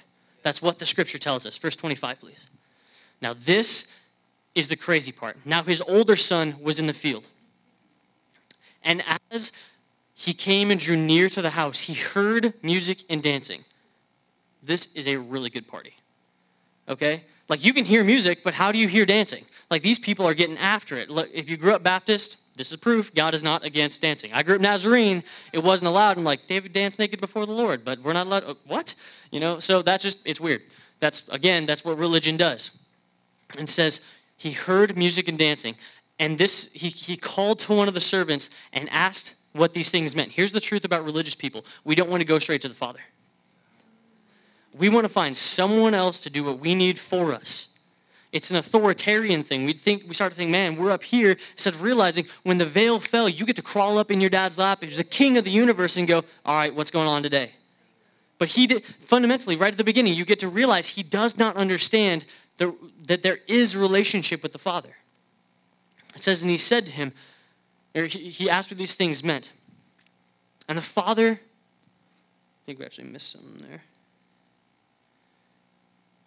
That's 0.43 0.61
what 0.61 0.79
the 0.79 0.87
scripture 0.87 1.18
tells 1.18 1.47
us. 1.47 1.57
Verse 1.57 1.77
25, 1.77 2.20
please. 2.20 2.47
Now, 3.20 3.35
this 3.35 3.91
is 4.55 4.68
the 4.68 4.76
crazy 4.76 5.12
part. 5.12 5.36
Now 5.44 5.62
his 5.62 5.80
older 5.80 6.16
son 6.16 6.57
was 6.61 6.78
in 6.78 6.86
the 6.86 6.92
field. 6.92 7.28
And 8.84 9.03
as 9.30 9.53
he 10.14 10.34
came 10.34 10.70
and 10.70 10.78
drew 10.78 10.96
near 10.96 11.28
to 11.30 11.42
the 11.42 11.50
house, 11.50 11.80
he 11.80 11.94
heard 11.94 12.55
music 12.62 13.03
and 13.09 13.22
dancing. 13.22 13.64
This 14.62 14.92
is 14.94 15.07
a 15.07 15.16
really 15.16 15.50
good 15.50 15.66
party. 15.66 15.94
Okay? 16.88 17.24
Like 17.48 17.64
you 17.64 17.72
can 17.72 17.84
hear 17.84 18.05
music, 18.05 18.44
but 18.44 18.55
how 18.55 18.72
do 18.72 18.78
you 18.78 18.88
hear 18.88 19.07
dancing? 19.07 19.44
Like 19.70 19.82
these 19.82 19.98
people 19.98 20.26
are 20.26 20.34
getting 20.34 20.59
after 20.59 20.96
it. 20.96 21.11
Look, 21.11 21.30
if 21.32 21.48
you 21.48 21.57
grew 21.57 21.72
up 21.74 21.82
Baptist, 21.82 22.38
this 22.57 22.70
is 22.70 22.76
proof 22.76 23.14
God 23.14 23.34
is 23.34 23.42
not 23.42 23.64
against 23.64 24.03
dancing. 24.03 24.32
I 24.32 24.42
grew 24.42 24.57
up 24.57 24.61
Nazarene, 24.61 25.24
it 25.53 25.62
wasn't 25.62 25.88
allowed. 25.88 26.18
I'm 26.18 26.24
like, 26.24 26.46
David 26.46 26.72
danced 26.72 26.98
naked 26.98 27.20
before 27.20 27.46
the 27.46 27.53
Lord, 27.53 27.84
but 27.84 27.98
we're 28.03 28.12
not 28.12 28.26
allowed. 28.26 28.44
Uh, 28.44 28.55
what? 28.66 28.94
You 29.30 29.40
know, 29.40 29.59
so 29.59 29.82
that's 29.82 30.03
just, 30.03 30.20
it's 30.26 30.40
weird. 30.40 30.62
That's, 31.00 31.26
again, 31.28 31.66
that's 31.66 31.84
what 31.84 31.98
religion 31.98 32.36
does. 32.36 32.70
And 33.59 33.68
says, 33.68 34.00
he 34.43 34.51
heard 34.51 34.97
music 34.97 35.28
and 35.28 35.38
dancing. 35.38 35.76
And 36.18 36.36
this, 36.36 36.68
he, 36.72 36.88
he 36.88 37.16
called 37.16 37.61
to 37.61 37.72
one 37.72 37.86
of 37.86 37.95
the 37.95 38.01
servants 38.01 38.51
and 38.72 38.88
asked 38.90 39.36
what 39.53 39.72
these 39.72 39.93
things 39.93 40.16
meant. 40.16 40.32
Here's 40.32 40.53
the 40.53 40.61
truth 40.61 40.84
about 40.84 41.05
religious 41.05 41.36
people 41.36 41.64
we 41.84 41.95
don't 41.95 42.11
want 42.11 42.22
to 42.22 42.26
go 42.26 42.40
straight 42.40 42.61
to 42.62 42.68
the 42.68 42.74
Father. 42.74 42.99
We 44.76 44.88
want 44.88 45.05
to 45.05 45.09
find 45.09 45.36
someone 45.36 45.95
else 45.95 46.20
to 46.24 46.30
do 46.30 46.43
what 46.43 46.59
we 46.59 46.74
need 46.74 46.99
for 46.99 47.32
us. 47.32 47.68
It's 48.32 48.51
an 48.51 48.57
authoritarian 48.57 49.45
thing. 49.45 49.64
We 49.64 49.74
think 49.74 50.05
we 50.09 50.14
start 50.14 50.32
to 50.32 50.36
think, 50.36 50.51
man, 50.51 50.76
we're 50.76 50.90
up 50.90 51.05
here. 51.05 51.36
Instead 51.53 51.74
of 51.74 51.82
realizing 51.82 52.26
when 52.43 52.59
the 52.59 52.64
veil 52.64 52.99
fell, 52.99 53.28
you 53.28 53.47
get 53.47 53.57
to 53.57 53.62
crawl 53.62 53.99
up 53.99 54.11
in 54.11 54.20
your 54.20 54.30
dad's 54.30 54.59
lap. 54.59 54.82
He's 54.82 54.97
the 54.97 55.05
king 55.05 55.38
of 55.38 55.45
the 55.45 55.51
universe 55.51 55.97
and 55.99 56.09
go, 56.09 56.24
all 56.45 56.57
right, 56.57 56.74
what's 56.74 56.90
going 56.90 57.07
on 57.07 57.22
today? 57.22 57.53
But 58.38 58.49
he 58.49 58.66
did 58.66 58.84
fundamentally, 59.05 59.55
right 59.55 59.70
at 59.70 59.76
the 59.76 59.84
beginning, 59.84 60.14
you 60.14 60.24
get 60.24 60.40
to 60.40 60.49
realize 60.49 60.88
he 60.88 61.05
does 61.05 61.36
not 61.36 61.55
understand 61.55 62.24
that 63.07 63.23
there 63.23 63.39
is 63.47 63.77
relationship 63.77 64.43
with 64.43 64.53
the 64.53 64.59
Father. 64.59 64.97
It 66.15 66.21
says, 66.21 66.43
and 66.43 66.51
he 66.51 66.59
said 66.59 66.87
to 66.87 66.93
him, 66.93 67.13
or 67.95 68.05
he, 68.05 68.29
he 68.29 68.51
asked 68.51 68.71
what 68.71 68.79
these 68.79 68.95
things 68.95 69.25
meant. 69.25 69.53
And 70.69 70.77
the 70.79 70.83
Father, 70.83 71.33
I 71.33 72.61
think 72.67 72.79
we 72.79 72.85
actually 72.85 73.09
missed 73.09 73.33
something 73.33 73.67
there. 73.69 73.83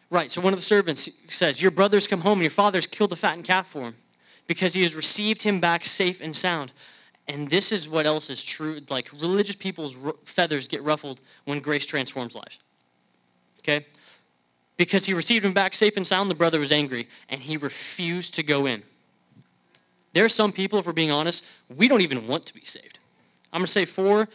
Right, 0.09 0.31
so 0.31 0.41
one 0.41 0.53
of 0.53 0.59
the 0.59 0.65
servants 0.65 1.09
says, 1.27 1.61
Your 1.61 1.71
brother's 1.71 2.07
come 2.07 2.21
home 2.21 2.39
and 2.39 2.43
your 2.43 2.51
father's 2.51 2.87
killed 2.87 3.11
a 3.11 3.15
fattened 3.15 3.45
calf 3.45 3.67
for 3.67 3.81
him 3.81 3.95
because 4.47 4.73
he 4.73 4.83
has 4.83 4.95
received 4.95 5.43
him 5.43 5.59
back 5.59 5.83
safe 5.83 6.21
and 6.21 6.35
sound. 6.35 6.71
And 7.27 7.49
this 7.49 7.71
is 7.71 7.89
what 7.89 8.05
else 8.05 8.29
is 8.29 8.43
true. 8.43 8.79
Like 8.89 9.11
religious 9.11 9.55
people's 9.55 9.97
feathers 10.25 10.67
get 10.67 10.83
ruffled 10.83 11.21
when 11.45 11.59
grace 11.59 11.85
transforms 11.85 12.35
lives. 12.35 12.59
Okay? 13.59 13.85
Because 14.77 15.05
he 15.05 15.13
received 15.13 15.45
him 15.45 15.53
back 15.53 15.73
safe 15.73 15.95
and 15.95 16.05
sound, 16.05 16.29
the 16.29 16.35
brother 16.35 16.59
was 16.59 16.71
angry, 16.71 17.07
and 17.29 17.41
he 17.41 17.55
refused 17.57 18.33
to 18.35 18.43
go 18.43 18.65
in. 18.65 18.83
There 20.13 20.25
are 20.25 20.29
some 20.29 20.51
people, 20.51 20.79
if 20.79 20.85
we're 20.85 20.93
being 20.93 21.11
honest, 21.11 21.43
we 21.75 21.87
don't 21.87 22.01
even 22.01 22.27
want 22.27 22.45
to 22.45 22.53
be 22.53 22.65
saved. 22.65 22.99
I'm 23.51 23.59
going 23.59 23.67
to 23.67 23.71
say 23.71 23.85
four, 23.85 24.27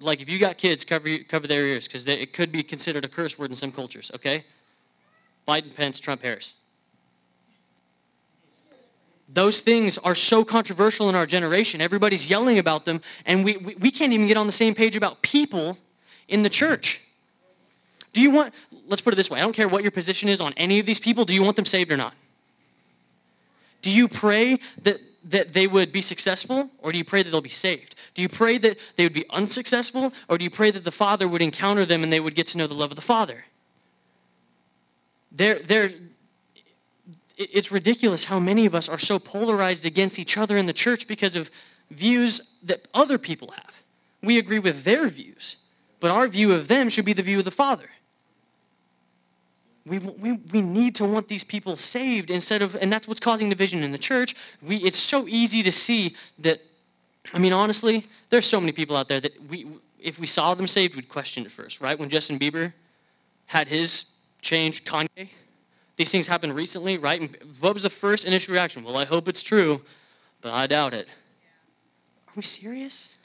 like 0.00 0.20
if 0.20 0.28
you 0.28 0.38
got 0.38 0.58
kids, 0.58 0.84
cover, 0.84 1.18
cover 1.28 1.46
their 1.46 1.66
ears, 1.66 1.86
because 1.86 2.06
it 2.06 2.32
could 2.32 2.52
be 2.52 2.62
considered 2.62 3.04
a 3.04 3.08
curse 3.08 3.38
word 3.38 3.50
in 3.50 3.56
some 3.56 3.72
cultures, 3.72 4.10
okay? 4.14 4.44
Biden, 5.46 5.74
Pence, 5.74 6.00
Trump, 6.00 6.22
Harris. 6.22 6.54
Those 9.28 9.62
things 9.62 9.96
are 9.98 10.14
so 10.14 10.44
controversial 10.44 11.08
in 11.08 11.14
our 11.14 11.24
generation. 11.24 11.80
Everybody's 11.80 12.28
yelling 12.28 12.58
about 12.58 12.84
them, 12.84 13.00
and 13.24 13.44
we, 13.44 13.56
we, 13.56 13.74
we 13.76 13.90
can't 13.90 14.12
even 14.12 14.26
get 14.26 14.36
on 14.36 14.46
the 14.46 14.52
same 14.52 14.74
page 14.74 14.94
about 14.94 15.22
people 15.22 15.78
in 16.28 16.42
the 16.42 16.50
church. 16.50 17.00
Do 18.12 18.20
you 18.20 18.30
want, 18.30 18.54
let's 18.86 19.00
put 19.00 19.12
it 19.12 19.16
this 19.16 19.30
way 19.30 19.38
I 19.38 19.42
don't 19.42 19.54
care 19.54 19.68
what 19.68 19.82
your 19.82 19.90
position 19.90 20.28
is 20.28 20.40
on 20.40 20.52
any 20.56 20.78
of 20.78 20.86
these 20.86 21.00
people. 21.00 21.24
Do 21.24 21.34
you 21.34 21.42
want 21.42 21.56
them 21.56 21.64
saved 21.64 21.90
or 21.90 21.96
not? 21.96 22.14
Do 23.80 23.90
you 23.90 24.06
pray 24.06 24.60
that 24.82 25.00
that 25.24 25.52
they 25.52 25.66
would 25.66 25.92
be 25.92 26.02
successful, 26.02 26.70
or 26.78 26.90
do 26.90 26.98
you 26.98 27.04
pray 27.04 27.22
that 27.22 27.30
they'll 27.30 27.40
be 27.40 27.48
saved? 27.48 27.94
Do 28.14 28.22
you 28.22 28.28
pray 28.28 28.58
that 28.58 28.76
they 28.96 29.04
would 29.04 29.12
be 29.12 29.24
unsuccessful, 29.30 30.12
or 30.28 30.38
do 30.38 30.44
you 30.44 30.50
pray 30.50 30.70
that 30.70 30.84
the 30.84 30.90
Father 30.90 31.28
would 31.28 31.42
encounter 31.42 31.84
them 31.84 32.02
and 32.02 32.12
they 32.12 32.20
would 32.20 32.34
get 32.34 32.48
to 32.48 32.58
know 32.58 32.66
the 32.66 32.74
love 32.74 32.90
of 32.90 32.96
the 32.96 33.02
Father? 33.02 33.44
They're, 35.30 35.60
they're, 35.60 35.90
it's 37.36 37.70
ridiculous 37.70 38.24
how 38.24 38.38
many 38.38 38.66
of 38.66 38.74
us 38.74 38.88
are 38.88 38.98
so 38.98 39.18
polarized 39.18 39.86
against 39.86 40.18
each 40.18 40.36
other 40.36 40.56
in 40.56 40.66
the 40.66 40.72
church 40.72 41.06
because 41.06 41.36
of 41.36 41.50
views 41.90 42.40
that 42.62 42.88
other 42.92 43.18
people 43.18 43.52
have. 43.52 43.82
We 44.22 44.38
agree 44.38 44.58
with 44.58 44.84
their 44.84 45.08
views, 45.08 45.56
but 46.00 46.10
our 46.10 46.26
view 46.26 46.52
of 46.52 46.68
them 46.68 46.88
should 46.88 47.04
be 47.04 47.12
the 47.12 47.22
view 47.22 47.38
of 47.38 47.44
the 47.44 47.50
Father. 47.50 47.90
We, 49.84 49.98
we, 49.98 50.32
we 50.32 50.62
need 50.62 50.94
to 50.96 51.04
want 51.04 51.26
these 51.28 51.42
people 51.42 51.74
saved 51.76 52.30
instead 52.30 52.62
of, 52.62 52.76
and 52.76 52.92
that's 52.92 53.08
what's 53.08 53.18
causing 53.18 53.48
division 53.48 53.82
in 53.82 53.90
the 53.90 53.98
church. 53.98 54.36
We, 54.62 54.76
it's 54.76 54.98
so 54.98 55.26
easy 55.26 55.62
to 55.64 55.72
see 55.72 56.14
that, 56.38 56.60
I 57.34 57.38
mean, 57.38 57.52
honestly, 57.52 58.06
there's 58.30 58.46
so 58.46 58.60
many 58.60 58.72
people 58.72 58.96
out 58.96 59.08
there 59.08 59.20
that 59.20 59.32
we, 59.48 59.66
if 59.98 60.20
we 60.20 60.26
saw 60.26 60.54
them 60.54 60.68
saved, 60.68 60.94
we'd 60.94 61.08
question 61.08 61.44
it 61.44 61.50
first, 61.50 61.80
right? 61.80 61.98
When 61.98 62.08
Justin 62.08 62.38
Bieber 62.38 62.72
had 63.46 63.66
his 63.66 64.06
change, 64.40 64.84
Kanye, 64.84 65.28
these 65.96 66.10
things 66.10 66.28
happened 66.28 66.54
recently, 66.54 66.96
right? 66.96 67.20
And 67.20 67.36
what 67.58 67.74
was 67.74 67.82
the 67.82 67.90
first 67.90 68.24
initial 68.24 68.54
reaction? 68.54 68.84
Well, 68.84 68.96
I 68.96 69.04
hope 69.04 69.26
it's 69.26 69.42
true, 69.42 69.82
but 70.40 70.52
I 70.52 70.68
doubt 70.68 70.94
it. 70.94 71.08
Are 72.28 72.32
we 72.36 72.42
serious? 72.42 73.16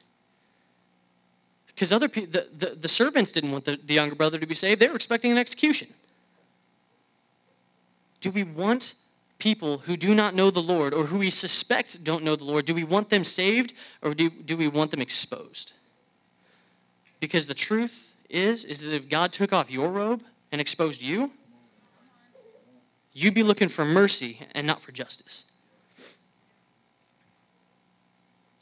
Because 1.67 1.91
other 1.91 2.09
people, 2.09 2.31
the, 2.31 2.47
the, 2.65 2.75
the 2.75 2.87
servants 2.87 3.31
didn't 3.31 3.51
want 3.51 3.63
the, 3.65 3.79
the 3.85 3.93
younger 3.93 4.15
brother 4.15 4.39
to 4.39 4.47
be 4.47 4.55
saved. 4.55 4.81
They 4.81 4.87
were 4.87 4.95
expecting 4.95 5.31
an 5.31 5.37
execution. 5.37 5.87
Do 8.21 8.31
we 8.31 8.43
want 8.43 8.95
people 9.39 9.79
who 9.79 9.95
do 9.95 10.15
not 10.15 10.35
know 10.35 10.49
the 10.49 10.61
Lord 10.61 10.93
or 10.93 11.05
who 11.05 11.19
we 11.19 11.29
suspect 11.29 12.03
don't 12.03 12.23
know 12.23 12.35
the 12.35 12.43
Lord, 12.43 12.65
do 12.65 12.73
we 12.73 12.83
want 12.83 13.09
them 13.09 13.23
saved 13.23 13.73
or 14.01 14.13
do, 14.13 14.29
do 14.29 14.57
we 14.57 14.67
want 14.67 14.91
them 14.91 15.01
exposed? 15.01 15.73
Because 17.19 17.47
the 17.47 17.53
truth 17.53 18.13
is, 18.29 18.63
is 18.63 18.81
that 18.81 18.93
if 18.93 19.09
God 19.09 19.31
took 19.31 19.53
off 19.53 19.71
your 19.71 19.89
robe 19.89 20.23
and 20.51 20.59
exposed 20.59 21.01
you, 21.01 21.31
you'd 23.13 23.33
be 23.33 23.43
looking 23.43 23.69
for 23.69 23.85
mercy 23.85 24.39
and 24.53 24.65
not 24.65 24.81
for 24.81 24.91
justice. 24.91 25.45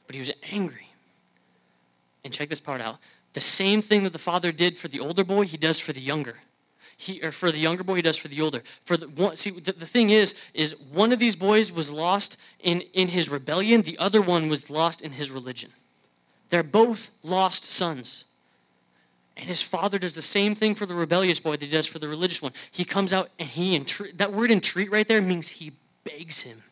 But 0.07 0.15
he 0.15 0.19
was 0.19 0.31
angry. 0.51 0.89
And 2.23 2.33
check 2.33 2.49
this 2.49 2.59
part 2.59 2.81
out. 2.81 2.97
The 3.33 3.41
same 3.41 3.81
thing 3.81 4.03
that 4.03 4.13
the 4.13 4.19
father 4.19 4.51
did 4.51 4.77
for 4.77 4.87
the 4.87 4.99
older 4.99 5.23
boy, 5.23 5.43
he 5.43 5.57
does 5.57 5.79
for 5.79 5.93
the 5.93 6.01
younger 6.01 6.37
he 6.97 7.21
or 7.21 7.31
for 7.31 7.51
the 7.51 7.57
younger 7.57 7.83
boy 7.83 7.95
he 7.95 8.01
does 8.01 8.17
for 8.17 8.27
the 8.27 8.41
older. 8.41 8.63
For 8.85 8.97
the 8.97 9.07
one 9.07 9.35
see 9.35 9.51
the, 9.51 9.73
the 9.73 9.87
thing 9.87 10.09
is 10.09 10.33
is 10.53 10.75
one 10.91 11.11
of 11.11 11.19
these 11.19 11.35
boys 11.35 11.71
was 11.71 11.91
lost 11.91 12.37
in 12.59 12.81
in 12.93 13.09
his 13.09 13.29
rebellion. 13.29 13.81
The 13.81 13.97
other 13.97 14.21
one 14.21 14.47
was 14.47 14.69
lost 14.69 15.01
in 15.01 15.13
his 15.13 15.29
religion. 15.29 15.71
They're 16.49 16.63
both 16.63 17.09
lost 17.23 17.65
sons. 17.65 18.25
And 19.37 19.47
his 19.47 19.61
father 19.61 19.99
does 19.99 20.15
the 20.15 20.21
same 20.21 20.55
thing 20.55 20.75
for 20.75 20.85
the 20.85 20.95
rebellious 20.95 21.41
boy 21.41 21.51
that 21.51 21.61
he 21.61 21.67
does 21.69 21.87
for 21.87 21.99
the 21.99 22.07
religious 22.07 22.41
one. 22.41 22.53
He 22.71 22.85
comes 22.85 23.11
out 23.11 23.29
and 23.37 23.49
he 23.49 23.75
entreat 23.75 24.17
that 24.17 24.31
word 24.31 24.51
entreat 24.51 24.91
right 24.91 25.07
there 25.07 25.21
means 25.21 25.49
he 25.49 25.73
begs 26.05 26.41
him. 26.41 26.63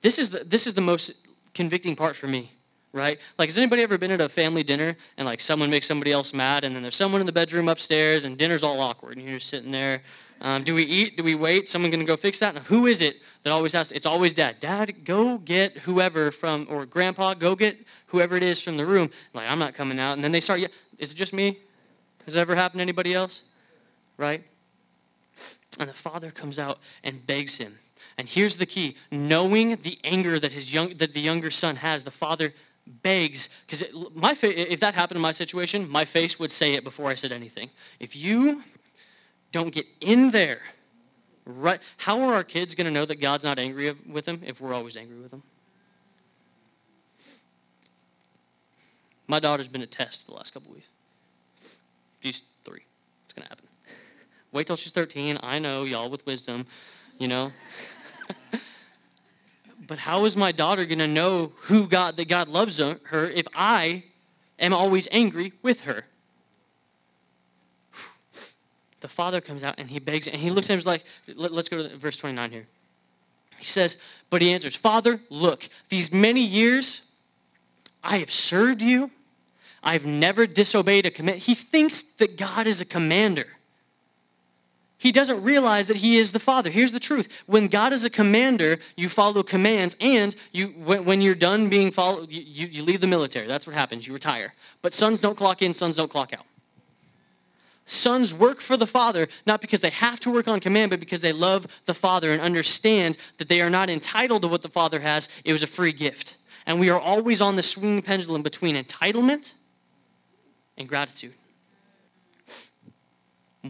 This 0.00 0.18
is 0.18 0.30
the 0.30 0.44
this 0.44 0.66
is 0.66 0.74
the 0.74 0.80
most 0.80 1.12
convicting 1.52 1.96
part 1.96 2.16
for 2.16 2.26
me 2.26 2.52
right? 2.92 3.18
Like, 3.38 3.48
has 3.48 3.58
anybody 3.58 3.82
ever 3.82 3.98
been 3.98 4.10
at 4.10 4.20
a 4.20 4.28
family 4.28 4.62
dinner 4.62 4.96
and 5.16 5.26
like 5.26 5.40
someone 5.40 5.70
makes 5.70 5.86
somebody 5.86 6.12
else 6.12 6.34
mad, 6.34 6.64
and 6.64 6.74
then 6.74 6.82
there's 6.82 6.96
someone 6.96 7.20
in 7.20 7.26
the 7.26 7.32
bedroom 7.32 7.68
upstairs, 7.68 8.24
and 8.24 8.36
dinner's 8.36 8.62
all 8.62 8.80
awkward, 8.80 9.16
and 9.16 9.26
you're 9.26 9.38
just 9.38 9.50
sitting 9.50 9.70
there. 9.70 10.02
Um, 10.42 10.64
do 10.64 10.74
we 10.74 10.84
eat? 10.84 11.16
Do 11.16 11.22
we 11.22 11.34
wait? 11.34 11.68
Someone 11.68 11.90
gonna 11.90 12.04
go 12.04 12.16
fix 12.16 12.38
that? 12.38 12.56
And 12.56 12.64
who 12.64 12.86
is 12.86 13.02
it 13.02 13.16
that 13.42 13.50
always 13.50 13.74
has? 13.74 13.92
It's 13.92 14.06
always 14.06 14.32
dad. 14.32 14.58
Dad, 14.58 15.04
go 15.04 15.36
get 15.38 15.78
whoever 15.78 16.30
from, 16.30 16.66
or 16.70 16.86
grandpa, 16.86 17.34
go 17.34 17.54
get 17.54 17.78
whoever 18.06 18.36
it 18.36 18.42
is 18.42 18.60
from 18.60 18.76
the 18.78 18.86
room. 18.86 19.10
Like, 19.34 19.50
I'm 19.50 19.58
not 19.58 19.74
coming 19.74 20.00
out. 20.00 20.14
And 20.14 20.24
then 20.24 20.32
they 20.32 20.40
start. 20.40 20.60
Yeah, 20.60 20.68
is 20.98 21.12
it 21.12 21.16
just 21.16 21.34
me? 21.34 21.58
Has 22.24 22.36
it 22.36 22.40
ever 22.40 22.54
happened 22.54 22.78
to 22.78 22.82
anybody 22.82 23.12
else? 23.12 23.42
Right? 24.16 24.44
And 25.78 25.88
the 25.88 25.94
father 25.94 26.30
comes 26.30 26.58
out 26.58 26.78
and 27.04 27.26
begs 27.26 27.56
him. 27.56 27.78
And 28.16 28.26
here's 28.26 28.56
the 28.56 28.66
key: 28.66 28.96
knowing 29.10 29.76
the 29.76 29.98
anger 30.04 30.38
that 30.38 30.52
his 30.52 30.72
young, 30.72 30.96
that 30.96 31.12
the 31.12 31.20
younger 31.20 31.50
son 31.50 31.76
has, 31.76 32.04
the 32.04 32.10
father 32.10 32.54
begs 33.02 33.48
because 33.66 33.84
my 34.14 34.34
fa- 34.34 34.72
if 34.72 34.80
that 34.80 34.94
happened 34.94 35.16
in 35.16 35.22
my 35.22 35.30
situation 35.30 35.88
my 35.88 36.04
face 36.04 36.38
would 36.38 36.50
say 36.50 36.74
it 36.74 36.84
before 36.84 37.08
i 37.08 37.14
said 37.14 37.32
anything. 37.32 37.70
If 37.98 38.16
you 38.16 38.62
don't 39.52 39.72
get 39.72 39.86
in 40.00 40.30
there 40.30 40.60
right 41.46 41.80
how 41.96 42.20
are 42.22 42.34
our 42.34 42.44
kids 42.44 42.74
going 42.74 42.86
to 42.86 42.90
know 42.90 43.06
that 43.06 43.20
god's 43.20 43.44
not 43.44 43.58
angry 43.58 43.94
with 44.06 44.24
them 44.24 44.42
if 44.44 44.60
we're 44.60 44.74
always 44.74 44.96
angry 44.96 45.20
with 45.20 45.30
them? 45.30 45.42
My 49.26 49.38
daughter's 49.38 49.68
been 49.68 49.82
a 49.82 49.86
test 49.86 50.26
the 50.26 50.34
last 50.34 50.52
couple 50.52 50.72
weeks. 50.72 50.88
She's 52.18 52.42
three. 52.64 52.82
It's 53.24 53.32
going 53.32 53.44
to 53.44 53.48
happen. 53.48 53.68
Wait 54.52 54.66
till 54.66 54.76
she's 54.76 54.92
13 54.92 55.38
i 55.42 55.58
know 55.58 55.84
y'all 55.84 56.10
with 56.10 56.24
wisdom 56.26 56.66
you 57.18 57.28
know 57.28 57.52
but 59.90 59.98
how 59.98 60.24
is 60.24 60.36
my 60.36 60.52
daughter 60.52 60.84
going 60.84 61.00
to 61.00 61.08
know 61.08 61.50
who 61.62 61.88
God, 61.88 62.16
that 62.16 62.28
God 62.28 62.46
loves 62.46 62.78
her 62.78 63.24
if 63.26 63.48
I 63.56 64.04
am 64.60 64.72
always 64.72 65.08
angry 65.10 65.52
with 65.62 65.80
her? 65.80 66.04
The 69.00 69.08
father 69.08 69.40
comes 69.40 69.64
out 69.64 69.74
and 69.78 69.90
he 69.90 69.98
begs, 69.98 70.28
and 70.28 70.36
he 70.36 70.48
looks 70.48 70.70
at 70.70 70.78
him 70.78 70.82
like, 70.86 71.02
let's 71.34 71.68
go 71.68 71.88
to 71.88 71.96
verse 71.96 72.16
29 72.18 72.52
here. 72.52 72.68
He 73.58 73.64
says, 73.64 73.96
but 74.30 74.40
he 74.40 74.52
answers, 74.52 74.76
Father, 74.76 75.18
look, 75.28 75.68
these 75.88 76.12
many 76.12 76.42
years 76.42 77.02
I 78.04 78.18
have 78.18 78.30
served 78.30 78.82
you. 78.82 79.10
I've 79.82 80.06
never 80.06 80.46
disobeyed 80.46 81.04
a 81.04 81.10
command. 81.10 81.40
He 81.40 81.56
thinks 81.56 82.00
that 82.02 82.38
God 82.38 82.68
is 82.68 82.80
a 82.80 82.84
commander. 82.84 83.48
He 85.00 85.12
doesn't 85.12 85.42
realize 85.42 85.88
that 85.88 85.96
he 85.96 86.18
is 86.18 86.32
the 86.32 86.38
father. 86.38 86.68
Here's 86.68 86.92
the 86.92 87.00
truth. 87.00 87.26
When 87.46 87.68
God 87.68 87.94
is 87.94 88.04
a 88.04 88.10
commander, 88.10 88.78
you 88.96 89.08
follow 89.08 89.42
commands, 89.42 89.96
and 89.98 90.36
you, 90.52 90.66
when, 90.76 91.06
when 91.06 91.22
you're 91.22 91.34
done 91.34 91.70
being 91.70 91.90
followed, 91.90 92.30
you, 92.30 92.42
you, 92.42 92.66
you 92.66 92.82
leave 92.82 93.00
the 93.00 93.06
military. 93.06 93.46
That's 93.46 93.66
what 93.66 93.74
happens. 93.74 94.06
You 94.06 94.12
retire. 94.12 94.52
But 94.82 94.92
sons 94.92 95.22
don't 95.22 95.38
clock 95.38 95.62
in, 95.62 95.72
sons 95.72 95.96
don't 95.96 96.10
clock 96.10 96.34
out. 96.34 96.44
Sons 97.86 98.34
work 98.34 98.60
for 98.60 98.76
the 98.76 98.86
Father, 98.86 99.26
not 99.46 99.62
because 99.62 99.80
they 99.80 99.88
have 99.88 100.20
to 100.20 100.30
work 100.30 100.46
on 100.46 100.60
command, 100.60 100.90
but 100.90 101.00
because 101.00 101.22
they 101.22 101.32
love 101.32 101.66
the 101.86 101.94
Father 101.94 102.30
and 102.30 102.42
understand 102.42 103.16
that 103.38 103.48
they 103.48 103.62
are 103.62 103.70
not 103.70 103.88
entitled 103.88 104.42
to 104.42 104.48
what 104.48 104.60
the 104.60 104.68
Father 104.68 105.00
has. 105.00 105.30
It 105.46 105.54
was 105.54 105.62
a 105.62 105.66
free 105.66 105.92
gift. 105.92 106.36
And 106.66 106.78
we 106.78 106.90
are 106.90 107.00
always 107.00 107.40
on 107.40 107.56
the 107.56 107.62
swinging 107.62 108.02
pendulum 108.02 108.42
between 108.42 108.76
entitlement 108.76 109.54
and 110.76 110.86
gratitude. 110.86 111.32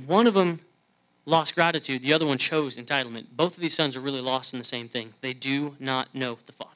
One 0.06 0.26
of 0.26 0.34
them 0.34 0.58
lost 1.26 1.54
gratitude. 1.54 2.02
The 2.02 2.12
other 2.12 2.26
one 2.26 2.38
chose 2.38 2.76
entitlement. 2.76 3.26
Both 3.32 3.56
of 3.56 3.60
these 3.60 3.74
sons 3.74 3.96
are 3.96 4.00
really 4.00 4.20
lost 4.20 4.52
in 4.52 4.58
the 4.58 4.64
same 4.64 4.88
thing. 4.88 5.14
They 5.20 5.32
do 5.32 5.76
not 5.78 6.14
know 6.14 6.38
the 6.46 6.52
Father. 6.52 6.70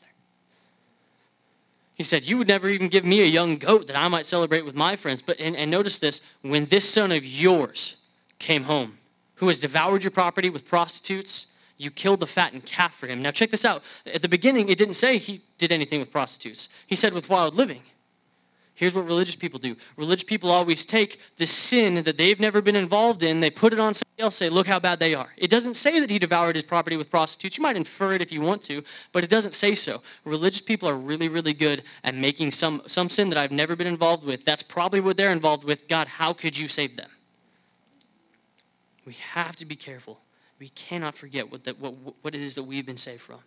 He 1.95 2.03
said, 2.03 2.24
You 2.24 2.38
would 2.38 2.49
never 2.49 2.68
even 2.68 2.88
give 2.88 3.05
me 3.05 3.20
a 3.20 3.26
young 3.26 3.57
goat 3.57 3.86
that 3.86 3.97
I 3.97 4.09
might 4.09 4.26
celebrate 4.26 4.64
with 4.64 4.74
my 4.74 4.97
friends. 4.97 5.22
But 5.22 5.40
and, 5.40 5.57
and 5.57 5.70
notice 5.70 5.99
this 5.99 6.20
when 6.42 6.66
this 6.66 6.88
son 6.88 7.12
of 7.12 7.24
yours 7.24 7.97
came 8.38 8.64
home, 8.64 8.99
who 9.36 9.47
has 9.49 9.61
devoured 9.61 10.05
your 10.05 10.11
property 10.11 10.51
with 10.51 10.66
prostitutes, 10.66 11.47
you 11.76 11.90
killed 11.90 12.20
the 12.20 12.26
fattened 12.26 12.66
calf 12.66 12.95
for 12.95 13.07
him. 13.07 13.20
Now 13.20 13.30
check 13.30 13.51
this 13.51 13.64
out. 13.64 13.82
At 14.12 14.22
the 14.22 14.28
beginning, 14.28 14.68
it 14.68 14.78
didn't 14.78 14.95
say 14.95 15.18
he 15.18 15.40
did 15.59 15.72
anything 15.72 16.01
with 16.01 16.11
prostitutes. 16.11 16.68
He 16.86 16.97
said 16.97 17.14
with 17.14 17.28
wild 17.28 17.55
living. 17.55 17.82
Here's 18.77 18.95
what 18.95 19.05
religious 19.05 19.37
people 19.37 19.61
do. 19.61 19.77
Religious 19.97 20.25
people 20.25 20.51
always 20.51 20.85
take 20.85 21.20
the 21.37 21.47
sin 21.47 22.03
that 22.03 22.18
they've 22.18 22.41
never 22.41 22.61
been 22.61 22.75
involved 22.75 23.22
in, 23.22 23.39
they 23.39 23.51
put 23.51 23.72
it 23.72 23.79
on 23.79 23.95
somebody 23.95 24.20
else, 24.20 24.35
say, 24.35 24.49
look 24.49 24.66
how 24.66 24.81
bad 24.81 24.99
they 24.99 25.14
are. 25.14 25.29
It 25.37 25.49
doesn't 25.49 25.75
say 25.75 26.01
that 26.01 26.11
he 26.11 26.18
devoured 26.18 26.57
his 26.57 26.64
property 26.64 26.97
with 26.97 27.09
prostitutes. 27.09 27.57
You 27.57 27.62
might 27.62 27.77
infer 27.77 28.14
it 28.14 28.22
if 28.22 28.33
you 28.33 28.41
want 28.41 28.62
to, 28.62 28.83
but 29.12 29.22
it 29.22 29.31
doesn't 29.31 29.53
say 29.53 29.77
so. 29.77 30.03
Religious 30.25 30.61
people 30.61 30.89
are 30.89 30.97
really, 30.97 31.29
really 31.29 31.55
good 31.55 31.85
at 32.03 32.16
making 32.16 32.51
some, 32.51 32.83
some 32.87 33.09
sin 33.09 33.29
that 33.29 33.39
I've 33.39 33.53
never 33.53 33.77
been 33.77 33.87
involved 33.87 34.25
with. 34.25 34.45
That's 34.45 34.62
probably 34.64 35.01
what 35.01 35.16
they're 35.16 35.33
involved 35.33 35.62
with. 35.62 35.87
God, 35.87 36.09
how 36.09 36.33
could 36.33 36.59
you 36.59 36.66
save 36.66 36.97
them? 36.97 37.11
We 39.07 39.12
have 39.33 39.55
to 39.57 39.66
be 39.66 39.77
careful. 39.77 40.18
We 40.59 40.70
cannot 40.70 41.16
forget 41.16 41.51
what, 41.51 41.62
the, 41.62 41.72
what, 41.75 41.95
what 42.22 42.35
it 42.35 42.41
is 42.41 42.57
that 42.57 42.64
we've 42.64 42.87
been 42.87 42.97
saved 42.97 43.22
from. 43.22 43.39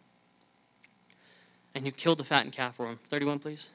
And 1.75 1.86
you 1.86 1.91
killed 1.91 2.19
the 2.19 2.23
fattened 2.23 2.53
calf 2.53 2.75
for 2.75 2.88
him. 2.88 2.99
31, 3.09 3.39
please. 3.39 3.69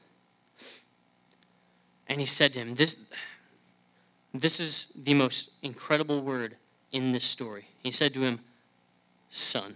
And 2.13 2.19
he 2.19 2.27
said 2.27 2.53
to 2.53 2.59
him, 2.59 2.75
This, 2.75 2.95
this 4.35 4.59
is 4.59 4.93
the 4.95 5.15
most 5.15 5.49
incredible 5.63 6.21
word 6.21 6.55
in 6.91 7.11
this 7.11 7.23
story. 7.23 7.65
He 7.81 7.91
said 7.91 8.13
to 8.13 8.21
him, 8.21 8.39
Son. 9.31 9.75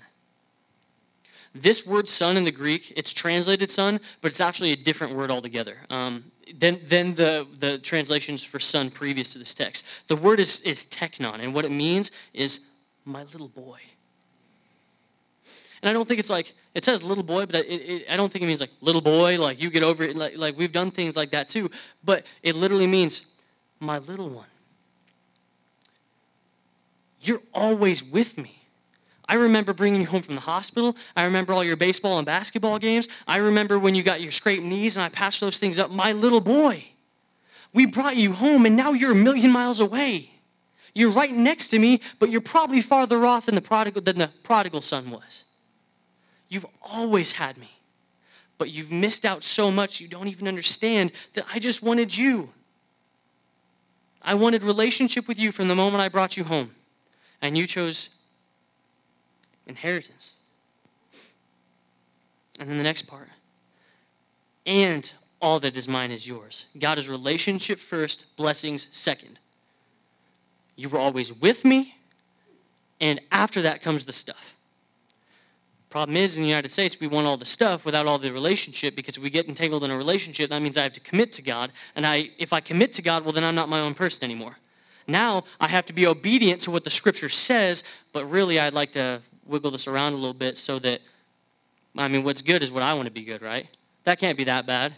This 1.55 1.87
word 1.87 2.07
son 2.07 2.37
in 2.37 2.43
the 2.43 2.51
Greek, 2.51 2.93
it's 2.95 3.11
translated 3.11 3.71
son, 3.71 3.99
but 4.21 4.27
it's 4.27 4.39
actually 4.39 4.71
a 4.71 4.75
different 4.75 5.15
word 5.15 5.31
altogether 5.31 5.77
um, 5.89 6.25
than, 6.59 6.79
than 6.85 7.15
the, 7.15 7.47
the 7.57 7.79
translations 7.79 8.43
for 8.43 8.59
son 8.59 8.91
previous 8.91 9.33
to 9.33 9.39
this 9.39 9.55
text. 9.55 9.83
The 10.07 10.15
word 10.15 10.39
is, 10.39 10.61
is 10.61 10.85
teknon, 10.85 11.39
and 11.39 11.55
what 11.55 11.65
it 11.65 11.71
means 11.71 12.11
is 12.35 12.59
my 13.03 13.23
little 13.23 13.47
boy. 13.47 13.79
And 15.81 15.89
I 15.89 15.93
don't 15.93 16.07
think 16.07 16.19
it's 16.19 16.29
like, 16.29 16.53
It 16.77 16.85
says 16.85 17.01
little 17.01 17.23
boy, 17.23 17.47
but 17.47 17.65
it, 17.65 17.69
it, 17.69 18.05
I 18.07 18.15
don't 18.15 18.31
think 18.31 18.43
it 18.43 18.45
means 18.45 18.61
like 18.61 18.69
little 18.81 19.01
boy, 19.01 19.39
like 19.39 19.59
you 19.59 19.71
get 19.71 19.81
over 19.81 20.03
it. 20.03 20.15
Like, 20.15 20.37
like 20.37 20.55
we've 20.55 20.71
done 20.71 20.91
things 20.91 21.15
like 21.15 21.31
that 21.31 21.49
too. 21.49 21.71
But 22.03 22.23
it 22.43 22.55
literally 22.55 22.85
means 22.85 23.25
my 23.79 23.97
little 23.97 24.29
one. 24.29 24.45
You're 27.19 27.41
always 27.51 28.03
with 28.03 28.37
me. 28.37 28.61
I 29.27 29.33
remember 29.33 29.73
bringing 29.73 30.01
you 30.01 30.05
home 30.05 30.21
from 30.21 30.35
the 30.35 30.41
hospital. 30.41 30.95
I 31.15 31.23
remember 31.23 31.51
all 31.51 31.63
your 31.63 31.77
baseball 31.77 32.19
and 32.19 32.27
basketball 32.27 32.77
games. 32.77 33.07
I 33.27 33.37
remember 33.37 33.79
when 33.79 33.95
you 33.95 34.03
got 34.03 34.21
your 34.21 34.31
scraped 34.31 34.63
knees 34.63 34.97
and 34.97 35.03
I 35.03 35.09
patched 35.09 35.41
those 35.41 35.57
things 35.57 35.79
up. 35.79 35.89
My 35.89 36.11
little 36.11 36.41
boy. 36.41 36.85
We 37.73 37.87
brought 37.87 38.17
you 38.17 38.33
home 38.33 38.67
and 38.67 38.75
now 38.75 38.91
you're 38.91 39.13
a 39.13 39.15
million 39.15 39.49
miles 39.49 39.79
away. 39.79 40.29
You're 40.93 41.09
right 41.09 41.33
next 41.33 41.69
to 41.69 41.79
me, 41.79 42.01
but 42.19 42.29
you're 42.29 42.39
probably 42.39 42.81
farther 42.81 43.25
off 43.25 43.47
than 43.47 43.55
the 43.55 43.61
prodigal, 43.61 44.03
than 44.03 44.19
the 44.19 44.29
prodigal 44.43 44.81
son 44.81 45.09
was. 45.09 45.45
You've 46.49 46.65
always 46.81 47.33
had 47.33 47.57
me, 47.57 47.71
but 48.57 48.69
you've 48.69 48.91
missed 48.91 49.25
out 49.25 49.43
so 49.43 49.69
much 49.69 49.99
you 49.99 50.07
don't 50.07 50.27
even 50.27 50.47
understand 50.47 51.11
that 51.33 51.45
I 51.53 51.59
just 51.59 51.83
wanted 51.83 52.15
you. 52.15 52.49
I 54.21 54.33
wanted 54.33 54.63
relationship 54.63 55.27
with 55.27 55.39
you 55.39 55.51
from 55.51 55.67
the 55.67 55.75
moment 55.75 56.01
I 56.01 56.09
brought 56.09 56.37
you 56.37 56.43
home, 56.43 56.71
and 57.41 57.57
you 57.57 57.67
chose 57.67 58.09
inheritance. 59.67 60.33
And 62.59 62.69
then 62.69 62.77
the 62.77 62.83
next 62.83 63.03
part. 63.03 63.29
And 64.65 65.11
all 65.41 65.59
that 65.59 65.77
is 65.77 65.87
mine 65.87 66.11
is 66.11 66.27
yours. 66.27 66.65
God 66.77 66.97
is 66.97 67.07
relationship 67.07 67.79
first, 67.79 68.25
blessings 68.35 68.87
second. 68.91 69.39
You 70.75 70.89
were 70.89 70.99
always 70.99 71.31
with 71.31 71.63
me, 71.63 71.95
and 72.99 73.21
after 73.31 73.61
that 73.61 73.81
comes 73.81 74.05
the 74.05 74.13
stuff. 74.13 74.56
Problem 75.89 76.17
is, 76.17 76.35
in 76.35 76.43
the 76.43 76.49
United 76.49 76.71
States, 76.71 76.99
we 76.99 77.07
want 77.07 77.27
all 77.27 77.37
the 77.37 77.45
stuff 77.45 77.85
without 77.85 78.07
all 78.07 78.19
the 78.19 78.31
relationship 78.31 78.95
because 78.95 79.15
if 79.15 79.23
we 79.23 79.29
get 79.29 79.47
entangled 79.47 79.85
in 79.85 79.91
a 79.91 79.95
relationship, 79.97 80.49
that 80.49 80.61
means 80.61 80.77
I 80.77 80.83
have 80.83 80.93
to 80.93 80.99
commit 80.99 81.31
to 81.33 81.41
God. 81.41 81.71
And 81.95 82.05
I, 82.05 82.29
if 82.37 82.51
I 82.51 82.59
commit 82.59 82.91
to 82.93 83.01
God, 83.01 83.23
well, 83.23 83.31
then 83.31 83.43
I'm 83.45 83.55
not 83.55 83.69
my 83.69 83.79
own 83.79 83.93
person 83.93 84.25
anymore. 84.25 84.57
Now 85.07 85.45
I 85.61 85.67
have 85.69 85.85
to 85.85 85.93
be 85.93 86.05
obedient 86.05 86.59
to 86.61 86.71
what 86.71 86.83
the 86.83 86.89
scripture 86.89 87.29
says, 87.29 87.85
but 88.11 88.29
really 88.29 88.59
I'd 88.59 88.73
like 88.73 88.91
to 88.93 89.21
wiggle 89.45 89.71
this 89.71 89.87
around 89.87 90.11
a 90.11 90.17
little 90.17 90.33
bit 90.33 90.57
so 90.57 90.77
that, 90.79 90.99
I 91.97 92.09
mean, 92.09 92.23
what's 92.25 92.41
good 92.41 92.61
is 92.61 92.69
what 92.69 92.83
I 92.83 92.93
want 92.93 93.05
to 93.05 93.11
be 93.11 93.23
good, 93.23 93.41
right? 93.41 93.65
That 94.03 94.19
can't 94.19 94.37
be 94.37 94.43
that 94.43 94.65
bad. 94.65 94.93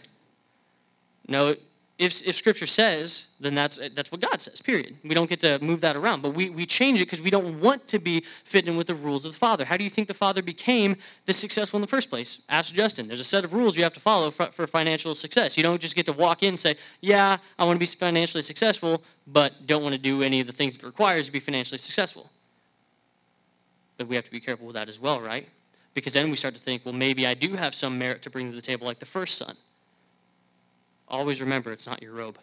No, 1.28 1.54
if, 2.00 2.26
if 2.26 2.34
Scripture 2.34 2.66
says, 2.66 3.26
then 3.40 3.54
that's, 3.54 3.78
that's 3.94 4.10
what 4.10 4.22
God 4.22 4.40
says, 4.40 4.62
period. 4.62 4.96
We 5.04 5.10
don't 5.10 5.28
get 5.28 5.40
to 5.40 5.58
move 5.62 5.82
that 5.82 5.96
around, 5.96 6.22
but 6.22 6.32
we, 6.32 6.48
we 6.48 6.64
change 6.64 6.98
it 6.98 7.04
because 7.04 7.20
we 7.20 7.28
don't 7.28 7.60
want 7.60 7.86
to 7.88 7.98
be 7.98 8.24
fitting 8.44 8.74
with 8.78 8.86
the 8.86 8.94
rules 8.94 9.26
of 9.26 9.32
the 9.32 9.38
Father. 9.38 9.66
How 9.66 9.76
do 9.76 9.84
you 9.84 9.90
think 9.90 10.08
the 10.08 10.14
Father 10.14 10.40
became 10.40 10.96
this 11.26 11.36
successful 11.36 11.76
in 11.76 11.82
the 11.82 11.86
first 11.86 12.08
place? 12.08 12.40
Ask 12.48 12.72
Justin. 12.72 13.06
There's 13.06 13.20
a 13.20 13.24
set 13.24 13.44
of 13.44 13.52
rules 13.52 13.76
you 13.76 13.82
have 13.82 13.92
to 13.92 14.00
follow 14.00 14.30
for, 14.30 14.46
for 14.46 14.66
financial 14.66 15.14
success. 15.14 15.58
You 15.58 15.62
don't 15.62 15.78
just 15.78 15.94
get 15.94 16.06
to 16.06 16.14
walk 16.14 16.42
in 16.42 16.50
and 16.50 16.58
say, 16.58 16.76
yeah, 17.02 17.36
I 17.58 17.64
want 17.64 17.76
to 17.76 17.78
be 17.78 17.86
financially 17.86 18.42
successful, 18.42 19.02
but 19.26 19.66
don't 19.66 19.82
want 19.82 19.94
to 19.94 20.00
do 20.00 20.22
any 20.22 20.40
of 20.40 20.46
the 20.46 20.54
things 20.54 20.76
it 20.76 20.82
requires 20.82 21.26
to 21.26 21.32
be 21.32 21.40
financially 21.40 21.76
successful. 21.76 22.30
But 23.98 24.08
we 24.08 24.16
have 24.16 24.24
to 24.24 24.30
be 24.30 24.40
careful 24.40 24.66
with 24.66 24.74
that 24.74 24.88
as 24.88 24.98
well, 24.98 25.20
right? 25.20 25.46
Because 25.92 26.14
then 26.14 26.30
we 26.30 26.38
start 26.38 26.54
to 26.54 26.60
think, 26.60 26.86
well, 26.86 26.94
maybe 26.94 27.26
I 27.26 27.34
do 27.34 27.56
have 27.56 27.74
some 27.74 27.98
merit 27.98 28.22
to 28.22 28.30
bring 28.30 28.48
to 28.48 28.56
the 28.56 28.62
table 28.62 28.86
like 28.86 29.00
the 29.00 29.06
first 29.06 29.36
son. 29.36 29.54
Always 31.10 31.40
remember, 31.40 31.72
it's 31.72 31.86
not 31.86 32.02
your 32.02 32.12
robe. 32.12 32.38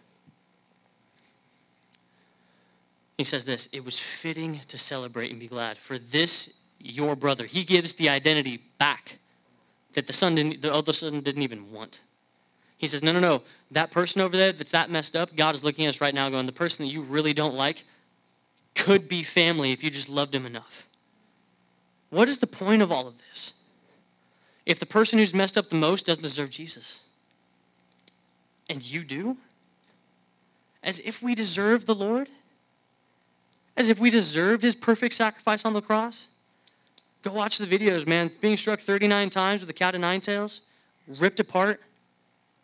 He 3.18 3.24
says 3.24 3.46
this 3.46 3.68
it 3.72 3.84
was 3.84 3.98
fitting 3.98 4.62
to 4.68 4.78
celebrate 4.78 5.32
and 5.32 5.40
be 5.40 5.48
glad. 5.48 5.78
For 5.78 5.98
this, 5.98 6.54
your 6.80 7.16
brother, 7.16 7.46
he 7.46 7.64
gives 7.64 7.96
the 7.96 8.10
identity 8.10 8.62
back 8.78 9.18
that 9.94 10.06
the 10.06 10.14
son 10.14 10.36
didn't, 10.36 10.62
the 10.62 10.74
other 10.74 10.94
son 10.94 11.22
didn't 11.22 11.42
even 11.42 11.72
want. 11.72 12.02
He 12.78 12.86
says, 12.86 13.02
no, 13.02 13.12
no, 13.12 13.20
no. 13.20 13.42
That 13.72 13.90
person 13.90 14.22
over 14.22 14.38
there 14.38 14.52
that's 14.52 14.72
that 14.72 14.92
messed 14.92 15.16
up, 15.16 15.36
God 15.36 15.56
is 15.56 15.64
looking 15.64 15.86
at 15.86 15.90
us 15.90 16.02
right 16.02 16.14
now 16.14 16.30
going, 16.30 16.46
the 16.46 16.52
person 16.52 16.86
that 16.86 16.92
you 16.92 17.02
really 17.02 17.34
don't 17.34 17.56
like 17.56 17.84
could 18.76 19.10
be 19.10 19.24
family 19.24 19.72
if 19.72 19.84
you 19.84 19.90
just 19.90 20.10
loved 20.10 20.36
him 20.36 20.46
enough. 20.46 20.88
What 22.12 22.30
is 22.30 22.38
the 22.38 22.48
point 22.48 22.84
of 22.84 22.92
all 22.92 23.08
of 23.08 23.16
this? 23.18 23.54
If 24.68 24.80
the 24.80 24.86
person 24.86 25.18
who's 25.18 25.34
messed 25.34 25.58
up 25.58 25.70
the 25.70 25.76
most 25.76 26.06
doesn't 26.06 26.22
deserve 26.22 26.52
Jesus, 26.52 27.02
and 28.70 28.84
you 28.84 29.04
do? 29.04 29.38
As 30.84 31.00
if 31.00 31.22
we 31.22 31.36
deserve 31.36 31.86
the 31.86 31.96
Lord? 31.96 32.30
As 33.76 33.90
if 33.90 34.00
we 34.00 34.10
deserved 34.10 34.64
his 34.64 34.76
perfect 34.76 35.14
sacrifice 35.14 35.66
on 35.66 35.74
the 35.74 35.82
cross? 35.82 36.30
Go 37.24 37.34
watch 37.34 37.58
the 37.58 37.66
videos, 37.66 38.08
man. 38.08 38.32
Being 38.42 38.58
struck 38.58 38.80
39 38.80 39.30
times 39.30 39.62
with 39.62 39.70
a 39.70 39.74
cat 39.74 39.96
of 39.96 40.02
nine 40.02 40.22
tails, 40.22 40.62
ripped 41.08 41.40
apart. 41.40 41.82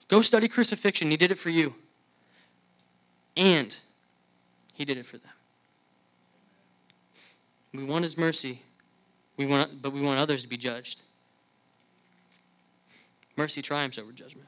Go 0.08 0.22
study 0.22 0.48
crucifixion. 0.48 1.12
He 1.12 1.18
did 1.18 1.32
it 1.32 1.38
for 1.38 1.50
you. 1.50 1.76
And 3.36 3.76
he 4.74 4.86
did 4.86 4.98
it 4.98 5.06
for 5.06 5.18
them. 5.18 5.32
We 7.74 7.84
want 7.84 8.04
his 8.04 8.18
mercy, 8.18 8.62
we 9.36 9.48
want, 9.48 9.82
but 9.82 9.92
we 9.92 10.02
want 10.02 10.20
others 10.20 10.44
to 10.44 10.48
be 10.48 10.58
judged. 10.58 11.02
Mercy 13.36 13.64
triumphs 13.64 13.98
over 13.98 14.12
judgment. 14.12 14.48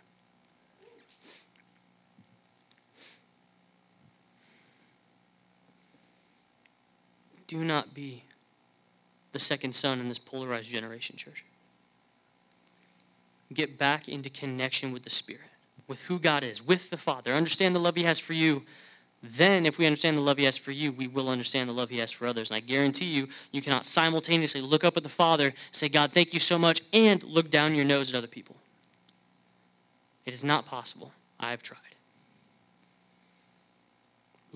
Do 7.47 7.63
not 7.63 7.93
be 7.93 8.23
the 9.31 9.39
second 9.39 9.75
son 9.75 9.99
in 9.99 10.09
this 10.09 10.19
polarized 10.19 10.69
generation, 10.69 11.17
church. 11.17 11.43
Get 13.53 13.77
back 13.77 14.07
into 14.07 14.29
connection 14.29 14.91
with 14.91 15.03
the 15.03 15.09
Spirit, 15.09 15.41
with 15.87 15.99
who 16.01 16.19
God 16.19 16.43
is, 16.43 16.65
with 16.65 16.89
the 16.89 16.97
Father. 16.97 17.33
Understand 17.33 17.75
the 17.75 17.79
love 17.79 17.95
He 17.95 18.03
has 18.03 18.19
for 18.19 18.33
you. 18.33 18.63
Then, 19.21 19.65
if 19.65 19.77
we 19.77 19.85
understand 19.85 20.17
the 20.17 20.21
love 20.21 20.37
He 20.37 20.43
has 20.45 20.57
for 20.57 20.71
you, 20.71 20.91
we 20.91 21.07
will 21.07 21.29
understand 21.29 21.69
the 21.69 21.73
love 21.73 21.89
He 21.89 21.97
has 21.97 22.11
for 22.11 22.27
others. 22.27 22.49
And 22.49 22.57
I 22.57 22.59
guarantee 22.59 23.05
you, 23.05 23.27
you 23.51 23.61
cannot 23.61 23.85
simultaneously 23.85 24.61
look 24.61 24.83
up 24.83 24.97
at 24.97 25.03
the 25.03 25.09
Father, 25.09 25.53
say, 25.71 25.89
God, 25.89 26.11
thank 26.11 26.33
you 26.33 26.39
so 26.39 26.57
much, 26.57 26.81
and 26.93 27.23
look 27.23 27.49
down 27.49 27.75
your 27.75 27.85
nose 27.85 28.11
at 28.11 28.17
other 28.17 28.27
people. 28.27 28.55
It 30.25 30.33
is 30.33 30.43
not 30.43 30.65
possible. 30.65 31.11
I 31.39 31.51
have 31.51 31.61
tried. 31.61 31.94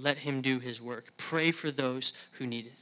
Let 0.01 0.19
him 0.19 0.41
do 0.41 0.59
his 0.59 0.81
work. 0.81 1.11
Pray 1.17 1.51
for 1.51 1.71
those 1.71 2.13
who 2.33 2.47
need 2.47 2.67
it. 2.67 2.73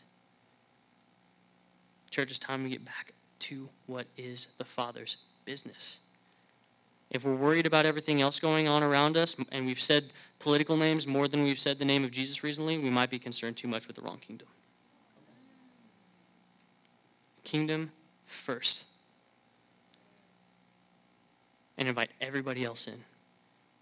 Church, 2.11 2.30
it's 2.30 2.39
time 2.39 2.63
to 2.63 2.70
get 2.70 2.86
back 2.86 3.13
to 3.39 3.70
what 3.86 4.07
is 4.18 4.47
the 4.57 4.63
Father's 4.63 5.18
business. 5.45 5.99
If 7.09 7.24
we're 7.24 7.36
worried 7.36 7.65
about 7.65 7.86
everything 7.86 8.22
else 8.22 8.39
going 8.39 8.68
on 8.68 8.84
around 8.84 9.18
us, 9.18 9.36
and 9.51 9.65
we've 9.65 9.82
said 9.82 10.05
political 10.39 10.76
names 10.76 11.07
more 11.07 11.28
than 11.28 11.43
we've 11.43 11.59
said 11.59 11.80
the 11.80 11.86
name 11.86 12.03
of 12.03 12.11
Jesus 12.11 12.43
recently, 12.43 12.78
we 12.78 12.89
might 12.89 13.09
be 13.09 13.20
concerned 13.20 13.55
too 13.57 13.68
much 13.68 13.88
with 13.88 13.95
the 13.95 14.01
wrong 14.01 14.18
kingdom. 14.20 14.47
Kingdom 17.43 17.91
first. 18.26 18.84
And 21.78 21.88
invite 21.88 22.09
everybody 22.20 22.65
else 22.65 22.88
in 22.88 23.01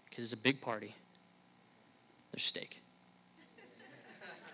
because 0.08 0.24
it's 0.24 0.32
a 0.32 0.42
big 0.42 0.60
party. 0.60 0.94
There's 2.32 2.44
steak. 2.44 2.80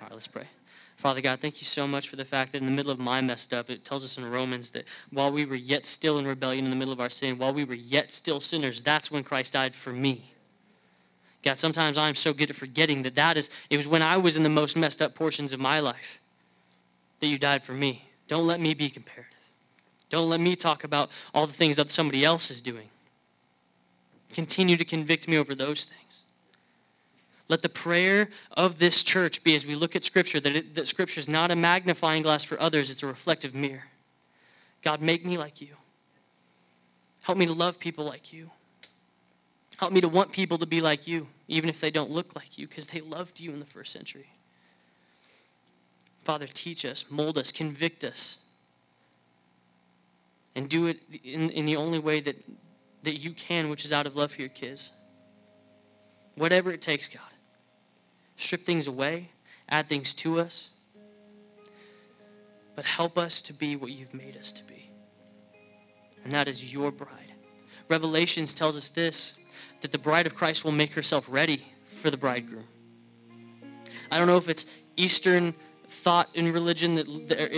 All 0.03 0.07
right, 0.07 0.15
let's 0.15 0.27
pray. 0.27 0.49
Father 0.97 1.21
God, 1.21 1.39
thank 1.39 1.61
you 1.61 1.65
so 1.65 1.87
much 1.87 2.09
for 2.09 2.17
the 2.17 2.25
fact 2.25 2.51
that 2.53 2.59
in 2.59 2.65
the 2.65 2.73
middle 2.73 2.91
of 2.91 2.99
my 2.99 3.21
messed 3.21 3.55
up, 3.55 3.71
it 3.71 3.85
tells 3.85 4.03
us 4.03 4.19
in 4.19 4.29
Romans 4.29 4.73
that 4.73 4.85
while 5.13 5.31
we 5.31 5.45
were 5.45 5.55
yet 5.55 5.85
still 5.85 6.19
in 6.19 6.27
rebellion 6.27 6.65
in 6.65 6.71
the 6.71 6.77
middle 6.77 6.93
of 6.93 7.01
our 7.01 7.09
sin, 7.09 7.39
while 7.39 7.55
we 7.55 7.63
were 7.63 7.75
yet 7.75 8.11
still 8.11 8.41
sinners, 8.41 8.83
that's 8.83 9.13
when 9.13 9.23
Christ 9.23 9.53
died 9.53 9.77
for 9.77 9.93
me. 9.93 10.33
God, 11.45 11.57
sometimes 11.61 11.97
I'm 11.97 12.17
so 12.17 12.33
good 12.33 12.51
at 12.51 12.57
forgetting 12.57 13.03
that 13.03 13.15
that 13.15 13.37
is, 13.37 13.49
it 13.71 13.77
was 13.77 13.87
when 13.87 14.03
I 14.03 14.17
was 14.17 14.37
in 14.37 14.43
the 14.43 14.49
most 14.49 14.77
messed 14.77 15.01
up 15.01 15.15
portions 15.15 15.53
of 15.53 15.61
my 15.61 15.79
life 15.79 16.19
that 17.21 17.29
you 17.29 17.39
died 17.39 17.63
for 17.63 17.73
me. 17.73 18.05
Don't 18.27 18.47
let 18.47 18.59
me 18.59 18.75
be 18.75 18.91
comparative. 18.91 19.31
Don't 20.11 20.29
let 20.29 20.41
me 20.41 20.57
talk 20.57 20.83
about 20.83 21.11
all 21.33 21.47
the 21.47 21.53
things 21.53 21.77
that 21.77 21.93
somebody 21.93 22.25
else 22.25 22.51
is 22.51 22.61
doing. 22.61 22.89
Continue 24.33 24.77
to 24.77 24.85
convict 24.85 25.29
me 25.29 25.37
over 25.37 25.55
those 25.55 25.85
things. 25.85 26.22
Let 27.53 27.61
the 27.61 27.69
prayer 27.69 28.31
of 28.53 28.79
this 28.79 29.03
church 29.03 29.45
be 29.45 29.55
as 29.55 29.67
we 29.67 29.75
look 29.75 29.95
at 29.95 30.03
Scripture 30.03 30.41
that, 30.41 30.57
it, 30.57 30.75
that 30.75 30.89
Scripture 30.89 31.21
is 31.21 31.29
not 31.29 31.51
a 31.51 31.55
magnifying 31.55 32.23
glass 32.23 32.45
for 32.45 32.59
others, 32.59 32.91
it's 32.91 33.03
a 33.03 33.07
reflective 33.07 33.55
mirror. 33.55 33.83
God, 34.81 35.03
make 35.03 35.23
me 35.27 35.37
like 35.37 35.61
you. 35.61 35.75
Help 37.21 37.37
me 37.37 37.45
to 37.45 37.53
love 37.53 37.79
people 37.79 38.07
like 38.07 38.33
you. 38.33 38.51
Help 39.77 39.93
me 39.93 40.01
to 40.01 40.09
want 40.09 40.33
people 40.33 40.57
to 40.57 40.65
be 40.65 40.81
like 40.81 41.07
you, 41.07 41.27
even 41.47 41.69
if 41.69 41.79
they 41.79 41.91
don't 41.91 42.11
look 42.11 42.35
like 42.35 42.57
you, 42.57 42.67
because 42.67 42.87
they 42.87 43.03
loved 43.03 43.39
you 43.39 43.53
in 43.53 43.61
the 43.61 43.67
first 43.67 43.93
century. 43.93 44.31
Father, 46.25 46.47
teach 46.47 46.87
us, 46.87 47.05
mold 47.11 47.37
us, 47.37 47.53
convict 47.53 48.03
us, 48.03 48.39
and 50.55 50.71
do 50.71 50.87
it 50.87 51.01
in, 51.23 51.51
in 51.51 51.67
the 51.67 51.77
only 51.77 51.99
way 51.99 52.19
that, 52.21 52.37
that 53.03 53.21
you 53.21 53.33
can, 53.33 53.69
which 53.69 53.85
is 53.85 53.93
out 53.93 54.07
of 54.07 54.17
love 54.17 54.33
for 54.33 54.41
your 54.41 54.49
kids. 54.49 54.89
Whatever 56.37 56.73
it 56.73 56.81
takes, 56.81 57.09
God 57.09 57.32
strip 58.37 58.65
things 58.65 58.87
away, 58.87 59.31
add 59.69 59.89
things 59.89 60.15
to 60.15 60.41
us. 60.41 60.71
But 62.75 62.85
help 62.85 63.19
us 63.19 63.43
to 63.43 63.53
be 63.53 63.77
what 63.77 63.91
you've 63.91 64.15
made 64.15 64.37
us 64.37 64.53
to 64.53 64.65
be. 64.65 64.91
and 66.25 66.33
that 66.33 66.49
is 66.49 66.73
your 66.73 66.91
bride. 66.91 67.33
Revelations 67.89 68.55
tells 68.55 68.77
us 68.77 68.91
this 68.91 69.35
that 69.81 69.91
the 69.93 69.99
bride 69.99 70.27
of 70.27 70.35
Christ 70.35 70.65
will 70.65 70.73
make 70.73 70.93
herself 70.93 71.27
ready 71.29 71.67
for 72.01 72.11
the 72.11 72.17
bridegroom. 72.17 72.65
I 74.11 74.19
don't 74.19 74.29
know 74.29 74.37
if 74.37 74.49
it's 74.49 74.67
Eastern 74.97 75.55
thought 75.89 76.29
in 76.35 76.53
religion 76.53 76.95
that 76.95 77.09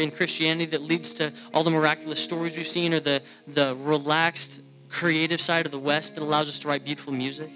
in 0.02 0.10
Christianity 0.10 0.66
that 0.66 0.82
leads 0.82 1.14
to 1.14 1.32
all 1.52 1.62
the 1.62 1.70
miraculous 1.70 2.18
stories 2.20 2.56
we've 2.56 2.66
seen 2.68 2.94
or 2.94 3.00
the 3.00 3.22
the 3.46 3.76
relaxed 3.80 4.62
creative 4.88 5.40
side 5.40 5.66
of 5.66 5.72
the 5.72 5.78
West 5.78 6.14
that 6.14 6.22
allows 6.22 6.48
us 6.48 6.58
to 6.60 6.68
write 6.68 6.84
beautiful 6.84 7.12
music. 7.12 7.50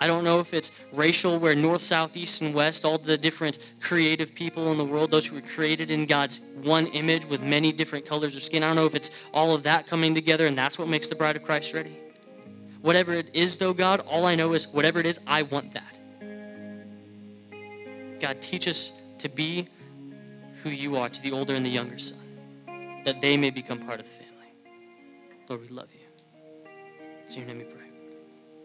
I 0.00 0.06
don't 0.06 0.24
know 0.24 0.40
if 0.40 0.54
it's 0.54 0.70
racial, 0.92 1.38
where 1.38 1.54
north, 1.54 1.82
south, 1.82 2.16
east, 2.16 2.40
and 2.40 2.54
west, 2.54 2.86
all 2.86 2.96
the 2.96 3.18
different 3.18 3.58
creative 3.80 4.34
people 4.34 4.72
in 4.72 4.78
the 4.78 4.84
world, 4.84 5.10
those 5.10 5.26
who 5.26 5.34
were 5.34 5.42
created 5.42 5.90
in 5.90 6.06
God's 6.06 6.40
one 6.62 6.86
image 6.88 7.26
with 7.26 7.42
many 7.42 7.70
different 7.70 8.06
colors 8.06 8.34
of 8.34 8.42
skin. 8.42 8.62
I 8.62 8.68
don't 8.68 8.76
know 8.76 8.86
if 8.86 8.94
it's 8.94 9.10
all 9.34 9.54
of 9.54 9.62
that 9.64 9.86
coming 9.86 10.14
together 10.14 10.46
and 10.46 10.56
that's 10.56 10.78
what 10.78 10.88
makes 10.88 11.08
the 11.08 11.14
bride 11.14 11.36
of 11.36 11.44
Christ 11.44 11.74
ready. 11.74 11.98
Whatever 12.80 13.12
it 13.12 13.28
is, 13.34 13.58
though, 13.58 13.74
God, 13.74 14.00
all 14.06 14.24
I 14.24 14.34
know 14.34 14.54
is 14.54 14.68
whatever 14.68 15.00
it 15.00 15.06
is, 15.06 15.20
I 15.26 15.42
want 15.42 15.74
that. 15.74 15.98
God, 18.20 18.40
teach 18.40 18.68
us 18.68 18.92
to 19.18 19.28
be 19.28 19.68
who 20.62 20.70
you 20.70 20.96
are 20.96 21.10
to 21.10 21.22
the 21.22 21.32
older 21.32 21.54
and 21.54 21.64
the 21.64 21.70
younger 21.70 21.98
son, 21.98 23.02
that 23.04 23.20
they 23.20 23.36
may 23.36 23.50
become 23.50 23.80
part 23.80 24.00
of 24.00 24.06
the 24.06 24.12
family. 24.12 24.52
Lord, 25.48 25.60
we 25.60 25.68
love 25.68 25.88
you. 25.92 26.00
In 27.28 27.36
your 27.36 27.46
name 27.46 27.58
we 27.58 27.64
pray. 27.64 27.79